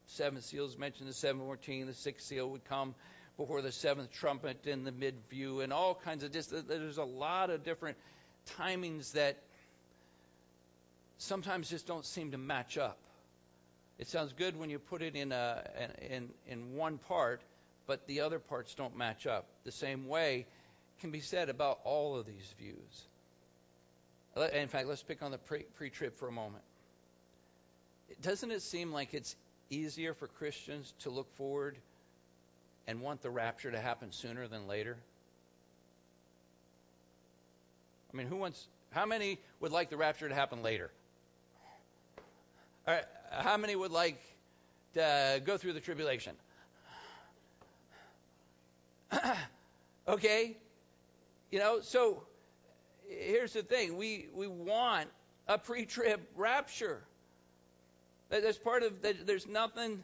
seventh 0.07 0.45
seal 0.45 0.67
is 0.67 0.77
mentioned 0.77 1.09
in 1.09 1.15
7:14. 1.15 1.87
The 1.87 1.95
sixth 1.95 2.27
seal 2.27 2.49
would 2.51 2.65
come 2.65 2.95
before 3.37 3.63
the 3.63 3.73
seventh 3.73 4.11
trumpet 4.13 4.67
in 4.67 4.85
the 4.85 4.93
mid 4.93 5.15
view, 5.31 5.61
and 5.61 5.73
all 5.73 5.95
kinds 5.95 6.25
of 6.25 6.33
just 6.33 6.51
there's 6.69 6.99
a 6.99 7.05
lot 7.05 7.51
of 7.51 7.65
different 7.65 7.97
timings 8.59 9.13
that 9.13 9.37
sometimes 11.19 11.71
just 11.71 11.87
don't 11.87 12.05
seem 12.05 12.33
to 12.33 12.39
match 12.39 12.77
up. 12.77 12.99
It 13.99 14.09
sounds 14.09 14.33
good 14.33 14.59
when 14.59 14.71
you 14.71 14.79
put 14.79 15.03
it 15.03 15.15
in 15.15 15.31
a 15.31 15.63
in 16.11 16.29
in 16.49 16.75
one 16.75 16.99
part, 16.99 17.41
but 17.87 18.07
the 18.09 18.21
other 18.21 18.41
parts 18.41 18.75
don't 18.75 18.97
match 18.97 19.27
up. 19.27 19.47
The 19.65 19.73
same 19.73 20.09
way 20.09 20.47
can 21.01 21.11
be 21.11 21.21
said 21.21 21.49
about 21.49 21.81
all 21.85 22.17
of 22.17 22.27
these 22.27 22.55
views. 22.59 23.07
In 24.53 24.69
fact, 24.69 24.89
let's 24.89 25.03
pick 25.03 25.23
on 25.23 25.31
the 25.31 25.39
pre 25.39 25.91
trib 25.91 26.17
for 26.17 26.29
a 26.29 26.33
moment. 26.33 26.65
Doesn't 28.21 28.51
it 28.51 28.63
seem 28.63 28.93
like 28.93 29.15
it's 29.15 29.37
easier 29.71 30.15
for 30.15 30.27
Christians 30.27 30.93
to 31.01 31.11
look 31.11 31.33
forward 31.37 31.77
and 32.87 33.01
want 33.01 33.23
the 33.23 33.31
rapture 33.31 33.71
to 33.71 33.81
happen 33.81 34.13
sooner 34.13 34.49
than 34.49 34.67
later? 34.67 34.97
I 38.13 38.17
mean, 38.17 38.27
who 38.27 38.37
wants, 38.37 38.67
how 38.91 39.07
many 39.07 39.39
would 39.61 39.73
like 39.73 39.91
the 39.91 39.97
rapture 39.97 40.29
to 40.29 40.35
happen 40.35 40.63
later? 40.63 40.91
All 42.87 42.95
right, 42.95 43.05
how 43.31 43.57
many 43.57 43.75
would 43.75 43.91
like 43.91 44.21
to 44.95 45.43
go 45.45 45.57
through 45.57 45.73
the 45.73 45.81
tribulation? 45.81 46.35
okay, 50.09 50.57
you 51.55 51.61
know, 51.61 51.79
so 51.83 52.25
here's 53.09 53.53
the 53.53 53.63
thing: 53.63 53.97
we 53.97 54.27
we 54.35 54.49
want 54.49 55.09
a 55.47 55.57
pre-trib 55.57 56.21
rapture. 56.35 57.01
That's 58.29 58.59
part 58.59 58.83
of. 58.83 58.93
There's 59.25 59.47
nothing. 59.47 60.03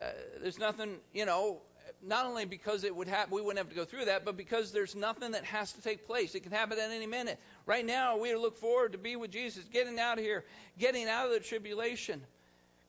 Uh, 0.00 0.06
there's 0.40 0.60
nothing. 0.60 0.98
You 1.12 1.26
know, 1.26 1.62
not 2.00 2.26
only 2.26 2.44
because 2.44 2.84
it 2.84 2.94
would 2.94 3.08
happen, 3.08 3.34
we 3.34 3.42
wouldn't 3.42 3.58
have 3.58 3.70
to 3.70 3.74
go 3.74 3.84
through 3.84 4.04
that, 4.04 4.24
but 4.24 4.36
because 4.36 4.70
there's 4.70 4.94
nothing 4.94 5.32
that 5.32 5.44
has 5.46 5.72
to 5.72 5.82
take 5.82 6.06
place. 6.06 6.36
It 6.36 6.44
can 6.44 6.52
happen 6.52 6.78
at 6.78 6.92
any 6.92 7.08
minute. 7.08 7.40
Right 7.66 7.84
now, 7.84 8.18
we 8.18 8.32
look 8.36 8.58
forward 8.58 8.92
to 8.92 8.98
be 8.98 9.16
with 9.16 9.32
Jesus, 9.32 9.64
getting 9.72 9.98
out 9.98 10.18
of 10.18 10.24
here, 10.24 10.44
getting 10.78 11.08
out 11.08 11.26
of 11.26 11.32
the 11.32 11.40
tribulation. 11.40 12.22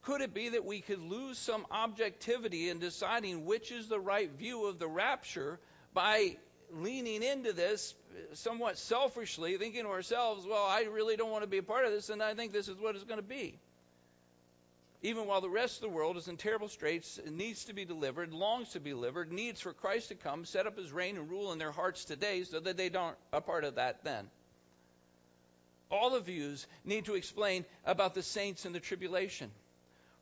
Could 0.04 0.22
it 0.22 0.32
be 0.32 0.50
that 0.50 0.64
we 0.64 0.82
could 0.82 1.02
lose 1.02 1.40
some 1.40 1.66
objectivity 1.72 2.70
in 2.70 2.78
deciding 2.78 3.46
which 3.46 3.72
is 3.72 3.88
the 3.88 4.00
right 4.00 4.30
view 4.30 4.68
of 4.68 4.78
the 4.78 4.88
rapture 4.88 5.60
by 5.96 6.38
leaning 6.72 7.24
into 7.24 7.54
this 7.54 7.94
somewhat 8.34 8.78
selfishly, 8.78 9.58
thinking 9.58 9.84
to 9.84 9.90
ourselves, 9.90 10.46
well, 10.46 10.66
I 10.66 10.88
really 10.92 11.16
don't 11.16 11.32
want 11.32 11.44
to 11.44 11.50
be 11.50 11.58
a 11.58 11.64
part 11.64 11.86
of 11.86 11.92
this, 11.92 12.10
and 12.10 12.22
I 12.22 12.34
think 12.34 12.52
this 12.52 12.68
is 12.68 12.78
what 12.78 12.96
it's 12.96 13.04
going 13.04 13.20
to 13.20 13.24
be? 13.24 13.60
even 15.06 15.28
while 15.28 15.42
the 15.42 15.50
rest 15.50 15.76
of 15.76 15.82
the 15.82 15.96
world 15.96 16.18
is 16.18 16.28
in 16.28 16.36
terrible 16.36 16.68
straits, 16.68 17.20
needs 17.30 17.66
to 17.66 17.74
be 17.74 17.86
delivered, 17.86 18.34
longs 18.34 18.70
to 18.70 18.80
be 18.80 18.90
delivered, 18.90 19.32
needs 19.32 19.62
for 19.62 19.72
Christ 19.72 20.10
to 20.10 20.16
come, 20.16 20.46
set 20.46 20.66
up 20.66 20.78
his 20.78 20.92
reign 20.92 21.18
and 21.18 21.30
rule 21.30 21.52
in 21.52 21.60
their 21.60 21.72
hearts 21.72 22.06
today 22.06 22.44
so 22.44 22.60
that 22.60 22.76
they 22.76 22.90
don't 22.90 23.16
a 23.32 23.40
part 23.40 23.66
of 23.66 23.76
that 23.76 24.04
then. 24.04 24.28
All 25.92 26.10
the 26.10 26.20
views 26.22 26.66
need 26.84 27.06
to 27.06 27.14
explain 27.14 27.66
about 27.86 28.16
the 28.16 28.24
saints 28.24 28.66
in 28.66 28.74
the 28.74 28.80
tribulation. 28.80 29.52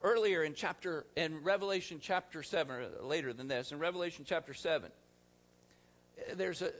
Earlier 0.01 0.43
in 0.43 0.53
chapter 0.53 1.05
in 1.15 1.43
Revelation 1.43 1.99
chapter 2.01 2.43
7 2.43 2.85
later 3.03 3.31
than 3.31 3.47
this, 3.47 3.71
in 3.71 3.79
Revelation 3.79 4.25
chapter 4.27 4.53
7, 4.53 4.91
there's 6.35 6.61
a 6.61 6.71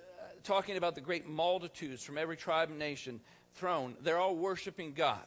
talking 0.43 0.75
about 0.77 0.95
the 0.95 1.01
great 1.01 1.27
multitudes 1.27 2.03
from 2.03 2.17
every 2.17 2.35
tribe 2.35 2.69
and 2.69 2.79
nation 2.79 3.21
throne. 3.55 3.95
They're 4.01 4.17
all 4.17 4.35
worshiping 4.35 4.93
God. 4.93 5.23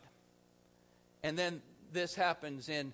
And 1.22 1.38
then 1.38 1.62
this 1.92 2.14
happens 2.14 2.68
in 2.68 2.92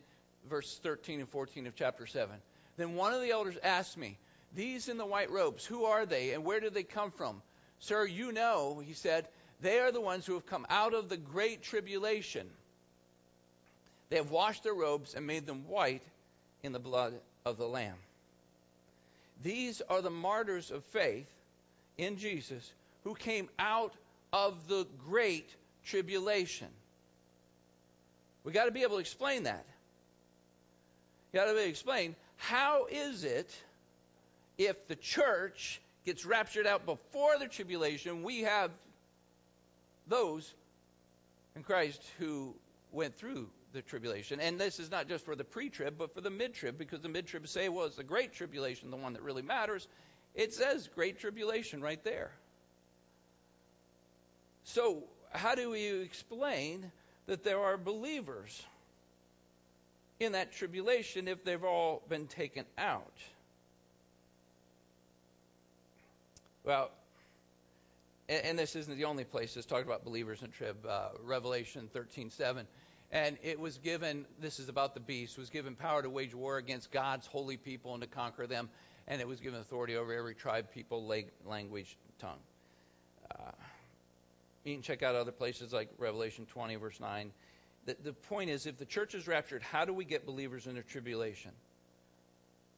verse 0.49 0.79
13 0.83 1.21
and 1.21 1.29
14 1.29 1.67
of 1.67 1.75
chapter 1.75 2.07
7. 2.07 2.35
Then 2.77 2.95
one 2.95 3.13
of 3.13 3.21
the 3.21 3.31
elders 3.31 3.57
asked 3.63 3.99
me, 3.99 4.19
These 4.55 4.89
in 4.89 4.99
the 4.99 5.07
white 5.07 5.31
robes, 5.31 5.65
who 5.65 5.85
are 5.85 6.07
they 6.07 6.33
and 6.33 6.45
where 6.45 6.61
did 6.61 6.75
they 6.75 6.85
come 6.85 7.11
from? 7.11 7.43
Sir, 7.81 8.07
you 8.07 8.31
know, 8.31 8.81
he 8.85 8.93
said, 8.93 9.27
they 9.63 9.79
are 9.79 9.93
the 9.93 10.01
ones 10.01 10.27
who 10.27 10.35
have 10.35 10.47
come 10.47 10.67
out 10.69 10.93
of 10.93 11.09
the 11.09 11.17
great 11.17 11.63
tribulation. 11.63 12.49
They 14.11 14.17
have 14.17 14.31
washed 14.31 14.65
their 14.65 14.75
robes 14.75 15.15
and 15.15 15.27
made 15.27 15.47
them 15.47 15.69
white 15.69 16.03
in 16.63 16.73
the 16.73 16.81
blood 16.81 17.15
of 17.45 17.57
the 17.59 17.67
Lamb. 17.67 17.97
These 19.43 19.83
are 19.89 20.01
the 20.01 20.11
martyrs 20.11 20.71
of 20.71 20.85
faith 20.85 21.29
in 21.99 22.17
Jesus 22.17 22.73
who 23.05 23.15
came 23.15 23.49
out 23.59 23.95
of 24.33 24.69
the 24.69 24.87
great 25.09 25.49
tribulation. 25.85 26.69
We 28.45 28.53
got 28.53 28.67
to 28.67 28.71
be 28.71 28.83
able 28.83 28.97
to 28.97 29.01
explain 29.01 29.45
that. 29.45 29.65
You 31.33 31.41
got 31.41 31.47
to 31.47 31.53
be 31.53 31.59
able 31.59 31.65
to 31.65 31.71
explain 31.71 32.15
how 32.37 32.87
is 32.91 33.25
it 33.25 33.51
if 34.59 34.87
the 34.89 34.97
church 34.97 35.81
gets 36.05 36.25
raptured 36.25 36.67
out 36.67 36.85
before 36.85 37.39
the 37.39 37.47
tribulation, 37.47 38.23
we 38.23 38.41
have 38.43 38.71
those 40.09 40.53
in 41.57 41.63
Christ 41.63 42.03
who 42.19 42.55
went 42.93 43.17
through 43.17 43.49
the 43.73 43.83
tribulation. 43.83 44.41
And 44.41 44.61
this 44.61 44.79
is 44.79 44.91
not 44.91 45.09
just 45.09 45.25
for 45.25 45.35
the 45.35 45.45
pre 45.45 45.71
trib, 45.71 45.95
but 45.99 46.15
for 46.15 46.21
the 46.21 46.31
mid 46.31 46.55
trib, 46.55 46.79
because 46.79 47.01
the 47.01 47.09
mid 47.09 47.27
trib 47.27 47.49
say, 47.49 47.69
well, 47.69 47.87
it's 47.87 47.97
the 47.97 48.05
great 48.05 48.33
tribulation, 48.33 48.91
the 48.91 48.97
one 48.97 49.13
that 49.15 49.23
really 49.23 49.43
matters. 49.43 49.87
It 50.35 50.55
says 50.55 50.89
great 50.95 51.19
tribulation 51.19 51.83
right 51.83 52.03
there. 52.05 52.31
So, 54.65 55.03
how 55.33 55.55
do 55.55 55.71
we 55.71 55.89
explain 55.89 56.91
that 57.27 57.45
there 57.45 57.61
are 57.61 57.77
believers 57.77 58.63
in 60.21 60.33
that 60.33 60.53
tribulation 60.53 61.29
if 61.29 61.45
they've 61.45 61.65
all 61.65 62.03
been 62.09 62.27
taken 62.27 62.65
out. 62.79 63.13
Well, 66.65 66.91
and, 68.29 68.59
this 68.59 68.77
isn't 68.77 68.97
the 68.97 69.05
only 69.05 69.25
place 69.25 69.55
that's 69.55 69.67
talked 69.67 69.85
about 69.85 70.05
believers 70.05 70.43
in 70.43 70.51
trib. 70.51 70.87
Uh, 70.87 71.09
Revelation 71.25 71.91
13:7, 71.93 72.67
and 73.13 73.37
it 73.43 73.61
was 73.61 73.79
given. 73.79 74.25
This 74.41 74.59
is 74.59 74.69
about 74.69 74.95
the 74.95 75.01
beast. 75.01 75.39
Was 75.39 75.51
given 75.51 75.77
power 75.77 76.03
to 76.03 76.11
wage 76.11 76.35
war 76.35 76.57
against 76.57 76.91
God's 76.91 77.27
holy 77.27 77.59
people 77.59 77.93
and 77.93 78.03
to 78.03 78.09
conquer 78.09 78.47
them, 78.47 78.71
and 79.07 79.21
it 79.21 79.29
was 79.29 79.39
given 79.39 79.61
authority 79.61 79.97
over 79.97 80.13
every 80.13 80.35
tribe, 80.35 80.73
people, 80.73 81.07
language, 81.47 81.97
tongue. 82.19 82.41
Uh, 83.31 83.53
you 84.65 84.75
can 84.75 84.83
check 84.83 85.03
out 85.03 85.15
other 85.15 85.33
places 85.33 85.73
like 85.73 85.91
Revelation 85.99 86.47
20, 86.47 86.77
verse 86.77 87.01
9. 87.01 87.31
The, 87.85 87.97
the 88.03 88.13
point 88.13 88.49
is, 88.49 88.67
if 88.67 88.79
the 88.79 88.85
church 88.85 89.15
is 89.15 89.27
raptured, 89.27 89.63
how 89.63 89.85
do 89.85 89.93
we 89.93 90.05
get 90.05 90.25
believers 90.25 90.67
in 90.67 90.77
a 90.77 90.83
tribulation? 90.83 91.51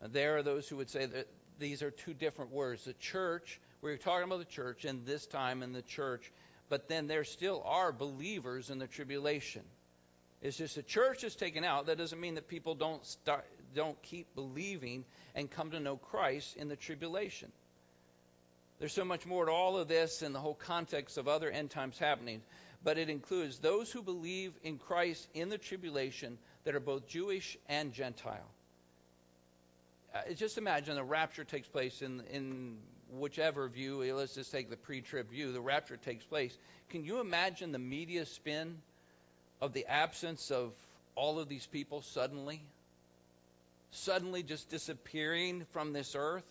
And 0.01 0.13
there 0.13 0.37
are 0.37 0.43
those 0.43 0.69
who 0.69 0.77
would 0.79 0.91
say 0.91 1.07
that 1.07 1.29
these 1.59 1.83
are 1.83 1.91
two 1.91 2.15
different 2.15 2.51
words. 2.51 2.85
The 2.85 2.95
church, 2.95 3.61
we're 3.83 3.97
talking 3.99 4.25
about 4.25 4.39
the 4.39 4.45
church, 4.47 4.85
and 4.85 5.07
this 5.07 5.27
time 5.27 5.63
in 5.63 5.73
the 5.73 5.83
church, 5.83 6.33
but 6.69 6.89
then 6.89 7.07
there 7.07 7.25
still 7.25 7.63
are 7.67 7.93
believers 7.93 8.71
in 8.71 8.79
the 8.79 8.87
tribulation. 8.87 9.63
It's 10.45 10.59
just 10.59 10.77
the 10.77 10.83
church 10.83 11.25
is 11.25 11.35
taken 11.35 11.65
out. 11.65 11.87
That 11.87 11.97
doesn't 11.97 12.21
mean 12.21 12.35
that 12.35 12.49
people 12.49 12.75
don't 12.75 13.05
start, 13.07 13.47
don't 13.75 14.01
keep 14.03 14.35
believing 14.35 15.07
and 15.35 15.51
come 15.51 15.71
to 15.71 15.81
know 15.81 15.97
Christ 15.97 16.57
in 16.59 16.69
the 16.69 16.77
tribulation. 16.77 17.51
There's 18.79 18.93
so 18.93 19.07
much 19.07 19.25
more 19.25 19.47
to 19.47 19.51
all 19.51 19.79
of 19.79 19.89
this 19.89 20.21
and 20.21 20.35
the 20.35 20.41
whole 20.41 20.55
context 20.55 21.17
of 21.17 21.29
other 21.29 21.51
end 21.51 21.71
times 21.71 21.99
happening, 21.99 22.43
but 22.85 22.99
it 22.99 23.09
includes 23.09 23.59
those 23.59 23.91
who 23.91 24.03
believe 24.03 24.53
in 24.63 24.77
Christ 24.77 25.27
in 25.33 25.49
the 25.49 25.57
tribulation 25.57 26.37
that 26.65 26.75
are 26.75 26.81
both 26.81 27.09
Jewish 27.09 27.57
and 27.67 27.95
Gentile. 27.95 28.51
Uh, 30.15 30.35
just 30.35 30.59
imagine 30.59 30.95
the 30.95 31.05
rapture 31.05 31.45
takes 31.45 31.69
place 31.69 32.03
in, 32.03 32.23
in 32.31 32.77
whichever 33.13 33.67
view, 33.69 34.03
let's 34.15 34.35
just 34.35 34.53
take 34.53 34.69
the 34.69 34.77
pre 34.77 35.01
trib 35.01 35.31
view, 35.31 35.53
the 35.53 35.61
rapture 35.63 35.97
takes 35.97 36.25
place. 36.27 36.55
Can 36.91 37.03
you 37.03 37.21
imagine 37.21 37.73
the 37.73 37.79
media 37.79 38.27
spin 38.27 38.77
of 39.61 39.73
the 39.73 39.87
absence 39.87 40.51
of 40.51 40.73
all 41.15 41.39
of 41.39 41.49
these 41.49 41.67
people 41.67 42.03
suddenly? 42.03 42.61
Suddenly 43.93 44.43
just 44.43 44.69
disappearing 44.71 45.67
from 45.73 45.93
this 45.93 46.15
earth? 46.17 46.45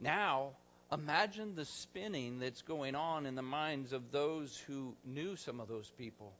Now, 0.00 0.50
Imagine 0.90 1.54
the 1.54 1.66
spinning 1.66 2.38
that's 2.38 2.62
going 2.62 2.94
on 2.94 3.26
in 3.26 3.34
the 3.34 3.42
minds 3.42 3.92
of 3.92 4.10
those 4.10 4.56
who 4.66 4.94
knew 5.04 5.36
some 5.36 5.60
of 5.60 5.68
those 5.68 5.90
people, 5.98 6.32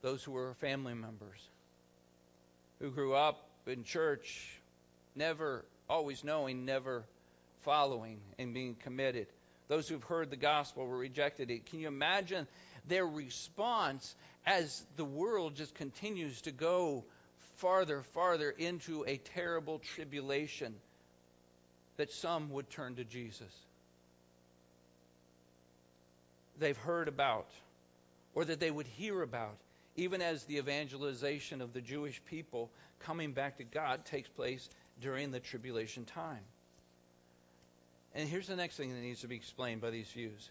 those 0.00 0.24
who 0.24 0.32
were 0.32 0.54
family 0.54 0.94
members, 0.94 1.38
who 2.80 2.90
grew 2.90 3.12
up 3.12 3.46
in 3.66 3.84
church, 3.84 4.58
never, 5.14 5.62
always 5.90 6.24
knowing, 6.24 6.64
never 6.64 7.04
following 7.64 8.18
and 8.38 8.54
being 8.54 8.76
committed. 8.76 9.26
Those 9.68 9.88
who've 9.88 10.02
heard 10.02 10.30
the 10.30 10.36
gospel 10.36 10.86
were 10.86 10.96
rejected 10.96 11.50
it. 11.50 11.66
Can 11.66 11.80
you 11.80 11.88
imagine 11.88 12.46
their 12.86 13.06
response 13.06 14.14
as 14.46 14.84
the 14.96 15.04
world 15.04 15.56
just 15.56 15.74
continues 15.74 16.42
to 16.42 16.50
go 16.50 17.04
farther, 17.56 18.02
farther 18.12 18.50
into 18.50 19.04
a 19.06 19.16
terrible 19.16 19.78
tribulation? 19.78 20.74
that 21.96 22.12
some 22.12 22.50
would 22.50 22.70
turn 22.70 22.96
to 22.96 23.04
Jesus. 23.04 23.52
They've 26.58 26.76
heard 26.76 27.08
about, 27.08 27.48
or 28.34 28.44
that 28.44 28.60
they 28.60 28.70
would 28.70 28.86
hear 28.86 29.22
about, 29.22 29.56
even 29.96 30.22
as 30.22 30.44
the 30.44 30.58
evangelization 30.58 31.60
of 31.60 31.72
the 31.72 31.80
Jewish 31.80 32.20
people 32.26 32.70
coming 33.00 33.32
back 33.32 33.58
to 33.58 33.64
God 33.64 34.04
takes 34.04 34.28
place 34.28 34.68
during 35.00 35.30
the 35.30 35.40
tribulation 35.40 36.04
time. 36.04 36.42
And 38.14 38.28
here's 38.28 38.46
the 38.46 38.56
next 38.56 38.76
thing 38.76 38.90
that 38.90 39.00
needs 39.00 39.22
to 39.22 39.28
be 39.28 39.36
explained 39.36 39.80
by 39.80 39.90
these 39.90 40.08
views. 40.08 40.50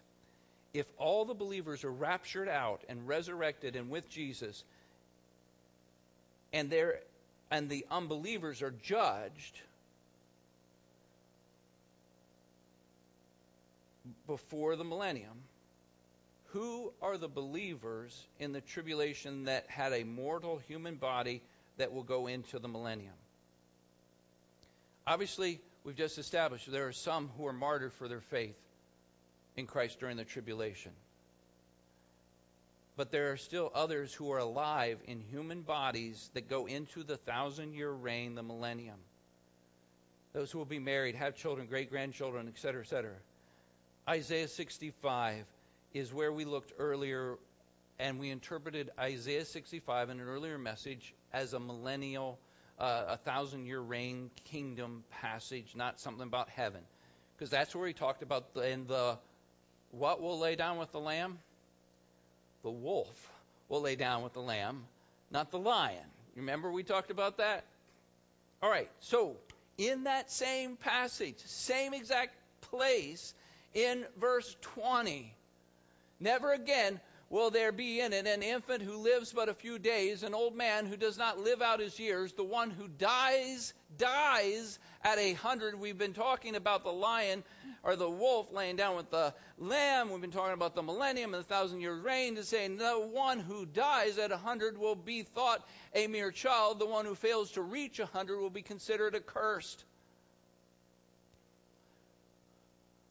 If 0.74 0.86
all 0.98 1.24
the 1.24 1.34
believers 1.34 1.84
are 1.84 1.92
raptured 1.92 2.48
out 2.48 2.82
and 2.88 3.06
resurrected 3.08 3.76
and 3.76 3.88
with 3.88 4.10
Jesus, 4.10 4.64
and 6.52 6.68
they 6.68 6.84
and 7.50 7.68
the 7.68 7.86
unbelievers 7.90 8.62
are 8.62 8.72
judged 8.82 9.60
before 14.26 14.76
the 14.76 14.84
millennium, 14.84 15.42
who 16.46 16.92
are 17.00 17.16
the 17.16 17.28
believers 17.28 18.26
in 18.38 18.52
the 18.52 18.60
tribulation 18.60 19.44
that 19.44 19.64
had 19.68 19.92
a 19.92 20.04
mortal 20.04 20.58
human 20.68 20.96
body 20.96 21.42
that 21.78 21.92
will 21.92 22.02
go 22.02 22.26
into 22.26 22.58
the 22.58 22.68
millennium? 22.68 23.14
Obviously, 25.06 25.60
we've 25.84 25.96
just 25.96 26.18
established 26.18 26.70
there 26.70 26.88
are 26.88 26.92
some 26.92 27.30
who 27.36 27.46
are 27.46 27.52
martyred 27.52 27.92
for 27.92 28.08
their 28.08 28.20
faith 28.20 28.56
in 29.56 29.66
Christ 29.66 30.00
during 30.00 30.16
the 30.16 30.24
tribulation. 30.24 30.92
But 32.96 33.10
there 33.10 33.32
are 33.32 33.36
still 33.36 33.72
others 33.74 34.14
who 34.14 34.30
are 34.32 34.38
alive 34.38 34.98
in 35.06 35.20
human 35.20 35.62
bodies 35.62 36.30
that 36.34 36.48
go 36.48 36.66
into 36.66 37.02
the 37.02 37.16
thousand 37.16 37.74
year 37.74 37.90
reign, 37.90 38.34
the 38.34 38.42
millennium. 38.42 38.98
Those 40.32 40.50
who 40.50 40.58
will 40.58 40.64
be 40.64 40.78
married, 40.78 41.14
have 41.14 41.36
children, 41.36 41.66
great 41.66 41.90
grandchildren, 41.90 42.48
etc., 42.48 42.82
etc. 42.82 43.10
Isaiah 44.08 44.48
65 44.48 45.44
is 45.92 46.12
where 46.12 46.32
we 46.32 46.44
looked 46.44 46.72
earlier, 46.78 47.36
and 47.98 48.18
we 48.18 48.30
interpreted 48.30 48.90
Isaiah 48.98 49.44
65 49.44 50.10
in 50.10 50.20
an 50.20 50.26
earlier 50.26 50.58
message 50.58 51.14
as 51.32 51.52
a 51.52 51.60
millennial, 51.60 52.38
uh, 52.78 53.04
a 53.08 53.16
thousand 53.16 53.66
year 53.66 53.80
reign 53.80 54.30
kingdom 54.44 55.04
passage, 55.10 55.72
not 55.74 56.00
something 56.00 56.26
about 56.26 56.48
heaven. 56.48 56.80
Because 57.36 57.50
that's 57.50 57.74
where 57.74 57.86
he 57.86 57.92
talked 57.92 58.22
about 58.22 58.54
the, 58.54 58.68
in 58.68 58.86
the 58.86 59.18
what 59.90 60.20
will 60.20 60.38
lay 60.38 60.56
down 60.56 60.78
with 60.78 60.92
the 60.92 61.00
lamb? 61.00 61.38
The 62.62 62.70
wolf 62.70 63.30
will 63.68 63.80
lay 63.80 63.96
down 63.96 64.22
with 64.22 64.32
the 64.32 64.40
lamb, 64.40 64.84
not 65.30 65.50
the 65.50 65.58
lion. 65.58 66.04
Remember 66.36 66.70
we 66.70 66.82
talked 66.82 67.10
about 67.10 67.38
that? 67.38 67.64
All 68.62 68.70
right, 68.70 68.90
so 69.00 69.36
in 69.78 70.04
that 70.04 70.30
same 70.30 70.76
passage, 70.76 71.36
same 71.44 71.94
exact 71.94 72.34
place, 72.62 73.34
in 73.74 74.04
verse 74.18 74.56
20, 74.62 75.32
never 76.20 76.52
again 76.52 77.00
will 77.34 77.50
there 77.50 77.72
be 77.72 77.98
in 77.98 78.12
it 78.12 78.28
an 78.28 78.44
infant 78.44 78.80
who 78.80 78.96
lives 78.96 79.32
but 79.32 79.48
a 79.48 79.54
few 79.54 79.76
days, 79.76 80.22
an 80.22 80.34
old 80.34 80.54
man 80.54 80.86
who 80.86 80.96
does 80.96 81.18
not 81.18 81.36
live 81.36 81.60
out 81.60 81.80
his 81.80 81.98
years, 81.98 82.32
the 82.32 82.44
one 82.44 82.70
who 82.70 82.86
dies, 82.86 83.74
dies 83.98 84.78
at 85.02 85.18
a 85.18 85.32
hundred. 85.32 85.74
We've 85.74 85.98
been 85.98 86.12
talking 86.12 86.54
about 86.54 86.84
the 86.84 86.92
lion 86.92 87.42
or 87.82 87.96
the 87.96 88.08
wolf 88.08 88.52
laying 88.52 88.76
down 88.76 88.94
with 88.94 89.10
the 89.10 89.34
lamb. 89.58 90.12
We've 90.12 90.20
been 90.20 90.30
talking 90.30 90.54
about 90.54 90.76
the 90.76 90.84
millennium 90.84 91.34
and 91.34 91.42
the 91.42 91.48
thousand 91.48 91.80
year 91.80 91.96
reign 91.96 92.36
to 92.36 92.44
say 92.44 92.68
the 92.68 92.92
one 92.92 93.40
who 93.40 93.66
dies 93.66 94.16
at 94.18 94.30
a 94.30 94.36
hundred 94.36 94.78
will 94.78 94.94
be 94.94 95.24
thought 95.24 95.66
a 95.92 96.06
mere 96.06 96.30
child. 96.30 96.78
The 96.78 96.86
one 96.86 97.04
who 97.04 97.16
fails 97.16 97.50
to 97.52 97.62
reach 97.62 97.98
a 97.98 98.06
hundred 98.06 98.38
will 98.38 98.48
be 98.48 98.62
considered 98.62 99.16
accursed. 99.16 99.82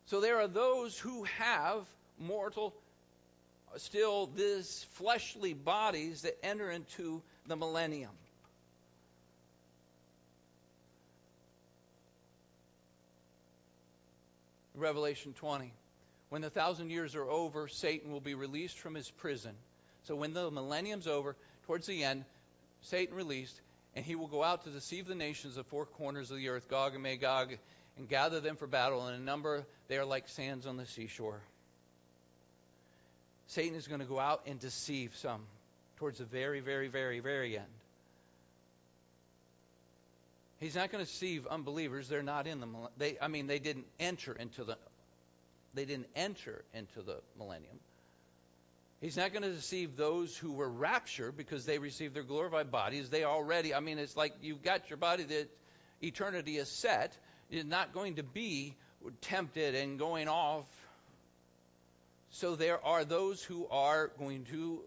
So 0.05 0.21
there 0.21 0.39
are 0.39 0.47
those 0.47 0.97
who 0.97 1.25
have 1.25 1.85
mortal 2.17 2.73
still 3.77 4.27
these 4.27 4.85
fleshly 4.91 5.53
bodies 5.53 6.21
that 6.23 6.37
enter 6.43 6.69
into 6.69 7.21
the 7.47 7.55
millennium. 7.55 8.11
Revelation 14.75 15.33
20. 15.33 15.71
When 16.29 16.41
the 16.41 16.49
thousand 16.49 16.89
years 16.89 17.15
are 17.15 17.29
over, 17.29 17.67
Satan 17.67 18.11
will 18.11 18.19
be 18.19 18.33
released 18.33 18.79
from 18.79 18.95
his 18.95 19.09
prison. 19.09 19.53
So 20.03 20.15
when 20.15 20.33
the 20.33 20.49
millennium's 20.49 21.07
over, 21.07 21.35
towards 21.67 21.85
the 21.85 22.03
end, 22.03 22.25
Satan 22.81 23.15
released, 23.15 23.61
and 23.95 24.03
he 24.03 24.15
will 24.15 24.27
go 24.27 24.43
out 24.43 24.63
to 24.63 24.71
deceive 24.71 25.07
the 25.07 25.15
nations 25.15 25.57
of 25.57 25.67
four 25.67 25.85
corners 25.85 26.31
of 26.31 26.37
the 26.37 26.49
earth, 26.49 26.67
Gog 26.67 26.95
and 26.95 27.03
Magog, 27.03 27.53
and 27.97 28.09
gather 28.09 28.39
them 28.39 28.55
for 28.55 28.67
battle. 28.67 29.05
And 29.05 29.21
a 29.21 29.23
number, 29.23 29.63
they 29.87 29.97
are 29.97 30.05
like 30.05 30.27
sands 30.27 30.65
on 30.65 30.75
the 30.75 30.85
seashore. 30.85 31.41
Satan 33.47 33.75
is 33.75 33.87
going 33.87 33.99
to 33.99 34.05
go 34.05 34.19
out 34.19 34.41
and 34.47 34.59
deceive 34.59 35.15
some 35.17 35.41
towards 35.97 36.19
the 36.19 36.25
very, 36.25 36.59
very, 36.59 36.87
very, 36.87 37.19
very 37.19 37.57
end. 37.57 37.65
He's 40.59 40.75
not 40.75 40.91
going 40.91 41.03
to 41.03 41.09
deceive 41.09 41.45
unbelievers. 41.47 42.07
They're 42.07 42.23
not 42.23 42.47
in 42.47 42.61
the 42.61 42.67
they 42.97 43.17
I 43.21 43.27
mean 43.27 43.47
they 43.47 43.59
didn't 43.59 43.85
enter 43.99 44.31
into 44.33 44.63
the 44.63 44.77
they 45.73 45.83
didn't 45.83 46.07
enter 46.15 46.63
into 46.73 47.01
the 47.01 47.17
millennium. 47.37 47.79
He's 49.01 49.17
not 49.17 49.33
going 49.33 49.43
to 49.43 49.51
deceive 49.51 49.97
those 49.97 50.37
who 50.37 50.53
were 50.53 50.69
raptured 50.69 51.35
because 51.35 51.65
they 51.65 51.79
received 51.79 52.13
their 52.13 52.23
glorified 52.23 52.71
bodies. 52.71 53.09
They 53.09 53.25
already 53.25 53.73
I 53.73 53.81
mean 53.81 53.99
it's 53.99 54.15
like 54.15 54.33
you've 54.41 54.63
got 54.63 54.89
your 54.89 54.95
body 54.95 55.23
that 55.23 55.49
eternity 56.01 56.55
is 56.55 56.69
set. 56.69 57.11
You're 57.49 57.65
not 57.65 57.93
going 57.93 58.15
to 58.15 58.23
be 58.23 58.75
tempted 59.19 59.75
and 59.75 59.99
going 59.99 60.29
off 60.29 60.65
so 62.33 62.55
there 62.55 62.83
are 62.83 63.05
those 63.05 63.43
who 63.43 63.67
are 63.69 64.07
going 64.17 64.45
to, 64.45 64.81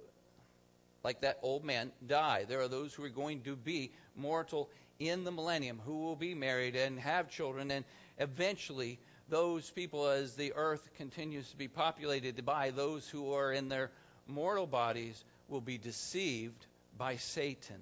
like 1.04 1.20
that 1.20 1.38
old 1.42 1.64
man, 1.64 1.92
die. 2.04 2.44
There 2.48 2.60
are 2.60 2.68
those 2.68 2.92
who 2.92 3.04
are 3.04 3.08
going 3.08 3.42
to 3.42 3.54
be 3.54 3.92
mortal 4.16 4.68
in 4.98 5.22
the 5.22 5.30
millennium, 5.30 5.80
who 5.84 6.00
will 6.00 6.16
be 6.16 6.34
married 6.34 6.74
and 6.74 6.98
have 6.98 7.30
children, 7.30 7.70
and 7.70 7.84
eventually 8.18 8.98
those 9.28 9.70
people, 9.70 10.08
as 10.08 10.34
the 10.34 10.54
earth 10.56 10.88
continues 10.96 11.48
to 11.50 11.56
be 11.56 11.68
populated 11.68 12.44
by 12.44 12.72
those 12.72 13.08
who 13.08 13.32
are 13.32 13.52
in 13.52 13.68
their 13.68 13.92
mortal 14.26 14.66
bodies, 14.66 15.24
will 15.48 15.60
be 15.60 15.78
deceived 15.78 16.66
by 16.98 17.14
Satan 17.16 17.80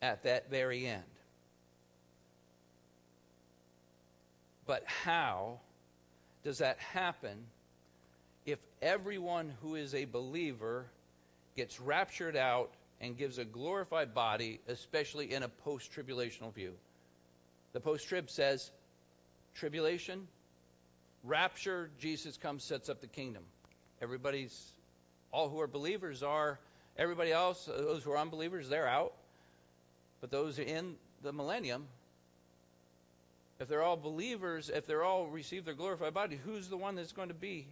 at 0.00 0.24
that 0.24 0.50
very 0.50 0.88
end. 0.88 1.02
But 4.66 4.82
how 4.86 5.60
does 6.42 6.58
that 6.58 6.78
happen 6.80 7.36
if 8.44 8.58
everyone 8.80 9.52
who 9.62 9.74
is 9.74 9.94
a 9.94 10.04
believer 10.04 10.86
gets 11.56 11.80
raptured 11.80 12.36
out 12.36 12.70
and 13.00 13.16
gives 13.16 13.38
a 13.38 13.44
glorified 13.44 14.14
body, 14.14 14.60
especially 14.68 15.32
in 15.32 15.42
a 15.42 15.48
post 15.48 15.92
tribulational 15.92 16.54
view. 16.54 16.72
The 17.72 17.80
post 17.80 18.08
trib 18.08 18.30
says 18.30 18.70
tribulation, 19.54 20.26
rapture, 21.24 21.90
Jesus 21.98 22.36
comes, 22.36 22.64
sets 22.64 22.88
up 22.88 23.00
the 23.00 23.06
kingdom. 23.06 23.42
Everybody's, 24.00 24.72
all 25.32 25.48
who 25.48 25.60
are 25.60 25.66
believers 25.66 26.22
are, 26.22 26.58
everybody 26.96 27.32
else, 27.32 27.66
those 27.66 28.02
who 28.02 28.12
are 28.12 28.18
unbelievers, 28.18 28.68
they're 28.68 28.88
out. 28.88 29.12
But 30.20 30.30
those 30.30 30.58
in 30.58 30.94
the 31.22 31.32
millennium, 31.32 31.86
if 33.58 33.68
they're 33.68 33.82
all 33.82 33.96
believers, 33.96 34.70
if 34.72 34.86
they're 34.86 35.04
all 35.04 35.26
receive 35.26 35.64
their 35.64 35.74
glorified 35.74 36.14
body, 36.14 36.38
who's 36.44 36.68
the 36.68 36.76
one 36.76 36.94
that's 36.94 37.12
going 37.12 37.28
to 37.28 37.34
be 37.34 37.66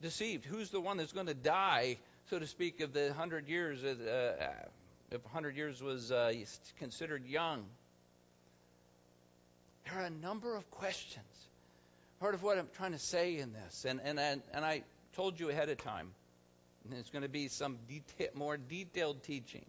deceived? 0.00 0.44
Who's 0.44 0.70
the 0.70 0.80
one 0.80 0.96
that's 0.96 1.12
going 1.12 1.26
to 1.26 1.34
die, 1.34 1.96
so 2.30 2.38
to 2.38 2.46
speak, 2.46 2.80
of 2.80 2.92
the 2.92 3.12
hundred 3.12 3.48
years? 3.48 3.84
Uh, 3.84 4.36
uh 4.40 4.68
if 5.10 5.24
hundred 5.26 5.56
years 5.56 5.82
was 5.82 6.10
uh, 6.10 6.32
considered 6.78 7.24
young, 7.26 7.64
there 9.84 10.02
are 10.02 10.06
a 10.06 10.10
number 10.10 10.56
of 10.56 10.68
questions. 10.70 11.24
Part 12.20 12.34
of 12.34 12.42
what 12.42 12.58
I'm 12.58 12.68
trying 12.76 12.92
to 12.92 12.98
say 12.98 13.38
in 13.38 13.52
this, 13.52 13.84
and 13.84 14.00
and 14.02 14.18
and, 14.18 14.42
and 14.52 14.64
I 14.64 14.82
told 15.14 15.38
you 15.38 15.50
ahead 15.50 15.68
of 15.68 15.78
time, 15.78 16.10
it's 16.90 17.10
going 17.10 17.22
to 17.22 17.28
be 17.28 17.48
some 17.48 17.78
deta- 17.90 18.34
more 18.34 18.56
detailed 18.56 19.22
teaching. 19.22 19.64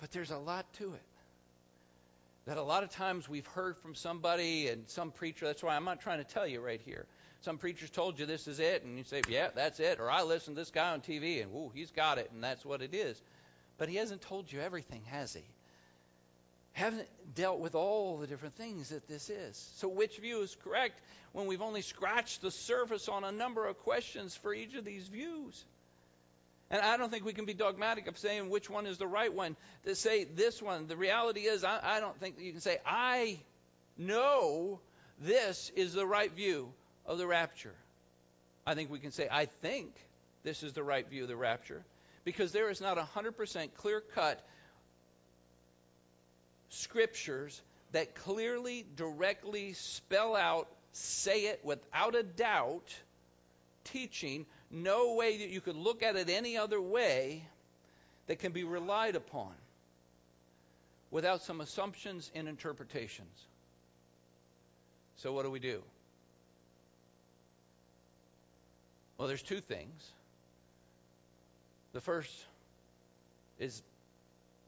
But 0.00 0.10
there's 0.10 0.32
a 0.32 0.38
lot 0.38 0.66
to 0.78 0.94
it 0.94 1.11
that 2.46 2.56
a 2.56 2.62
lot 2.62 2.82
of 2.82 2.90
times 2.90 3.28
we've 3.28 3.46
heard 3.46 3.76
from 3.78 3.94
somebody 3.94 4.68
and 4.68 4.88
some 4.88 5.10
preacher. 5.10 5.46
That's 5.46 5.62
why 5.62 5.76
I'm 5.76 5.84
not 5.84 6.00
trying 6.00 6.18
to 6.18 6.24
tell 6.24 6.46
you 6.46 6.60
right 6.60 6.80
here. 6.84 7.06
Some 7.42 7.58
preachers 7.58 7.90
told 7.90 8.18
you 8.18 8.26
this 8.26 8.46
is 8.46 8.60
it, 8.60 8.84
and 8.84 8.96
you 8.98 9.04
say, 9.04 9.22
yeah, 9.28 9.48
that's 9.54 9.80
it. 9.80 9.98
Or 9.98 10.10
I 10.10 10.22
listened 10.22 10.56
to 10.56 10.60
this 10.60 10.70
guy 10.70 10.92
on 10.92 11.00
TV, 11.00 11.42
and 11.42 11.52
ooh, 11.54 11.70
he's 11.74 11.90
got 11.90 12.18
it, 12.18 12.30
and 12.32 12.42
that's 12.42 12.64
what 12.64 12.82
it 12.82 12.94
is. 12.94 13.20
But 13.78 13.88
he 13.88 13.96
hasn't 13.96 14.22
told 14.22 14.50
you 14.50 14.60
everything, 14.60 15.02
has 15.06 15.34
he? 15.34 15.44
Haven't 16.72 17.08
dealt 17.34 17.58
with 17.58 17.74
all 17.74 18.18
the 18.18 18.26
different 18.26 18.54
things 18.54 18.90
that 18.90 19.06
this 19.08 19.28
is. 19.28 19.56
So, 19.76 19.88
which 19.88 20.18
view 20.18 20.40
is 20.40 20.56
correct 20.64 21.00
when 21.32 21.46
we've 21.46 21.60
only 21.62 21.82
scratched 21.82 22.42
the 22.42 22.50
surface 22.50 23.08
on 23.08 23.24
a 23.24 23.32
number 23.32 23.66
of 23.66 23.78
questions 23.80 24.36
for 24.36 24.54
each 24.54 24.74
of 24.74 24.84
these 24.84 25.08
views? 25.08 25.64
And 26.72 26.80
I 26.80 26.96
don't 26.96 27.10
think 27.10 27.26
we 27.26 27.34
can 27.34 27.44
be 27.44 27.52
dogmatic 27.52 28.08
of 28.08 28.16
saying 28.16 28.48
which 28.48 28.70
one 28.70 28.86
is 28.86 28.96
the 28.96 29.06
right 29.06 29.32
one. 29.32 29.56
To 29.84 29.94
say 29.94 30.24
this 30.24 30.62
one, 30.62 30.86
the 30.86 30.96
reality 30.96 31.40
is, 31.40 31.64
I, 31.64 31.78
I 31.82 32.00
don't 32.00 32.18
think 32.18 32.36
you 32.40 32.50
can 32.50 32.62
say, 32.62 32.78
I 32.86 33.38
know 33.98 34.80
this 35.20 35.70
is 35.76 35.92
the 35.92 36.06
right 36.06 36.32
view 36.32 36.72
of 37.04 37.18
the 37.18 37.26
rapture. 37.26 37.74
I 38.66 38.74
think 38.74 38.90
we 38.90 39.00
can 39.00 39.12
say, 39.12 39.28
I 39.30 39.46
think 39.60 39.94
this 40.44 40.62
is 40.62 40.72
the 40.72 40.82
right 40.82 41.06
view 41.06 41.24
of 41.24 41.28
the 41.28 41.36
rapture. 41.36 41.84
Because 42.24 42.52
there 42.52 42.70
is 42.70 42.80
not 42.80 42.96
100% 42.96 43.74
clear 43.76 44.00
cut 44.14 44.42
scriptures 46.70 47.60
that 47.92 48.14
clearly, 48.14 48.86
directly 48.96 49.74
spell 49.74 50.34
out, 50.34 50.68
say 50.92 51.42
it 51.42 51.60
without 51.64 52.14
a 52.14 52.22
doubt, 52.22 52.94
teaching, 53.84 54.46
no 54.72 55.14
way 55.14 55.38
that 55.38 55.50
you 55.50 55.60
could 55.60 55.76
look 55.76 56.02
at 56.02 56.16
it 56.16 56.30
any 56.30 56.56
other 56.56 56.80
way 56.80 57.44
that 58.26 58.38
can 58.38 58.52
be 58.52 58.64
relied 58.64 59.14
upon 59.14 59.52
without 61.10 61.42
some 61.42 61.60
assumptions 61.60 62.30
and 62.34 62.48
interpretations. 62.48 63.46
So, 65.16 65.32
what 65.32 65.44
do 65.44 65.50
we 65.50 65.60
do? 65.60 65.82
Well, 69.18 69.28
there's 69.28 69.42
two 69.42 69.60
things. 69.60 70.10
The 71.92 72.00
first 72.00 72.32
is 73.60 73.82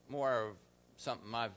more 0.09 0.43
of 0.43 0.57
something 0.99 1.35
I've 1.35 1.51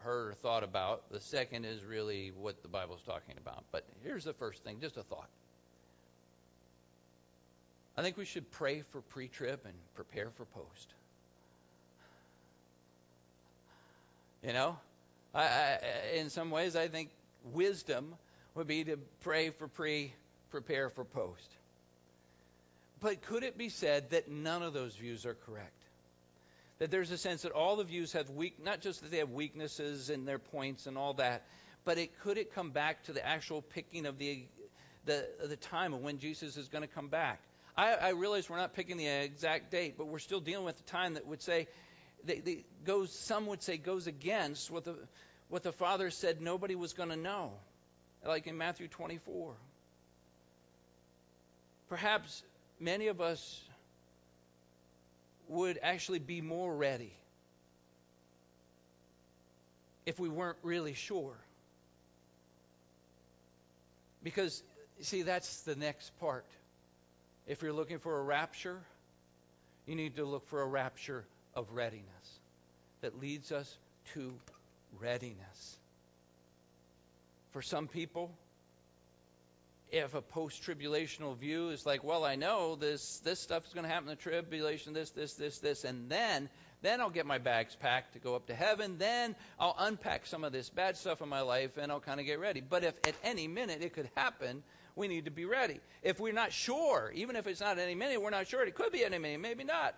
heard 0.00 0.32
or 0.32 0.34
thought 0.34 0.62
about. 0.62 1.10
The 1.10 1.20
second 1.20 1.64
is 1.64 1.82
really 1.82 2.32
what 2.38 2.62
the 2.62 2.68
Bible's 2.68 3.00
talking 3.06 3.36
about. 3.38 3.64
But 3.72 3.84
here's 4.04 4.24
the 4.24 4.34
first 4.34 4.62
thing, 4.62 4.78
just 4.80 4.98
a 4.98 5.02
thought. 5.02 5.28
I 7.96 8.02
think 8.02 8.16
we 8.16 8.24
should 8.24 8.50
pray 8.50 8.82
for 8.90 9.00
pre 9.00 9.28
trib 9.28 9.60
and 9.64 9.74
prepare 9.94 10.30
for 10.30 10.44
post. 10.46 10.94
You 14.42 14.52
know, 14.52 14.76
I, 15.34 15.42
I, 15.42 15.78
in 16.16 16.28
some 16.28 16.50
ways, 16.50 16.76
I 16.76 16.88
think 16.88 17.10
wisdom 17.52 18.14
would 18.54 18.66
be 18.66 18.84
to 18.84 18.98
pray 19.20 19.50
for 19.50 19.68
pre, 19.68 20.12
prepare 20.50 20.90
for 20.90 21.04
post. 21.04 21.48
But 23.00 23.22
could 23.22 23.42
it 23.42 23.56
be 23.56 23.68
said 23.68 24.10
that 24.10 24.30
none 24.30 24.62
of 24.62 24.72
those 24.72 24.96
views 24.96 25.24
are 25.26 25.34
correct? 25.46 25.70
That 26.78 26.90
there's 26.90 27.10
a 27.10 27.18
sense 27.18 27.42
that 27.42 27.52
all 27.52 27.76
the 27.76 27.84
views 27.84 28.12
have 28.12 28.30
weak, 28.30 28.62
not 28.62 28.80
just 28.80 29.02
that 29.02 29.10
they 29.10 29.18
have 29.18 29.30
weaknesses 29.30 30.10
in 30.10 30.24
their 30.24 30.38
points 30.38 30.86
and 30.86 30.98
all 30.98 31.14
that, 31.14 31.44
but 31.84 31.98
it 31.98 32.18
could 32.20 32.38
it 32.38 32.54
come 32.54 32.70
back 32.70 33.04
to 33.04 33.12
the 33.12 33.24
actual 33.24 33.62
picking 33.62 34.06
of 34.06 34.18
the 34.18 34.44
the 35.04 35.26
the 35.46 35.56
time 35.56 35.92
of 35.92 36.00
when 36.00 36.18
Jesus 36.18 36.56
is 36.56 36.68
going 36.68 36.82
to 36.82 36.88
come 36.88 37.08
back? 37.08 37.40
I, 37.76 37.94
I 37.94 38.08
realize 38.10 38.48
we're 38.48 38.56
not 38.56 38.74
picking 38.74 38.96
the 38.96 39.06
exact 39.06 39.70
date, 39.70 39.94
but 39.98 40.06
we're 40.06 40.18
still 40.18 40.40
dealing 40.40 40.64
with 40.64 40.76
the 40.76 40.84
time 40.84 41.14
that 41.14 41.26
would 41.26 41.42
say 41.42 41.68
they 42.24 42.64
goes. 42.84 43.12
Some 43.12 43.46
would 43.46 43.62
say 43.62 43.76
goes 43.76 44.06
against 44.06 44.70
what 44.70 44.84
the 44.84 44.96
what 45.48 45.62
the 45.62 45.72
Father 45.72 46.10
said 46.10 46.40
nobody 46.40 46.74
was 46.74 46.92
going 46.92 47.10
to 47.10 47.16
know, 47.16 47.52
like 48.26 48.46
in 48.46 48.56
Matthew 48.56 48.88
24. 48.88 49.54
Perhaps 51.88 52.42
many 52.80 53.08
of 53.08 53.20
us 53.20 53.62
would 55.48 55.78
actually 55.82 56.18
be 56.18 56.40
more 56.40 56.74
ready 56.74 57.12
if 60.06 60.18
we 60.18 60.28
weren't 60.28 60.58
really 60.62 60.94
sure. 60.94 61.36
Because, 64.22 64.62
see, 65.00 65.22
that's 65.22 65.62
the 65.62 65.76
next 65.76 66.18
part. 66.18 66.46
If 67.46 67.62
you're 67.62 67.72
looking 67.72 67.98
for 67.98 68.18
a 68.18 68.22
rapture, 68.22 68.80
you 69.86 69.94
need 69.94 70.16
to 70.16 70.24
look 70.24 70.46
for 70.48 70.62
a 70.62 70.66
rapture 70.66 71.24
of 71.54 71.70
readiness 71.72 72.40
that 73.02 73.20
leads 73.20 73.52
us 73.52 73.76
to 74.14 74.32
readiness. 74.98 75.78
For 77.52 77.60
some 77.60 77.86
people, 77.86 78.30
if 79.92 80.14
a 80.14 80.22
post-tribulational 80.22 81.36
view 81.36 81.68
is 81.68 81.86
like, 81.86 82.02
well, 82.02 82.24
I 82.24 82.34
know 82.34 82.74
this 82.74 83.20
this 83.20 83.40
stuff 83.40 83.66
is 83.66 83.74
going 83.74 83.84
to 83.84 83.90
happen 83.90 84.08
in 84.08 84.16
the 84.16 84.20
tribulation, 84.20 84.92
this, 84.92 85.10
this, 85.10 85.34
this, 85.34 85.58
this, 85.58 85.84
and 85.84 86.08
then 86.08 86.48
then 86.82 87.00
I'll 87.00 87.10
get 87.10 87.24
my 87.24 87.38
bags 87.38 87.74
packed 87.76 88.12
to 88.12 88.18
go 88.18 88.34
up 88.34 88.46
to 88.48 88.54
heaven. 88.54 88.98
Then 88.98 89.36
I'll 89.58 89.74
unpack 89.78 90.26
some 90.26 90.44
of 90.44 90.52
this 90.52 90.68
bad 90.68 90.98
stuff 90.98 91.22
in 91.22 91.30
my 91.30 91.40
life 91.40 91.78
and 91.78 91.90
I'll 91.90 92.00
kind 92.00 92.20
of 92.20 92.26
get 92.26 92.38
ready. 92.40 92.60
But 92.60 92.84
if 92.84 92.94
at 93.06 93.14
any 93.22 93.48
minute 93.48 93.82
it 93.82 93.94
could 93.94 94.10
happen, 94.14 94.62
we 94.96 95.08
need 95.08 95.24
to 95.24 95.30
be 95.30 95.44
ready. 95.44 95.80
If 96.02 96.20
we're 96.20 96.32
not 96.32 96.52
sure, 96.52 97.12
even 97.14 97.36
if 97.36 97.46
it's 97.46 97.60
not 97.60 97.78
any 97.78 97.94
minute, 97.94 98.20
we're 98.20 98.30
not 98.30 98.46
sure. 98.46 98.64
It 98.64 98.74
could 98.74 98.92
be 98.92 99.04
any 99.04 99.18
minute, 99.18 99.40
maybe 99.40 99.64
not. 99.64 99.94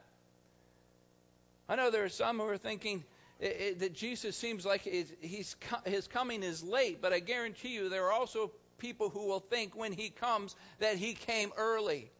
I 1.69 1.77
know 1.77 1.91
there 1.91 2.05
are 2.05 2.09
some 2.09 2.39
who 2.39 2.47
are 2.47 2.59
thinking 2.59 3.05
it, 3.41 3.57
it, 3.61 3.79
that 3.81 3.95
Jesus 3.95 4.37
seems 4.37 4.65
like 4.65 4.83
he's, 4.83 5.57
his 5.85 6.09
coming 6.09 6.43
is 6.43 6.63
late, 6.63 7.03
but 7.03 7.13
I 7.13 7.21
guarantee 7.21 7.75
you 7.75 7.89
there 7.89 8.07
are 8.07 8.13
also 8.13 8.53
people 8.79 9.11
who 9.11 9.27
will 9.27 9.41
think 9.41 9.77
when 9.77 9.93
he 9.93 10.11
comes 10.11 10.55
that 10.79 10.97
he 10.97 11.15
came 11.15 11.51
early. 11.57 12.11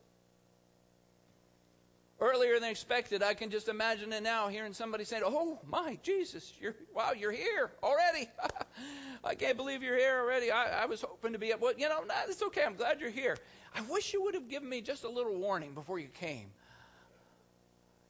Earlier 2.19 2.59
than 2.59 2.71
expected, 2.71 3.23
I 3.23 3.35
can 3.35 3.51
just 3.51 3.69
imagine 3.69 4.11
it 4.15 4.23
now, 4.23 4.49
hearing 4.49 4.73
somebody 4.73 5.05
saying, 5.05 5.23
"Oh 5.27 5.59
my 5.67 5.99
Jesus, 6.03 6.51
you're 6.61 6.75
wow, 6.95 7.13
you're 7.13 7.33
here 7.33 7.71
already! 7.83 8.31
I 9.25 9.35
can't 9.35 9.59
believe 9.59 9.83
you're 9.83 9.99
here 9.99 10.19
already. 10.21 10.51
I, 10.51 10.85
I 10.85 10.87
was 10.87 11.03
hoping 11.03 11.35
to 11.35 11.39
be 11.39 11.53
up. 11.53 11.61
Well, 11.61 11.75
you 11.77 11.89
know, 11.91 12.05
nah, 12.05 12.15
it's 12.27 12.43
okay. 12.43 12.63
I'm 12.65 12.77
glad 12.77 13.01
you're 13.01 13.11
here. 13.11 13.37
I 13.75 13.83
wish 13.83 14.15
you 14.15 14.23
would 14.23 14.35
have 14.35 14.49
given 14.49 14.69
me 14.69 14.81
just 14.81 15.05
a 15.05 15.11
little 15.11 15.37
warning 15.37 15.75
before 15.75 15.99
you 15.99 16.09
came. 16.09 16.47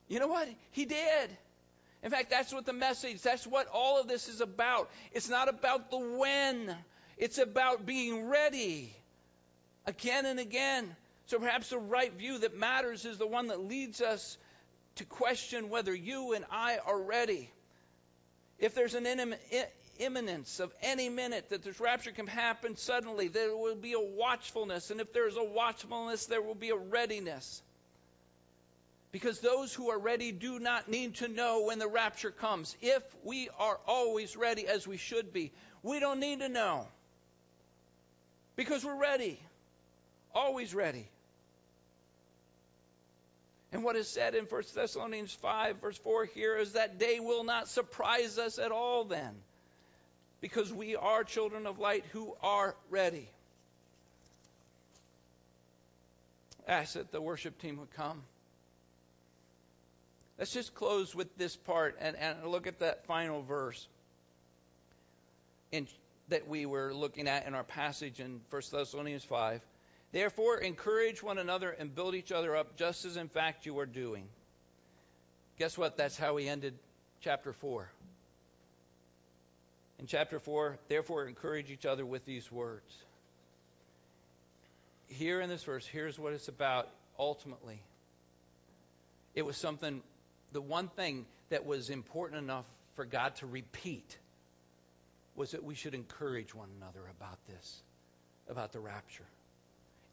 You 0.07 0.21
know 0.21 0.29
what? 0.29 0.49
He 0.71 0.85
did. 0.85 1.37
In 2.05 2.11
fact, 2.11 2.31
that's 2.31 2.53
what 2.53 2.65
the 2.65 2.73
message, 2.73 3.23
that's 3.23 3.47
what 3.47 3.67
all 3.73 4.01
of 4.01 4.07
this 4.07 4.29
is 4.29 4.41
about. 4.41 4.89
It's 5.11 5.29
not 5.29 5.49
about 5.49 5.91
the 5.91 5.99
when. 5.99 6.77
It's 7.19 7.39
about 7.39 7.87
being 7.87 8.29
ready 8.29 8.95
again 9.87 10.27
and 10.27 10.39
again. 10.39 10.95
So 11.27 11.39
perhaps 11.39 11.71
the 11.71 11.79
right 11.79 12.13
view 12.13 12.39
that 12.39 12.57
matters 12.57 13.05
is 13.05 13.19
the 13.19 13.27
one 13.27 13.49
that 13.49 13.61
leads 13.61 14.01
us 14.01 14.39
to 14.97 15.05
question 15.05 15.71
whether 15.71 15.95
you 15.95 16.33
and 16.35 16.45
I 16.51 16.79
are 16.87 17.01
ready. 17.01 17.51
If 18.59 18.75
there's 18.75 18.95
an 18.95 19.07
imminence 19.99 20.61
of 20.61 20.73
any 20.83 21.09
minute 21.09 21.51
that 21.51 21.63
this 21.63 21.81
rapture 21.81 22.13
can 22.13 22.27
happen 22.27 22.77
suddenly, 22.77 23.29
there 23.29 23.57
will 23.57 23.75
be 23.75 23.93
a 23.93 24.01
watchfulness. 24.01 24.91
And 24.91 25.01
if 25.01 25.13
there's 25.13 25.37
a 25.37 25.45
watchfulness, 25.45 26.27
there 26.27 26.41
will 26.41 26.55
be 26.55 26.71
a 26.71 26.77
readiness. 26.77 27.61
Because 29.13 29.41
those 29.41 29.75
who 29.75 29.91
are 29.91 29.99
ready 29.99 30.33
do 30.33 30.59
not 30.59 30.89
need 30.89 31.17
to 31.17 31.29
know 31.29 31.65
when 31.65 31.79
the 31.79 31.89
rapture 31.89 32.31
comes. 32.31 32.77
If 32.81 33.03
we 33.25 33.49
are 33.59 33.79
always 33.87 34.37
ready 34.37 34.67
as 34.67 34.87
we 34.87 34.97
should 34.97 35.33
be, 35.33 35.53
we 35.83 36.01
don't 36.01 36.21
need 36.21 36.41
to 36.41 36.49
know. 36.49 36.87
Because 38.55 38.85
we're 38.85 38.99
ready. 38.99 39.41
Always 40.35 40.75
ready. 40.75 41.09
And 43.77 43.85
what 43.85 43.95
is 43.95 44.09
said 44.09 44.35
in 44.35 44.47
1 44.47 44.63
Thessalonians 44.75 45.35
5, 45.35 45.83
verse 45.83 45.99
4 45.99 46.25
here 46.25 46.57
is 46.57 46.73
that 46.73 46.99
day 46.99 47.21
will 47.21 47.45
not 47.45 47.69
surprise 47.69 48.39
us 48.39 48.59
at 48.59 48.73
all 48.73 49.05
then. 49.05 49.35
Because 50.41 50.73
we 50.73 50.97
are 50.97 51.25
children 51.25 51.67
of 51.67 51.79
light 51.79 52.07
who 52.11 52.35
are 52.43 52.75
ready. 52.89 53.29
Ask 56.67 56.95
that 56.95 57.13
the 57.13 57.21
worship 57.21 57.61
team 57.61 57.77
would 57.77 57.93
come. 57.93 58.23
Let's 60.39 60.55
just 60.55 60.75
close 60.75 61.15
with 61.15 61.37
this 61.37 61.55
part 61.55 61.99
and, 62.01 62.17
and 62.17 62.47
look 62.47 62.67
at 62.67 62.79
that 62.79 63.05
final 63.05 63.43
verse. 63.43 63.87
In 65.71 65.87
that 66.31 66.49
we 66.49 66.65
were 66.65 66.95
looking 66.95 67.29
at 67.29 67.47
in 67.47 67.55
our 67.55 67.63
passage 67.63 68.21
in 68.21 68.41
1 68.49 68.63
Thessalonians 68.73 69.25
5. 69.25 69.61
Therefore, 70.17 70.57
encourage 70.57 71.23
one 71.23 71.37
another 71.37 71.69
and 71.73 71.95
build 71.95 72.15
each 72.15 72.33
other 72.33 72.57
up, 72.57 72.79
just 72.79 73.05
as 73.05 73.19
in 73.19 73.29
fact 73.29 73.67
you 73.67 73.79
are 73.81 73.85
doing. 73.85 74.25
Guess 75.59 75.77
what? 75.77 75.99
That's 75.99 76.17
how 76.17 76.33
we 76.33 76.49
ended 76.49 76.73
chapter 77.21 77.53
4. 77.53 77.87
In 79.99 80.07
chapter 80.07 80.39
4, 80.39 80.79
therefore, 80.89 81.27
encourage 81.27 81.71
each 81.71 81.85
other 81.85 82.07
with 82.07 82.25
these 82.25 82.51
words. 82.51 82.97
Here 85.09 85.43
in 85.43 85.51
this 85.51 85.65
verse, 85.65 85.87
here's 85.87 86.19
what 86.19 86.33
it's 86.33 86.49
about 86.49 86.89
ultimately. 87.19 87.83
It 89.35 89.45
was 89.45 89.59
something, 89.59 90.01
the 90.51 90.63
one 90.63 90.89
thing 90.89 91.27
that 91.51 91.67
was 91.67 91.91
important 91.91 92.43
enough 92.43 92.65
for 92.95 93.05
God 93.05 93.37
to 93.37 93.47
repeat 93.47 94.17
was 95.35 95.51
that 95.51 95.63
we 95.63 95.75
should 95.75 95.93
encourage 95.93 96.55
one 96.55 96.71
another 96.81 97.03
about 97.19 97.37
this, 97.49 97.83
about 98.49 98.73
the 98.73 98.81
rapture. 98.81 99.27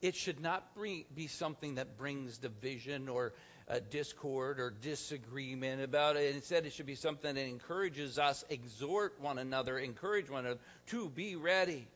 It 0.03 0.15
should 0.15 0.41
not 0.41 0.67
be 0.75 1.27
something 1.27 1.75
that 1.75 1.97
brings 1.97 2.37
division 2.37 3.07
or 3.07 3.31
uh, 3.69 3.79
discord 3.89 4.59
or 4.59 4.69
disagreement 4.81 5.81
about 5.81 6.17
it. 6.17 6.35
Instead, 6.35 6.65
it 6.65 6.73
should 6.73 6.85
be 6.85 6.95
something 6.95 7.33
that 7.33 7.45
encourages 7.45 8.19
us, 8.19 8.43
exhort 8.49 9.15
one 9.21 9.37
another, 9.37 9.79
encourage 9.79 10.29
one 10.29 10.45
another 10.45 10.59
to 10.87 11.07
be 11.07 11.37
ready. 11.37 11.87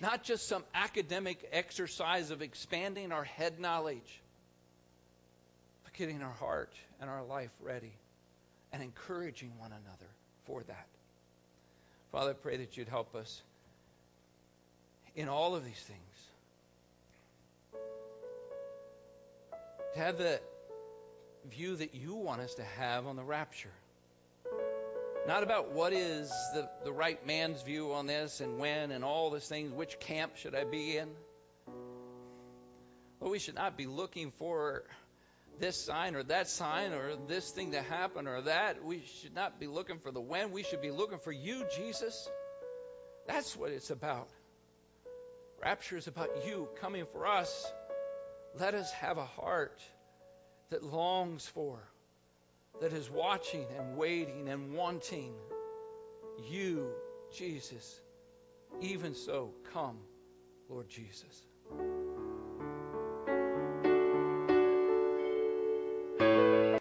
Not 0.00 0.22
just 0.22 0.46
some 0.46 0.62
academic 0.76 1.44
exercise 1.50 2.30
of 2.30 2.40
expanding 2.40 3.10
our 3.10 3.24
head 3.24 3.58
knowledge. 3.58 4.20
But 5.82 5.94
getting 5.94 6.22
our 6.22 6.34
heart 6.34 6.72
and 7.00 7.10
our 7.10 7.24
life 7.24 7.50
ready 7.60 7.94
and 8.72 8.80
encouraging 8.80 9.50
one 9.58 9.72
another 9.72 10.10
for 10.44 10.62
that. 10.62 10.86
Father, 12.12 12.30
I 12.30 12.34
pray 12.34 12.58
that 12.58 12.76
you'd 12.76 12.88
help 12.88 13.16
us 13.16 13.42
in 15.16 15.28
all 15.28 15.56
of 15.56 15.64
these 15.64 15.80
things 15.80 16.00
to 19.94 20.00
have 20.00 20.18
the 20.18 20.40
view 21.50 21.76
that 21.76 21.94
you 21.94 22.14
want 22.14 22.40
us 22.40 22.54
to 22.54 22.64
have 22.64 23.06
on 23.06 23.16
the 23.16 23.22
rapture. 23.22 23.72
Not 25.26 25.42
about 25.42 25.72
what 25.72 25.92
is 25.92 26.28
the, 26.52 26.68
the 26.84 26.92
right 26.92 27.24
man's 27.26 27.62
view 27.62 27.94
on 27.94 28.06
this 28.06 28.40
and 28.40 28.58
when 28.58 28.90
and 28.90 29.04
all 29.04 29.30
these 29.30 29.46
things, 29.46 29.72
which 29.72 29.98
camp 30.00 30.36
should 30.36 30.54
I 30.54 30.64
be 30.64 30.96
in. 30.96 31.08
But 33.20 33.30
we 33.30 33.38
should 33.38 33.54
not 33.54 33.76
be 33.76 33.86
looking 33.86 34.32
for 34.32 34.82
this 35.60 35.82
sign 35.82 36.14
or 36.14 36.24
that 36.24 36.48
sign 36.48 36.92
or 36.92 37.16
this 37.28 37.50
thing 37.50 37.72
to 37.72 37.80
happen 37.80 38.26
or 38.26 38.42
that. 38.42 38.84
We 38.84 39.02
should 39.22 39.34
not 39.34 39.58
be 39.58 39.66
looking 39.66 39.98
for 39.98 40.10
the 40.10 40.20
when. 40.20 40.50
We 40.50 40.62
should 40.62 40.82
be 40.82 40.90
looking 40.90 41.18
for 41.18 41.32
you, 41.32 41.64
Jesus. 41.76 42.28
That's 43.26 43.56
what 43.56 43.70
it's 43.70 43.90
about. 43.90 44.28
Rapture 45.62 45.96
is 45.96 46.08
about 46.08 46.46
you 46.46 46.68
coming 46.80 47.06
for 47.12 47.26
us. 47.26 47.72
Let 48.58 48.74
us 48.74 48.92
have 48.92 49.18
a 49.18 49.24
heart 49.24 49.80
that 50.70 50.84
longs 50.84 51.46
for, 51.46 51.78
that 52.80 52.92
is 52.92 53.10
watching 53.10 53.66
and 53.78 53.96
waiting 53.96 54.48
and 54.48 54.72
wanting 54.72 55.32
you, 56.48 56.88
Jesus. 57.36 58.00
Even 58.80 59.14
so, 59.14 59.50
come, 59.72 59.98
Lord 60.68 60.88
Jesus. 60.88 61.46